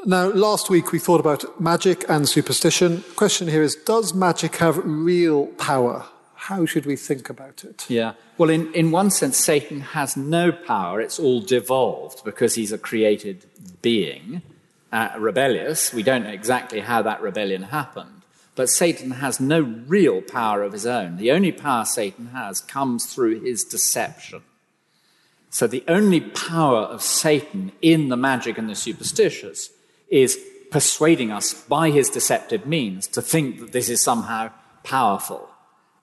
Now, 0.05 0.27
last 0.27 0.69
week 0.69 0.93
we 0.93 0.99
thought 0.99 1.19
about 1.19 1.59
magic 1.59 2.05
and 2.11 2.29
superstition. 2.29 3.03
Question 3.17 3.49
here 3.49 3.63
is 3.63 3.75
Does 3.75 4.13
magic 4.13 4.57
have 4.57 4.77
real 4.85 5.47
power? 5.47 6.05
How 6.49 6.65
should 6.65 6.87
we 6.87 6.97
think 6.97 7.29
about 7.29 7.63
it? 7.63 7.85
Yeah. 7.91 8.15
Well, 8.39 8.49
in, 8.49 8.73
in 8.73 8.91
one 8.91 9.11
sense, 9.11 9.37
Satan 9.37 9.81
has 9.81 10.17
no 10.17 10.51
power. 10.51 10.99
It's 10.99 11.19
all 11.19 11.43
devolved 11.43 12.25
because 12.25 12.55
he's 12.55 12.73
a 12.73 12.79
created 12.79 13.45
being, 13.83 14.41
uh, 14.91 15.11
rebellious. 15.19 15.93
We 15.93 16.03
don't 16.03 16.25
know 16.25 16.31
exactly 16.31 16.81
how 16.81 17.03
that 17.03 17.21
rebellion 17.21 17.65
happened. 17.65 18.23
But 18.55 18.71
Satan 18.71 19.11
has 19.11 19.39
no 19.39 19.61
real 19.61 20.23
power 20.23 20.63
of 20.63 20.73
his 20.73 20.87
own. 20.87 21.19
The 21.19 21.33
only 21.33 21.53
power 21.53 21.85
Satan 21.85 22.29
has 22.29 22.63
comes 22.63 23.05
through 23.13 23.41
his 23.41 23.63
deception. 23.63 24.41
So 25.51 25.67
the 25.67 25.85
only 25.87 26.21
power 26.21 26.81
of 26.81 27.03
Satan 27.03 27.73
in 27.83 28.09
the 28.09 28.17
magic 28.17 28.57
and 28.57 28.71
the 28.71 28.75
superstitious 28.75 29.69
is 30.09 30.41
persuading 30.71 31.31
us 31.31 31.53
by 31.53 31.91
his 31.91 32.09
deceptive 32.09 32.67
means 32.67 33.07
to 33.09 33.21
think 33.21 33.61
that 33.61 33.73
this 33.73 33.91
is 33.91 34.03
somehow 34.03 34.51
powerful. 34.83 35.48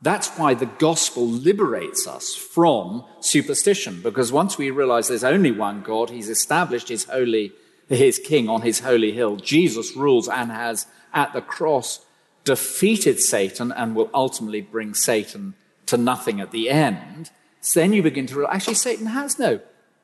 That's 0.06 0.30
why 0.38 0.54
the 0.54 0.68
gospel 0.68 1.28
liberates 1.28 2.06
us 2.08 2.36
from 2.36 3.04
superstition, 3.22 4.04
because 4.04 4.32
once 4.32 4.56
we 4.56 4.70
realize 4.70 5.08
there's 5.08 5.24
only 5.24 5.50
one 5.50 5.82
God, 5.82 6.12
he's 6.12 6.30
established 6.30 6.90
his 6.90 7.06
holy, 7.06 7.54
his 7.90 8.20
king 8.20 8.48
on 8.48 8.62
his 8.62 8.82
holy 8.82 9.14
hill. 9.14 9.36
Jesus 9.38 9.96
rules 9.96 10.30
and 10.30 10.52
has 10.52 10.86
at 11.12 11.34
the 11.34 11.42
cross 11.42 12.06
defeated 12.44 13.20
Satan 13.20 13.72
and 13.72 13.96
will 13.96 14.12
ultimately 14.14 14.62
bring 14.62 14.94
Satan 14.94 15.56
to 15.88 15.98
nothing 15.98 16.40
at 16.40 16.52
the 16.52 16.70
end, 16.70 17.32
so 17.60 17.80
then 17.80 17.92
you 17.92 18.04
begin 18.04 18.28
to 18.28 18.36
realize 18.36 18.58
actually 18.58 18.76
Satan 18.76 19.08
has 19.08 19.40
no 19.40 19.60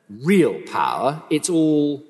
real 0.10 0.64
power. 0.64 1.22
It's 1.30 1.48
all 1.48 2.04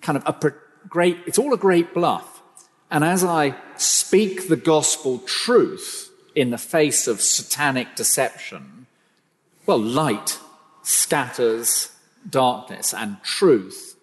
kind 0.00 0.18
of 0.18 0.26
a 0.26 0.52
great, 0.88 1.18
it's 1.24 1.38
all 1.38 1.54
a 1.54 1.56
great 1.56 1.94
bluff. 1.94 2.42
And 2.90 3.04
as 3.04 3.22
I 3.22 3.54
speak 3.76 4.48
the 4.48 4.56
gospel 4.56 5.20
truth 5.20 6.07
in 6.38 6.50
the 6.50 6.58
face 6.58 7.08
of 7.08 7.20
satanic 7.20 7.96
deception, 7.96 8.86
well, 9.66 9.80
light 9.80 10.38
scatters 10.82 11.90
darkness 12.30 12.94
and 12.94 13.20
truth 13.24 13.96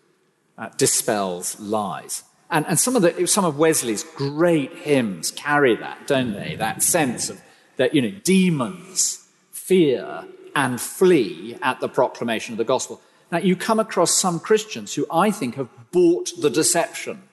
uh, 0.57 0.67
dispels 0.75 1.57
lies. 1.61 2.23
And, 2.51 2.65
and 2.67 2.77
some, 2.77 2.97
of 2.97 3.01
the, 3.01 3.25
some 3.25 3.45
of 3.45 3.57
Wesley's 3.57 4.03
great 4.03 4.73
hymns 4.73 5.31
carry 5.31 5.77
that, 5.77 6.07
don't 6.07 6.33
they? 6.33 6.55
That 6.55 6.83
sense 6.83 7.29
of 7.29 7.41
that, 7.77 7.95
you 7.95 8.01
know, 8.01 8.11
demons 8.23 9.25
fear 9.51 10.25
and 10.55 10.79
flee 10.79 11.57
at 11.61 11.79
the 11.79 11.87
proclamation 11.87 12.53
of 12.53 12.57
the 12.57 12.65
gospel. 12.65 12.99
Now, 13.31 13.37
you 13.37 13.55
come 13.55 13.79
across 13.79 14.13
some 14.13 14.41
Christians 14.41 14.93
who 14.93 15.07
I 15.09 15.31
think 15.31 15.55
have 15.55 15.69
bought 15.91 16.31
the 16.41 16.49
deception. 16.49 17.23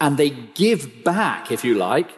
And 0.00 0.16
they 0.16 0.30
give 0.30 1.04
back, 1.04 1.52
if 1.52 1.62
you 1.62 1.74
like, 1.74 2.10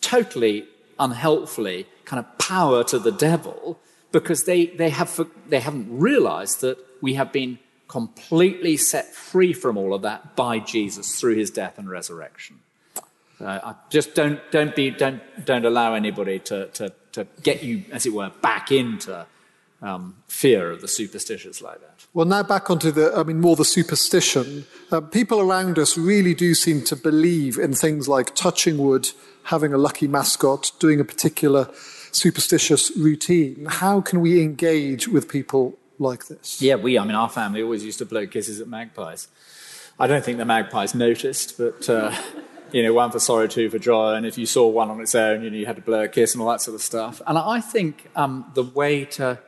totally 0.00 0.68
unhelpfully, 0.98 1.86
kind 2.04 2.24
of 2.24 2.38
power 2.38 2.84
to 2.84 2.98
the 2.98 3.12
devil 3.12 3.78
because 4.12 4.44
they, 4.44 4.66
they, 4.66 4.90
have, 4.90 5.20
they 5.48 5.60
haven't 5.60 5.86
realized 5.90 6.60
that 6.60 6.78
we 7.00 7.14
have 7.14 7.32
been 7.32 7.58
completely 7.88 8.76
set 8.76 9.12
free 9.12 9.52
from 9.52 9.76
all 9.76 9.92
of 9.92 10.02
that 10.02 10.36
by 10.36 10.58
Jesus 10.58 11.18
through 11.18 11.34
his 11.36 11.50
death 11.50 11.78
and 11.78 11.88
resurrection. 11.88 12.60
Uh, 13.40 13.74
just 13.90 14.14
don't, 14.14 14.40
don't, 14.52 14.74
be, 14.76 14.90
don't, 14.90 15.20
don't 15.44 15.64
allow 15.64 15.94
anybody 15.94 16.38
to, 16.38 16.66
to, 16.68 16.92
to 17.12 17.26
get 17.42 17.62
you, 17.62 17.84
as 17.90 18.06
it 18.06 18.12
were, 18.12 18.30
back 18.40 18.70
into 18.70 19.26
um, 19.82 20.16
fear 20.28 20.70
of 20.70 20.80
the 20.80 20.88
superstitious 20.88 21.60
like 21.60 21.80
that. 21.80 22.06
Well, 22.14 22.26
now 22.26 22.42
back 22.42 22.70
onto 22.70 22.90
the, 22.90 23.12
I 23.14 23.22
mean, 23.22 23.40
more 23.40 23.56
the 23.56 23.64
superstition. 23.64 24.66
Uh, 24.90 25.00
people 25.00 25.40
around 25.40 25.78
us 25.78 25.98
really 25.98 26.34
do 26.34 26.54
seem 26.54 26.82
to 26.84 26.96
believe 26.96 27.58
in 27.58 27.74
things 27.74 28.08
like 28.08 28.34
touching 28.34 28.78
wood, 28.78 29.10
having 29.44 29.72
a 29.72 29.78
lucky 29.78 30.08
mascot, 30.08 30.72
doing 30.78 31.00
a 31.00 31.04
particular 31.04 31.68
superstitious 32.12 32.92
routine. 32.96 33.66
How 33.68 34.00
can 34.00 34.20
we 34.20 34.42
engage 34.42 35.08
with 35.08 35.28
people 35.28 35.78
like 35.98 36.26
this? 36.26 36.62
Yeah, 36.62 36.76
we, 36.76 36.98
I 36.98 37.04
mean, 37.04 37.14
our 37.14 37.28
family 37.28 37.62
always 37.62 37.84
used 37.84 37.98
to 37.98 38.06
blow 38.06 38.26
kisses 38.26 38.60
at 38.60 38.68
magpies. 38.68 39.28
I 39.98 40.06
don't 40.06 40.24
think 40.24 40.38
the 40.38 40.44
magpies 40.44 40.94
noticed, 40.94 41.58
but, 41.58 41.88
uh, 41.88 42.12
you 42.72 42.82
know, 42.82 42.92
one 42.92 43.10
for 43.10 43.20
sorrow, 43.20 43.46
two 43.46 43.70
for 43.70 43.78
joy, 43.78 44.14
and 44.14 44.26
if 44.26 44.36
you 44.36 44.46
saw 44.46 44.66
one 44.66 44.90
on 44.90 45.00
its 45.00 45.14
own, 45.14 45.44
you 45.44 45.50
know, 45.50 45.56
you 45.56 45.66
had 45.66 45.76
to 45.76 45.82
blow 45.82 46.02
a 46.02 46.08
kiss 46.08 46.34
and 46.34 46.42
all 46.42 46.50
that 46.50 46.60
sort 46.60 46.74
of 46.74 46.82
stuff. 46.82 47.22
And 47.26 47.38
I 47.38 47.60
think 47.60 48.10
um, 48.16 48.50
the 48.54 48.64
way 48.64 49.04
to, 49.04 49.38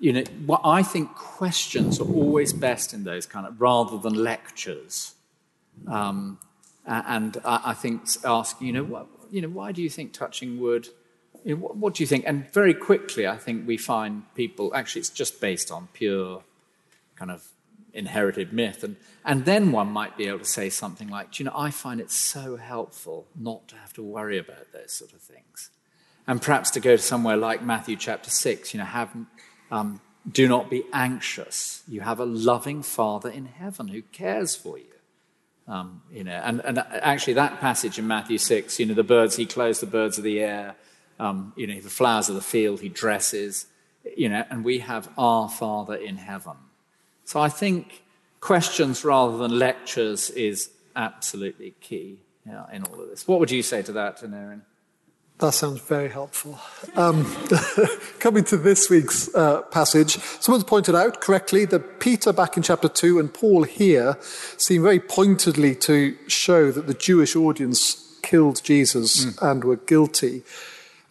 you 0.00 0.12
know, 0.12 0.24
what 0.46 0.60
I 0.64 0.82
think 0.82 1.14
questions 1.14 2.00
are 2.00 2.08
always 2.08 2.52
best 2.52 2.92
in 2.92 3.04
those 3.04 3.26
kind 3.26 3.46
of, 3.46 3.60
rather 3.60 3.98
than 3.98 4.14
lectures. 4.14 5.14
Um, 5.86 6.38
and 6.84 7.40
I, 7.44 7.60
I 7.66 7.74
think 7.74 8.02
ask, 8.24 8.60
you 8.60 8.72
know, 8.72 8.82
what, 8.84 9.06
you 9.32 9.40
know, 9.40 9.48
why 9.48 9.72
do 9.72 9.82
you 9.82 9.90
think 9.90 10.12
touching 10.12 10.60
wood 10.60 10.88
you 11.44 11.56
know, 11.56 11.62
what, 11.62 11.76
what, 11.76 11.94
do 11.94 12.02
you 12.02 12.06
think? 12.06 12.24
And 12.26 12.50
very 12.52 12.74
quickly, 12.74 13.26
I 13.26 13.36
think 13.36 13.66
we 13.66 13.76
find 13.76 14.22
people, 14.34 14.72
actually, 14.74 15.00
it's 15.00 15.10
just 15.10 15.40
based 15.40 15.72
on 15.72 15.88
pure 15.92 16.44
kind 17.16 17.30
of 17.30 17.48
inherited 17.92 18.52
myth. 18.52 18.84
And, 18.84 18.96
and 19.24 19.44
then 19.44 19.72
one 19.72 19.88
might 19.88 20.16
be 20.16 20.28
able 20.28 20.40
to 20.40 20.44
say 20.44 20.70
something 20.70 21.08
like, 21.08 21.38
you 21.38 21.44
know, 21.44 21.52
I 21.54 21.70
find 21.70 22.00
it 22.00 22.10
so 22.10 22.56
helpful 22.56 23.26
not 23.34 23.68
to 23.68 23.76
have 23.76 23.92
to 23.94 24.02
worry 24.02 24.38
about 24.38 24.72
those 24.72 24.92
sort 24.92 25.12
of 25.12 25.20
things. 25.20 25.70
And 26.26 26.40
perhaps 26.40 26.70
to 26.72 26.80
go 26.80 26.96
to 26.96 27.02
somewhere 27.02 27.36
like 27.36 27.62
Matthew 27.62 27.96
chapter 27.96 28.30
6, 28.30 28.72
you 28.72 28.78
know, 28.78 28.86
have, 28.86 29.10
um, 29.70 30.00
do 30.30 30.46
not 30.46 30.70
be 30.70 30.84
anxious. 30.92 31.82
You 31.88 32.02
have 32.02 32.20
a 32.20 32.24
loving 32.24 32.82
Father 32.82 33.28
in 33.28 33.46
heaven 33.46 33.88
who 33.88 34.02
cares 34.02 34.54
for 34.54 34.78
you. 34.78 34.91
Um, 35.68 36.02
you 36.12 36.24
know, 36.24 36.32
and, 36.32 36.60
and 36.64 36.78
actually, 36.78 37.34
that 37.34 37.60
passage 37.60 37.98
in 37.98 38.06
Matthew 38.06 38.38
6, 38.38 38.80
you 38.80 38.86
know, 38.86 38.94
the 38.94 39.04
birds, 39.04 39.36
he 39.36 39.46
clothes 39.46 39.80
the 39.80 39.86
birds 39.86 40.18
of 40.18 40.24
the 40.24 40.40
air 40.40 40.74
um, 41.22 41.52
you 41.56 41.68
know, 41.68 41.80
the 41.80 41.88
flowers 41.88 42.28
of 42.28 42.34
the 42.34 42.40
field 42.40 42.80
he 42.80 42.88
dresses, 42.88 43.66
you 44.16 44.28
know, 44.28 44.44
and 44.50 44.64
we 44.64 44.80
have 44.80 45.08
our 45.16 45.48
Father 45.48 45.94
in 45.94 46.16
heaven. 46.16 46.56
So 47.24 47.40
I 47.40 47.48
think 47.48 48.02
questions 48.40 49.04
rather 49.04 49.36
than 49.36 49.56
lectures 49.56 50.30
is 50.30 50.70
absolutely 50.96 51.74
key 51.80 52.18
in 52.44 52.82
all 52.84 53.00
of 53.00 53.08
this. 53.08 53.28
What 53.28 53.38
would 53.38 53.52
you 53.52 53.62
say 53.62 53.82
to 53.82 53.92
that, 53.92 54.20
Aaron? 54.22 54.62
That 55.38 55.54
sounds 55.54 55.80
very 55.80 56.08
helpful. 56.08 56.60
Um, 56.94 57.24
coming 58.20 58.44
to 58.44 58.56
this 58.56 58.88
week's 58.88 59.34
uh, 59.34 59.62
passage, 59.62 60.18
someone's 60.40 60.64
pointed 60.64 60.94
out 60.94 61.20
correctly 61.20 61.64
that 61.64 61.98
Peter 61.98 62.32
back 62.32 62.56
in 62.56 62.62
chapter 62.62 62.88
2 62.88 63.18
and 63.18 63.32
Paul 63.32 63.64
here 63.64 64.16
seem 64.56 64.82
very 64.82 65.00
pointedly 65.00 65.74
to 65.76 66.16
show 66.28 66.70
that 66.70 66.86
the 66.86 66.94
Jewish 66.94 67.34
audience 67.34 68.18
killed 68.22 68.62
Jesus 68.62 69.24
mm. 69.24 69.50
and 69.50 69.64
were 69.64 69.76
guilty. 69.76 70.44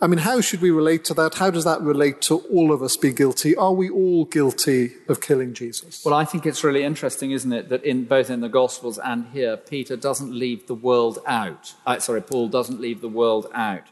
I 0.04 0.08
mean, 0.08 0.18
how 0.18 0.42
should 0.42 0.62
we 0.62 0.72
relate 0.72 1.06
to 1.06 1.14
that? 1.14 1.36
How 1.36 1.52
does 1.52 1.64
that 1.66 1.80
relate 1.82 2.22
to 2.22 2.40
all 2.52 2.74
of 2.74 2.82
us 2.82 2.98
being 2.98 3.14
guilty? 3.14 3.56
Are 3.56 3.74
we 3.74 3.88
all 3.88 4.26
guilty 4.26 4.94
of 5.08 5.22
killing 5.22 5.54
Jesus? 5.54 6.04
Well, 6.04 6.16
I 6.16 6.26
think 6.26 6.48
it's 6.48 6.64
really 6.64 6.84
interesting, 6.84 7.30
isn't 7.30 7.54
it, 7.54 7.70
that 7.70 7.84
in 7.84 8.06
both 8.06 8.32
in 8.32 8.40
the 8.40 8.50
Gospels 8.50 8.98
and 8.98 9.28
here, 9.32 9.58
Peter 9.58 9.96
doesn't 9.96 10.34
leave 10.34 10.66
the 10.66 10.74
world 10.74 11.20
out. 11.28 11.76
Uh, 11.86 12.00
sorry, 12.00 12.22
Paul 12.22 12.48
doesn't 12.48 12.82
leave 12.82 13.02
the 13.02 13.10
world 13.10 13.46
out. 13.54 13.84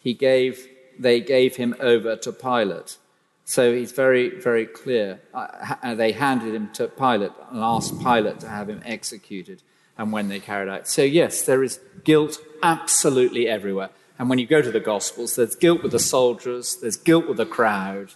He 0.00 0.14
gave, 0.14 0.66
they 0.98 1.20
gave 1.20 1.56
him 1.56 1.76
over 1.78 2.16
to 2.16 2.32
Pilate. 2.32 2.96
So 3.44 3.74
he's 3.74 3.92
very, 3.92 4.40
very 4.40 4.66
clear. 4.66 5.20
Uh, 5.32 5.76
uh 5.82 5.94
they 5.94 6.12
handed 6.12 6.54
him 6.54 6.70
to 6.74 6.88
Pilate 6.88 7.32
and 7.50 7.60
asked 7.60 7.98
Pilate 8.00 8.40
to 8.40 8.48
have 8.48 8.68
him 8.68 8.82
executed. 8.84 9.62
And 9.98 10.12
when 10.12 10.28
they 10.28 10.40
carried 10.40 10.70
out. 10.70 10.88
So, 10.88 11.02
yes, 11.02 11.42
there 11.42 11.62
is 11.62 11.78
guilt 12.04 12.38
absolutely 12.62 13.46
everywhere. 13.46 13.90
And 14.18 14.28
when 14.28 14.38
you 14.38 14.46
go 14.46 14.62
to 14.62 14.70
the 14.70 14.80
Gospels, 14.80 15.36
there's 15.36 15.54
guilt 15.54 15.82
with 15.82 15.92
the 15.92 15.98
soldiers, 15.98 16.76
there's 16.76 16.96
guilt 16.96 17.26
with 17.28 17.36
the 17.36 17.46
crowd, 17.46 18.12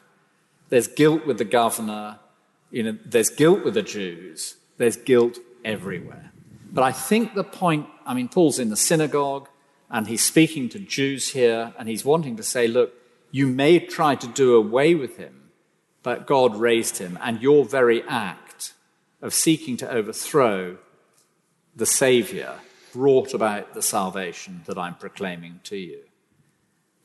there's 0.69 0.89
guilt 0.89 1.27
with 1.27 1.39
the 1.39 1.45
governor, 1.45 2.19
you 2.71 2.83
know, 2.83 2.99
there's 3.05 3.31
guilt 3.31 3.65
with 3.65 3.75
the 3.75 3.83
Jews, 3.83 4.57
there's 4.77 4.97
guilt 4.97 5.39
everywhere. 5.65 6.33
But 6.73 6.83
I 6.83 6.93
think 6.93 7.35
the 7.35 7.45
point, 7.45 7.87
I 8.05 8.15
mean, 8.15 8.29
Paul's 8.29 8.59
in 8.59 8.69
the 8.69 8.77
synagogue 8.77 9.49
and 9.95 10.09
he's 10.09 10.25
speaking 10.25 10.69
to 10.69 10.81
Jews 10.81 11.29
here 11.29 11.73
and 11.79 11.89
he's 11.89 12.05
wanting 12.05 12.35
to 12.37 12.43
say, 12.43 12.67
look, 12.67 12.93
you 13.31 13.47
may 13.47 13.79
try 13.79 14.17
to 14.17 14.27
do 14.27 14.57
away 14.57 14.97
with 14.97 15.19
him, 15.19 15.51
but 16.03 16.27
God 16.27 16.57
raised 16.57 16.99
him, 16.99 17.17
and 17.23 17.41
your 17.41 17.65
very 17.65 18.03
act 18.09 18.73
of 19.23 19.33
seeking 19.33 19.77
to 19.77 19.89
overthrow 19.89 20.79
the 21.77 21.87
Savior 21.87 22.59
brought 22.93 23.35
about 23.35 23.73
the 23.73 23.83
salvation 23.83 24.63
that 24.67 24.77
I'm 24.77 24.97
proclaiming 24.97 25.61
to 25.65 25.77
you. 25.77 26.01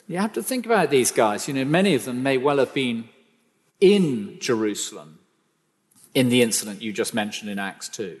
You 0.08 0.18
have 0.18 0.32
to 0.32 0.42
think 0.42 0.66
about 0.66 0.90
these 0.90 1.12
guys. 1.12 1.46
You 1.46 1.54
know, 1.54 1.64
many 1.64 1.94
of 1.94 2.04
them 2.04 2.24
may 2.24 2.38
well 2.38 2.58
have 2.58 2.74
been 2.74 3.08
in 3.80 4.38
Jerusalem 4.40 5.20
in 6.12 6.28
the 6.28 6.42
incident 6.42 6.82
you 6.82 6.92
just 6.92 7.14
mentioned 7.14 7.50
in 7.50 7.60
Acts 7.60 7.88
2. 7.88 8.20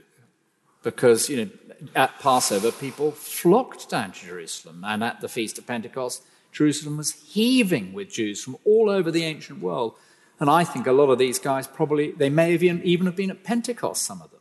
Because, 0.82 1.28
you 1.28 1.36
know, 1.44 1.50
at 1.94 2.18
Passover, 2.18 2.72
people 2.72 3.12
flocked 3.12 3.88
down 3.88 4.12
to 4.12 4.26
Jerusalem. 4.26 4.84
And 4.86 5.02
at 5.04 5.20
the 5.20 5.28
Feast 5.28 5.58
of 5.58 5.66
Pentecost, 5.66 6.22
Jerusalem 6.52 6.96
was 6.96 7.12
heaving 7.12 7.92
with 7.92 8.10
Jews 8.10 8.42
from 8.42 8.56
all 8.64 8.90
over 8.90 9.10
the 9.10 9.24
ancient 9.24 9.60
world. 9.60 9.94
And 10.38 10.48
I 10.48 10.64
think 10.64 10.86
a 10.86 10.92
lot 10.92 11.10
of 11.10 11.18
these 11.18 11.38
guys 11.38 11.66
probably, 11.66 12.12
they 12.12 12.30
may 12.30 12.52
have 12.52 12.62
even, 12.62 12.82
even 12.82 13.06
have 13.06 13.16
been 13.16 13.30
at 13.30 13.44
Pentecost, 13.44 14.02
some 14.02 14.22
of 14.22 14.30
them, 14.30 14.40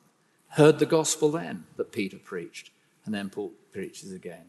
heard 0.50 0.80
the 0.80 0.86
gospel 0.86 1.32
then 1.32 1.66
that 1.78 1.92
Peter 1.92 2.18
preached 2.18 2.72
and 3.06 3.14
then 3.14 3.30
Paul 3.30 3.52
preaches 3.72 4.12
again. 4.12 4.46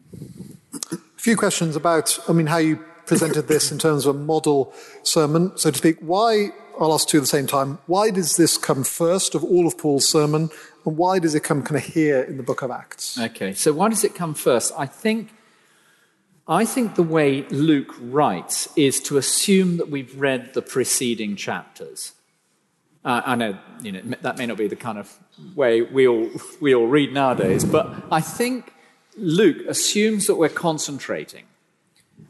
A 0.91 0.97
few 1.17 1.35
questions 1.35 1.75
about, 1.75 2.17
I 2.27 2.33
mean, 2.33 2.47
how 2.47 2.57
you 2.57 2.77
presented 3.05 3.47
this 3.47 3.71
in 3.71 3.77
terms 3.77 4.05
of 4.05 4.15
a 4.15 4.19
model 4.19 4.73
sermon, 5.03 5.51
so 5.57 5.71
to 5.71 5.77
speak. 5.77 5.97
Why, 5.99 6.51
I'll 6.79 6.93
ask 6.93 7.07
two 7.07 7.17
at 7.17 7.21
the 7.21 7.27
same 7.27 7.47
time, 7.47 7.79
why 7.85 8.11
does 8.11 8.37
this 8.37 8.57
come 8.57 8.83
first 8.83 9.35
of 9.35 9.43
all 9.43 9.67
of 9.67 9.77
Paul's 9.77 10.07
sermon, 10.07 10.49
and 10.85 10.97
why 10.97 11.19
does 11.19 11.35
it 11.35 11.43
come 11.43 11.63
kind 11.63 11.77
of 11.77 11.83
here 11.83 12.21
in 12.21 12.37
the 12.37 12.43
book 12.43 12.61
of 12.61 12.71
Acts? 12.71 13.17
Okay, 13.17 13.53
so 13.53 13.73
why 13.73 13.89
does 13.89 14.03
it 14.03 14.15
come 14.15 14.33
first? 14.33 14.73
I 14.77 14.85
think. 14.85 15.31
I 16.47 16.65
think 16.65 16.95
the 16.95 17.03
way 17.03 17.43
Luke 17.43 17.93
writes 17.99 18.67
is 18.75 18.99
to 19.03 19.17
assume 19.17 19.77
that 19.77 19.89
we've 19.89 20.19
read 20.19 20.53
the 20.53 20.61
preceding 20.61 21.35
chapters. 21.35 22.13
Uh, 23.05 23.21
I 23.25 23.35
know, 23.35 23.57
you 23.81 23.91
know 23.91 24.01
that 24.21 24.37
may 24.37 24.47
not 24.47 24.57
be 24.57 24.67
the 24.67 24.75
kind 24.75 24.97
of 24.97 25.15
way 25.55 25.81
we 25.81 26.07
all, 26.07 26.29
we 26.59 26.75
all 26.75 26.87
read 26.87 27.13
nowadays, 27.13 27.63
but 27.63 27.91
I 28.11 28.21
think 28.21 28.73
Luke 29.15 29.65
assumes 29.67 30.27
that 30.27 30.35
we're 30.35 30.49
concentrating. 30.49 31.45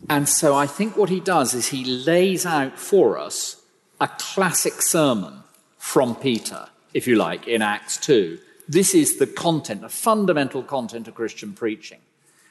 And 0.09 0.27
so 0.27 0.55
I 0.55 0.67
think 0.67 0.97
what 0.97 1.09
he 1.09 1.19
does 1.19 1.53
is 1.53 1.67
he 1.67 1.83
lays 1.83 2.45
out 2.45 2.79
for 2.79 3.17
us 3.17 3.61
a 3.99 4.07
classic 4.07 4.81
sermon 4.81 5.43
from 5.77 6.15
Peter, 6.15 6.69
if 6.93 7.07
you 7.07 7.15
like, 7.15 7.47
in 7.47 7.61
Acts 7.61 7.97
2. 7.97 8.39
This 8.67 8.93
is 8.93 9.17
the 9.17 9.27
content, 9.27 9.81
the 9.81 9.89
fundamental 9.89 10.63
content 10.63 11.07
of 11.07 11.15
Christian 11.15 11.53
preaching. 11.53 11.99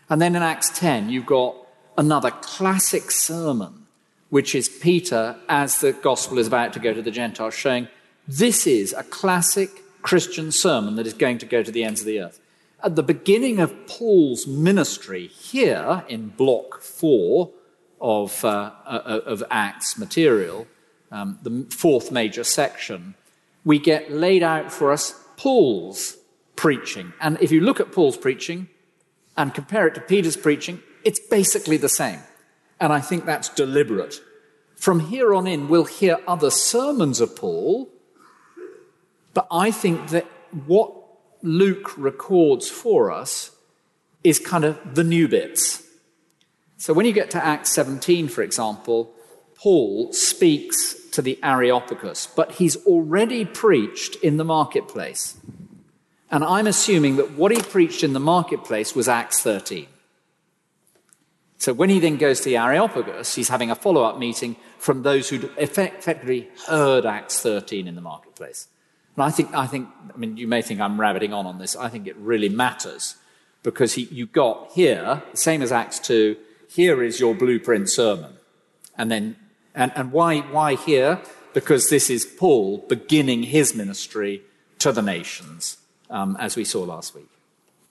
And 0.09 0.21
then 0.21 0.35
in 0.35 0.43
Acts 0.43 0.71
10, 0.79 1.09
you've 1.09 1.27
got 1.27 1.55
another 1.97 2.31
classic 2.31 3.11
sermon, 3.11 3.87
which 4.29 4.55
is 4.55 4.69
Peter, 4.69 5.37
as 5.49 5.81
the 5.81 5.93
gospel 5.93 6.39
is 6.39 6.47
about 6.47 6.73
to 6.73 6.81
go 6.81 6.93
to 6.93 7.03
the 7.03 7.11
Gentiles, 7.11 7.55
showing 7.55 7.89
this 8.27 8.67
is 8.67 8.93
a 8.93 9.03
classic 9.05 9.71
Christian 10.03 10.53
sermon 10.53 10.97
that 10.97 11.07
is 11.07 11.15
going 11.15 11.39
to 11.39 11.47
go 11.47 11.63
to 11.63 11.71
the 11.71 11.85
ends 11.85 12.01
of 12.01 12.07
the 12.07 12.21
earth. 12.21 12.41
At 12.83 12.97
the 12.97 13.03
beginning 13.03 13.61
of 13.61 13.87
Paul's 13.87 14.47
ministry, 14.47 15.27
here 15.27 16.05
in 16.09 16.29
block 16.29 16.81
four 16.81 17.51
of, 18.01 18.45
uh, 18.45 18.73
uh, 18.87 19.21
of 19.27 19.45
Acts 19.51 19.99
material, 19.99 20.67
um, 21.13 21.39
the 21.43 21.67
fourth 21.71 22.11
major 22.11 22.45
section, 22.45 23.15
we 23.65 23.79
get 23.79 24.11
laid 24.11 24.43
out 24.43 24.73
for 24.73 24.93
us 24.93 25.15
Paul's 25.37 26.17
preaching. 26.57 27.13
And 27.21 27.39
if 27.41 27.51
you 27.51 27.61
look 27.61 27.81
at 27.81 27.93
Paul's 27.93 28.17
preaching 28.17 28.69
and 29.37 29.55
compare 29.55 29.87
it 29.87 29.95
to 29.95 30.01
Peter's 30.01 30.37
preaching, 30.37 30.83
it's 31.05 31.21
basically 31.21 31.77
the 31.77 31.89
same. 31.89 32.21
And 32.79 32.93
I 32.93 33.01
think 33.01 33.25
that's 33.25 33.49
deliberate. 33.49 34.21
From 34.77 35.01
here 35.01 35.35
on 35.35 35.47
in, 35.47 35.69
we'll 35.69 35.85
hear 35.85 36.19
other 36.27 36.51
sermons 36.51 37.21
of 37.21 37.37
Paul, 37.37 37.89
but 39.35 39.47
I 39.51 39.71
think 39.71 40.09
that 40.09 40.27
what 40.67 40.93
Luke 41.43 41.97
records 41.97 42.69
for 42.69 43.11
us 43.11 43.51
is 44.25 44.39
kind 44.39 44.65
of 44.65 44.95
the 44.95 45.05
new 45.05 45.29
bits. 45.29 45.83
So 46.77 46.93
when 46.95 47.07
you 47.07 47.13
get 47.13 47.31
to 47.33 47.45
Acts 47.45 47.71
17, 47.73 48.29
for 48.29 48.43
example, 48.43 49.13
Paul 49.55 50.13
speaks 50.13 50.97
to 51.11 51.23
the 51.23 51.39
Areopagus, 51.43 52.27
but 52.27 52.53
he's 52.53 52.77
already 52.87 53.45
preached 53.45 54.17
in 54.17 54.37
the 54.37 54.45
marketplace. 54.45 55.37
And 56.31 56.45
I'm 56.45 56.67
assuming 56.67 57.17
that 57.17 57.33
what 57.33 57.51
he 57.51 57.61
preached 57.61 58.05
in 58.05 58.13
the 58.13 58.21
marketplace 58.21 58.95
was 58.95 59.09
Acts 59.09 59.43
13. 59.43 59.87
So 61.59 61.75
when 61.75 61.91
he 61.91 62.01
then 62.01 62.17
goes 62.17 62.39
to 62.41 62.45
the 62.49 62.57
Areopagus, 62.57 63.35
he's 63.35 63.49
having 63.49 63.71
a 63.71 63.75
follow 63.75 64.03
up 64.03 64.19
meeting 64.19 64.57
from 64.79 65.03
those 65.03 65.29
who'd 65.29 65.51
effectively 65.59 66.49
heard 66.67 67.05
Acts 67.05 67.41
13 67.41 67.87
in 67.87 67.97
the 67.97 68.01
marketplace. 68.01 68.69
And 69.17 69.25
I 69.25 69.31
think, 69.31 69.55
I 69.55 69.67
think, 69.67 69.89
I 70.15 70.17
mean, 70.17 70.39
you 70.39 70.49
may 70.49 70.63
think 70.63 70.81
I'm 70.81 70.99
rabbiting 70.99 71.35
on 71.35 71.47
on 71.47 71.59
this. 71.59 71.77
I 71.77 71.89
think 71.89 72.07
it 72.07 72.17
really 72.17 72.49
matters 72.49 73.17
because 73.63 73.95
he, 73.95 74.05
you 74.05 74.25
got 74.25 74.71
here, 74.73 75.23
same 75.35 75.61
as 75.61 75.73
Acts 75.73 75.99
2, 75.99 76.37
here 76.69 77.03
is 77.03 77.21
your 77.21 77.35
blueprint 77.35 77.91
sermon. 77.91 78.35
And 78.97 79.11
then, 79.11 79.37
and, 79.81 79.93
and 79.97 80.13
why, 80.13 80.41
why 80.41 80.75
here? 80.75 81.21
Because 81.55 81.89
this 81.89 82.11
is 82.11 82.25
Paul 82.25 82.85
beginning 82.89 83.45
his 83.45 83.75
ministry 83.75 84.43
to 84.79 84.93
the 84.93 85.03
nations, 85.03 85.79
um, 86.11 86.37
as 86.39 86.55
we 86.55 86.65
saw 86.65 86.83
last 86.83 87.15
week. 87.15 87.29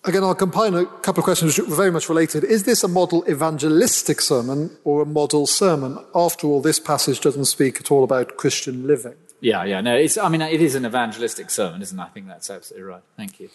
Again, 0.06 0.24
I'll 0.24 0.36
combine 0.36 0.76
a 0.76 0.86
couple 0.86 1.20
of 1.20 1.26
questions 1.26 1.58
which 1.58 1.68
are 1.68 1.76
very 1.76 1.92
much 1.92 2.08
related. 2.08 2.46
Is 2.46 2.64
this 2.64 2.84
a 2.84 2.88
model 2.88 3.26
evangelistic 3.28 4.22
sermon 4.22 4.78
or 4.86 5.02
a 5.02 5.06
model 5.06 5.46
sermon? 5.46 5.98
After 6.16 6.48
all, 6.48 6.62
this 6.62 6.80
passage 6.80 7.20
doesn't 7.20 7.46
speak 7.46 7.82
at 7.82 7.92
all 7.92 8.06
about 8.06 8.38
Christian 8.38 8.88
living. 8.88 9.16
Yeah, 9.42 9.64
yeah, 9.64 9.82
no, 9.82 9.96
it's, 9.96 10.18
I 10.18 10.30
mean, 10.30 10.42
it 10.42 10.62
is 10.62 10.76
an 10.76 10.86
evangelistic 10.86 11.50
sermon, 11.50 11.82
isn't 11.82 12.00
it? 12.00 12.02
I 12.02 12.08
think 12.08 12.28
that's 12.28 12.50
absolutely 12.50 12.88
right. 12.88 13.02
Thank 13.18 13.40
you. 13.40 13.50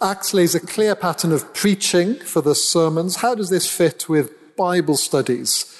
Acts 0.00 0.32
lays 0.32 0.54
a 0.54 0.60
clear 0.60 0.94
pattern 0.94 1.32
of 1.32 1.52
preaching 1.52 2.16
for 2.16 2.42
the 2.42 2.54
sermons. 2.54 3.16
How 3.16 3.34
does 3.34 3.50
this 3.50 3.70
fit 3.70 4.08
with 4.08 4.56
Bible 4.56 4.96
studies? 4.96 5.72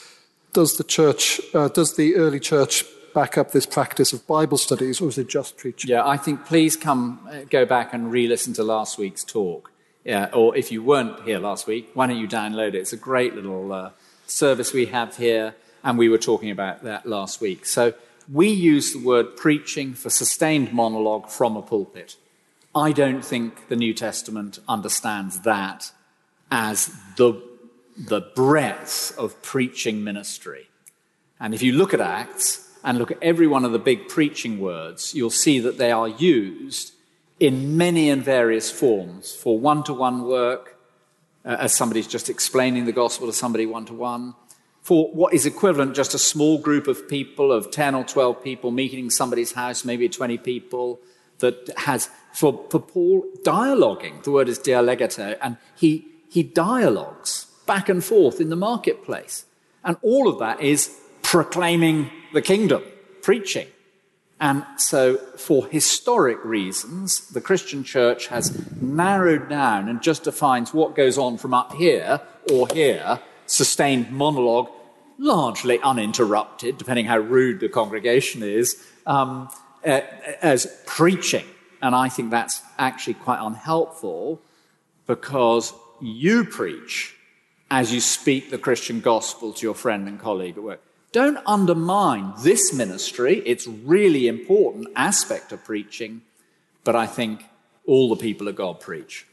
Does 0.57 0.79
the 0.79 0.85
church, 0.85 1.39
uh, 1.53 1.69
does 1.69 1.97
the 1.97 2.17
early 2.17 2.41
church 2.41 2.87
back 3.13 3.37
up 3.37 3.51
this 3.51 3.67
practice 3.67 4.15
of 4.15 4.27
Bible 4.27 4.57
studies, 4.57 5.03
or 5.03 5.09
is 5.11 5.19
it 5.19 5.29
just 5.29 5.59
preaching? 5.59 5.91
Yeah, 5.91 6.09
I 6.09 6.17
think 6.17 6.47
please 6.47 6.79
come, 6.79 7.21
uh, 7.31 7.41
go 7.51 7.67
back 7.67 7.93
and 7.93 8.11
re 8.11 8.27
listen 8.27 8.55
to 8.55 8.63
last 8.63 8.97
week's 8.97 9.23
talk. 9.23 9.71
Yeah, 10.03 10.31
or 10.33 10.57
if 10.57 10.73
you 10.73 10.83
weren't 10.83 11.21
here 11.25 11.39
last 11.39 11.67
week, 11.67 11.91
why 11.93 12.07
don't 12.07 12.17
you 12.17 12.27
download 12.27 12.69
it? 12.69 12.77
It's 12.77 12.95
a 12.95 12.97
great 12.97 13.35
little 13.35 13.71
uh, 13.71 13.91
service 14.27 14.73
we 14.73 14.87
have 14.87 15.19
here, 15.19 15.55
and 15.85 15.99
we 15.99 16.09
were 16.09 16.17
talking 16.17 16.51
about 16.51 16.83
that 16.85 17.05
last 17.05 17.39
week. 17.43 17.67
So 17.67 17.93
we 18.33 18.49
use 18.49 18.95
the 18.95 19.05
word 19.05 19.37
preaching 19.37 19.93
for 19.93 20.09
sustained 20.09 20.73
monologue 20.73 21.29
from 21.29 21.59
a 21.59 21.61
pulpit. 21.61 22.17
I 22.75 22.93
don't 22.93 23.23
think 23.23 23.69
the 23.69 23.77
New 23.77 23.93
Testament 23.93 24.59
understands 24.67 25.41
that 25.41 25.93
as 26.51 26.97
the 27.19 27.43
the 27.97 28.21
breadth 28.21 29.17
of 29.19 29.41
preaching 29.43 30.05
ministry. 30.05 30.69
And 31.41 31.55
if 31.55 31.63
you 31.63 31.73
look 31.73 31.95
at 31.95 32.01
Acts 32.01 32.71
and 32.85 32.99
look 32.99 33.11
at 33.11 33.23
every 33.23 33.47
one 33.47 33.65
of 33.65 33.73
the 33.73 33.79
big 33.79 34.09
preaching 34.09 34.59
words, 34.61 35.15
you'll 35.15 35.31
see 35.31 35.59
that 35.61 35.79
they 35.79 35.91
are 35.91 36.09
used 36.09 36.93
in 37.41 37.77
many 37.77 38.09
and 38.09 38.23
various 38.23 38.71
forms 38.71 39.35
for 39.35 39.59
one 39.59 39.83
to 39.85 39.93
one 39.93 40.25
work, 40.25 40.79
uh, 41.45 41.57
as 41.61 41.75
somebody's 41.75 42.07
just 42.07 42.31
explaining 42.31 42.87
the 42.87 42.93
gospel 42.93 43.27
to 43.27 43.33
somebody 43.33 43.67
one 43.67 43.85
to 43.87 43.95
one, 43.95 44.35
for 44.83 45.11
what 45.13 45.35
is 45.35 45.47
equivalent 45.47 45.95
just 45.95 46.15
a 46.15 46.19
small 46.19 46.59
group 46.59 46.87
of 46.87 47.09
people, 47.09 47.53
of 47.53 47.71
10 47.71 47.95
or 47.95 48.05
12 48.05 48.43
people 48.43 48.71
meeting 48.71 49.11
somebody's 49.11 49.53
house, 49.53 49.85
maybe 49.85 50.09
20 50.09 50.39
people, 50.39 51.01
that 51.39 51.71
has, 51.77 52.09
for, 52.33 52.65
for 52.71 52.81
Paul, 52.81 53.27
dialoguing. 53.43 54.23
The 54.23 54.31
word 54.31 54.49
is 54.49 54.59
dialegato, 54.59 55.37
and 55.43 55.59
he, 55.75 56.07
he 56.31 56.43
dialogues 56.43 57.46
back 57.67 57.89
and 57.89 58.03
forth 58.03 58.41
in 58.41 58.49
the 58.49 58.57
marketplace. 58.57 59.45
And 59.85 59.97
all 60.03 60.29
of 60.29 60.39
that 60.39 60.61
is 60.61 60.97
proclaiming 61.23 62.11
the 62.33 62.43
kingdom, 62.43 62.83
preaching. 63.23 63.67
And 64.39 64.65
so, 64.77 65.17
for 65.17 65.67
historic 65.67 66.45
reasons, 66.45 67.29
the 67.31 67.41
Christian 67.41 67.85
church 67.85 68.27
has 68.27 68.71
narrowed 68.81 69.49
down 69.49 69.89
and 69.89 70.03
just 70.03 70.25
defines 70.25 70.75
what 70.75 70.95
goes 70.95 71.17
on 71.17 71.39
from 71.39 71.55
up 71.55 71.73
here 71.73 72.21
or 72.53 72.69
here, 72.69 73.21
sustained 73.47 74.13
monologue, 74.13 74.69
largely 75.19 75.81
uninterrupted, 75.81 76.77
depending 76.77 77.07
how 77.07 77.19
rude 77.19 77.61
the 77.61 77.69
congregation 77.69 78.43
is, 78.43 78.77
um, 79.07 79.49
uh, 79.87 80.01
as 80.43 80.67
preaching. 80.85 81.47
And 81.81 81.95
I 81.95 82.11
think 82.11 82.31
that's 82.31 82.61
actually 82.79 83.15
quite 83.15 83.41
unhelpful 83.41 84.43
because 85.07 85.73
you 86.01 86.45
preach 86.45 87.16
as 87.71 87.93
you 87.93 88.01
speak 88.01 88.51
the 88.51 88.59
Christian 88.59 89.01
gospel 89.01 89.53
to 89.53 89.67
your 89.67 89.75
friend 89.75 90.09
and 90.09 90.21
colleague 90.21 90.57
at 90.57 90.63
work. 90.63 90.81
Don't 91.13 91.39
undermine 91.47 92.35
this 92.43 92.73
ministry. 92.73 93.43
It's 93.47 93.67
really 93.67 94.29
important 94.29 94.89
aspect 94.95 95.53
of 95.53 95.65
preaching, 95.65 96.23
but 96.85 96.95
I 96.95 97.07
think 97.07 97.45
all 97.87 98.09
the 98.09 98.17
people 98.17 98.49
of 98.49 98.57
God 98.57 98.81
preach. 98.81 99.27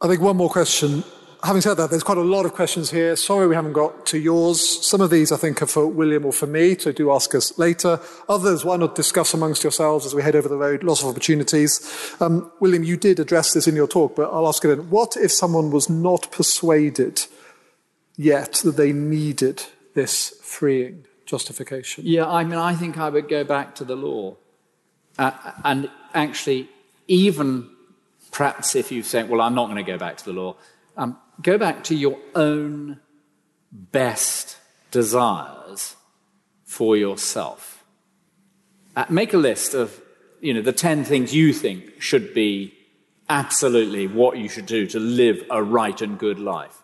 I 0.00 0.08
think 0.08 0.20
one 0.20 0.36
more 0.36 0.50
question 0.50 1.02
having 1.44 1.60
said 1.60 1.74
that, 1.74 1.90
there's 1.90 2.02
quite 2.02 2.18
a 2.18 2.22
lot 2.22 2.46
of 2.46 2.54
questions 2.54 2.90
here. 2.90 3.14
Sorry 3.16 3.46
we 3.46 3.54
haven't 3.54 3.74
got 3.74 4.06
to 4.06 4.18
yours. 4.18 4.86
Some 4.86 5.00
of 5.00 5.10
these 5.10 5.30
I 5.30 5.36
think 5.36 5.60
are 5.60 5.66
for 5.66 5.86
William 5.86 6.24
or 6.24 6.32
for 6.32 6.46
me, 6.46 6.76
so 6.78 6.90
do 6.90 7.12
ask 7.12 7.34
us 7.34 7.58
later. 7.58 8.00
Others, 8.28 8.64
why 8.64 8.76
not 8.76 8.94
discuss 8.94 9.34
amongst 9.34 9.62
yourselves 9.62 10.06
as 10.06 10.14
we 10.14 10.22
head 10.22 10.34
over 10.34 10.48
the 10.48 10.56
road? 10.56 10.82
Lots 10.82 11.02
of 11.02 11.08
opportunities. 11.08 12.16
Um, 12.20 12.50
William, 12.60 12.82
you 12.82 12.96
did 12.96 13.20
address 13.20 13.52
this 13.52 13.68
in 13.68 13.76
your 13.76 13.86
talk, 13.86 14.16
but 14.16 14.32
I'll 14.32 14.48
ask 14.48 14.64
it 14.64 14.70
again. 14.70 14.90
What 14.90 15.16
if 15.16 15.32
someone 15.32 15.70
was 15.70 15.90
not 15.90 16.30
persuaded 16.32 17.22
yet 18.16 18.54
that 18.64 18.76
they 18.76 18.92
needed 18.92 19.64
this 19.94 20.30
freeing 20.42 21.04
justification? 21.26 22.04
Yeah, 22.06 22.26
I 22.26 22.44
mean, 22.44 22.58
I 22.58 22.74
think 22.74 22.96
I 22.98 23.10
would 23.10 23.28
go 23.28 23.44
back 23.44 23.74
to 23.76 23.84
the 23.84 23.96
law. 23.96 24.36
Uh, 25.18 25.32
and 25.64 25.90
actually, 26.14 26.68
even 27.06 27.70
perhaps 28.30 28.74
if 28.74 28.90
you 28.90 29.02
say, 29.02 29.22
well, 29.22 29.40
I'm 29.40 29.54
not 29.54 29.66
going 29.66 29.76
to 29.76 29.90
go 29.90 29.98
back 29.98 30.16
to 30.16 30.24
the 30.24 30.32
law, 30.32 30.56
go 31.42 31.58
back 31.58 31.84
to 31.84 31.94
your 31.94 32.18
own 32.34 33.00
best 33.72 34.58
desires 34.90 35.96
for 36.64 36.96
yourself. 36.96 37.84
Uh, 38.96 39.04
make 39.08 39.34
a 39.34 39.38
list 39.38 39.74
of, 39.74 40.00
you 40.40 40.54
know, 40.54 40.62
the 40.62 40.72
10 40.72 41.04
things 41.04 41.34
you 41.34 41.52
think 41.52 42.00
should 42.00 42.32
be 42.32 42.74
absolutely 43.28 44.06
what 44.06 44.38
you 44.38 44.48
should 44.48 44.66
do 44.66 44.86
to 44.86 45.00
live 45.00 45.42
a 45.50 45.62
right 45.62 46.00
and 46.00 46.18
good 46.18 46.38
life. 46.38 46.82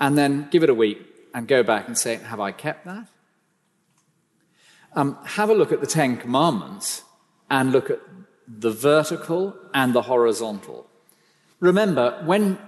And 0.00 0.18
then 0.18 0.48
give 0.50 0.62
it 0.62 0.70
a 0.70 0.74
week 0.74 1.00
and 1.32 1.46
go 1.46 1.62
back 1.62 1.86
and 1.86 1.96
say, 1.96 2.16
have 2.16 2.40
I 2.40 2.52
kept 2.52 2.84
that? 2.86 3.08
Um, 4.94 5.18
have 5.24 5.50
a 5.50 5.54
look 5.54 5.72
at 5.72 5.80
the 5.80 5.86
Ten 5.86 6.16
Commandments 6.16 7.02
and 7.50 7.72
look 7.72 7.90
at 7.90 8.00
the 8.46 8.70
vertical 8.70 9.56
and 9.72 9.92
the 9.92 10.02
horizontal. 10.02 10.86
Remember, 11.60 12.22
when 12.24 12.58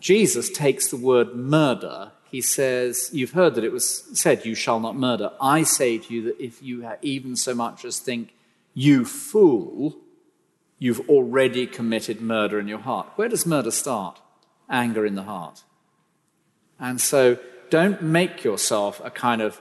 Jesus 0.00 0.50
takes 0.50 0.90
the 0.90 0.96
word 0.96 1.34
murder. 1.34 2.12
He 2.30 2.40
says, 2.40 3.10
You've 3.12 3.32
heard 3.32 3.54
that 3.54 3.64
it 3.64 3.72
was 3.72 4.04
said, 4.18 4.44
You 4.44 4.54
shall 4.54 4.80
not 4.80 4.96
murder. 4.96 5.32
I 5.40 5.62
say 5.62 5.98
to 5.98 6.14
you 6.14 6.22
that 6.22 6.42
if 6.42 6.62
you 6.62 6.88
even 7.02 7.36
so 7.36 7.54
much 7.54 7.84
as 7.84 7.98
think, 7.98 8.34
You 8.74 9.04
fool, 9.04 9.96
you've 10.78 11.08
already 11.08 11.66
committed 11.66 12.20
murder 12.20 12.58
in 12.58 12.68
your 12.68 12.80
heart. 12.80 13.08
Where 13.16 13.28
does 13.28 13.46
murder 13.46 13.70
start? 13.70 14.20
Anger 14.68 15.06
in 15.06 15.14
the 15.14 15.22
heart. 15.22 15.62
And 16.78 17.00
so 17.00 17.38
don't 17.70 18.02
make 18.02 18.44
yourself 18.44 19.00
a 19.04 19.10
kind 19.10 19.40
of 19.40 19.60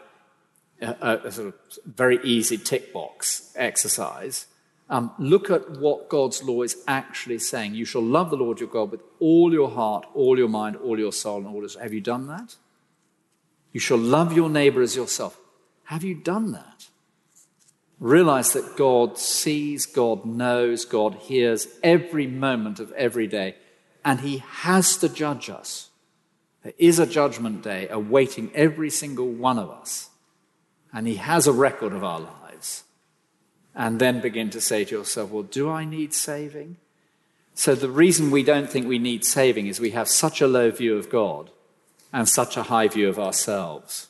a, 0.81 1.21
a 1.25 1.31
sort 1.31 1.47
of 1.47 1.53
very 1.85 2.19
easy 2.23 2.57
tick 2.57 2.91
box 2.91 3.53
exercise 3.55 4.47
um, 4.89 5.11
look 5.17 5.49
at 5.49 5.71
what 5.79 6.09
God's 6.09 6.43
law 6.43 6.61
is 6.61 6.77
actually 6.87 7.39
saying. 7.39 7.73
You 7.73 7.85
shall 7.85 8.03
love 8.03 8.29
the 8.29 8.37
Lord 8.37 8.59
your 8.59 8.69
God 8.69 8.91
with 8.91 9.01
all 9.19 9.51
your 9.51 9.69
heart, 9.69 10.05
all 10.13 10.37
your 10.37 10.47
mind, 10.47 10.75
all 10.75 10.99
your 10.99 11.11
soul, 11.11 11.37
and 11.37 11.47
all 11.47 11.61
your. 11.61 11.81
Have 11.81 11.93
you 11.93 12.01
done 12.01 12.27
that? 12.27 12.55
You 13.71 13.79
shall 13.79 13.97
love 13.97 14.33
your 14.33 14.49
neighbor 14.49 14.81
as 14.81 14.95
yourself. 14.95 15.39
Have 15.85 16.03
you 16.03 16.15
done 16.15 16.51
that? 16.51 16.87
Realize 17.99 18.53
that 18.53 18.75
God 18.77 19.17
sees, 19.17 19.85
God 19.85 20.25
knows, 20.25 20.85
God 20.85 21.15
hears 21.15 21.67
every 21.81 22.27
moment 22.27 22.79
of 22.79 22.91
every 22.91 23.25
day, 23.25 23.55
and 24.03 24.19
He 24.19 24.39
has 24.39 24.97
to 24.97 25.09
judge 25.09 25.49
us. 25.49 25.89
There 26.63 26.73
is 26.77 26.99
a 26.99 27.07
judgment 27.07 27.63
day 27.63 27.87
awaiting 27.89 28.51
every 28.53 28.89
single 28.89 29.31
one 29.31 29.57
of 29.57 29.69
us, 29.69 30.09
and 30.93 31.07
He 31.07 31.15
has 31.15 31.47
a 31.47 31.53
record 31.53 31.93
of 31.93 32.03
our 32.03 32.19
lives 32.19 32.44
and 33.75 33.99
then 33.99 34.21
begin 34.21 34.49
to 34.51 34.61
say 34.61 34.85
to 34.85 34.95
yourself, 34.95 35.31
well, 35.31 35.43
do 35.43 35.69
I 35.69 35.83
need 35.83 36.13
saving? 36.13 36.77
So 37.53 37.75
the 37.75 37.89
reason 37.89 38.31
we 38.31 38.43
don't 38.43 38.69
think 38.69 38.87
we 38.87 38.99
need 38.99 39.25
saving 39.25 39.67
is 39.67 39.79
we 39.79 39.91
have 39.91 40.07
such 40.07 40.41
a 40.41 40.47
low 40.47 40.71
view 40.71 40.97
of 40.97 41.09
God 41.09 41.49
and 42.13 42.27
such 42.27 42.57
a 42.57 42.63
high 42.63 42.87
view 42.87 43.09
of 43.09 43.19
ourselves. 43.19 44.07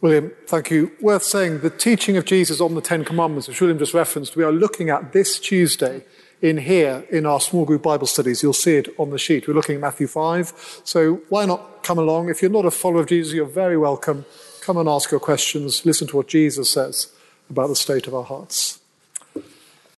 William, 0.00 0.32
thank 0.46 0.70
you. 0.70 0.92
Worth 1.00 1.24
saying 1.24 1.60
the 1.60 1.70
teaching 1.70 2.16
of 2.16 2.24
Jesus 2.24 2.60
on 2.60 2.74
the 2.74 2.80
Ten 2.80 3.04
Commandments, 3.04 3.48
which 3.48 3.60
William 3.60 3.78
just 3.78 3.94
referenced, 3.94 4.36
we 4.36 4.44
are 4.44 4.52
looking 4.52 4.90
at 4.90 5.12
this 5.12 5.40
Tuesday 5.40 6.04
in 6.40 6.58
here 6.58 7.04
in 7.10 7.26
our 7.26 7.40
small 7.40 7.64
group 7.64 7.82
Bible 7.82 8.06
studies. 8.06 8.42
You'll 8.42 8.52
see 8.52 8.76
it 8.76 8.88
on 8.96 9.10
the 9.10 9.18
sheet. 9.18 9.48
We're 9.48 9.54
looking 9.54 9.74
at 9.74 9.80
Matthew 9.80 10.06
5. 10.06 10.82
So 10.84 11.16
why 11.28 11.46
not 11.46 11.82
come 11.82 11.98
along? 11.98 12.28
If 12.28 12.42
you're 12.42 12.50
not 12.50 12.64
a 12.64 12.70
follower 12.70 13.00
of 13.00 13.08
Jesus, 13.08 13.34
you're 13.34 13.46
very 13.46 13.76
welcome. 13.76 14.24
Come 14.60 14.76
and 14.76 14.88
ask 14.88 15.10
your 15.10 15.20
questions. 15.20 15.84
Listen 15.84 16.06
to 16.08 16.16
what 16.16 16.28
Jesus 16.28 16.70
says 16.70 17.12
about 17.50 17.68
the 17.68 17.76
state 17.76 18.06
of 18.06 18.14
our 18.14 18.24
hearts. 18.24 18.77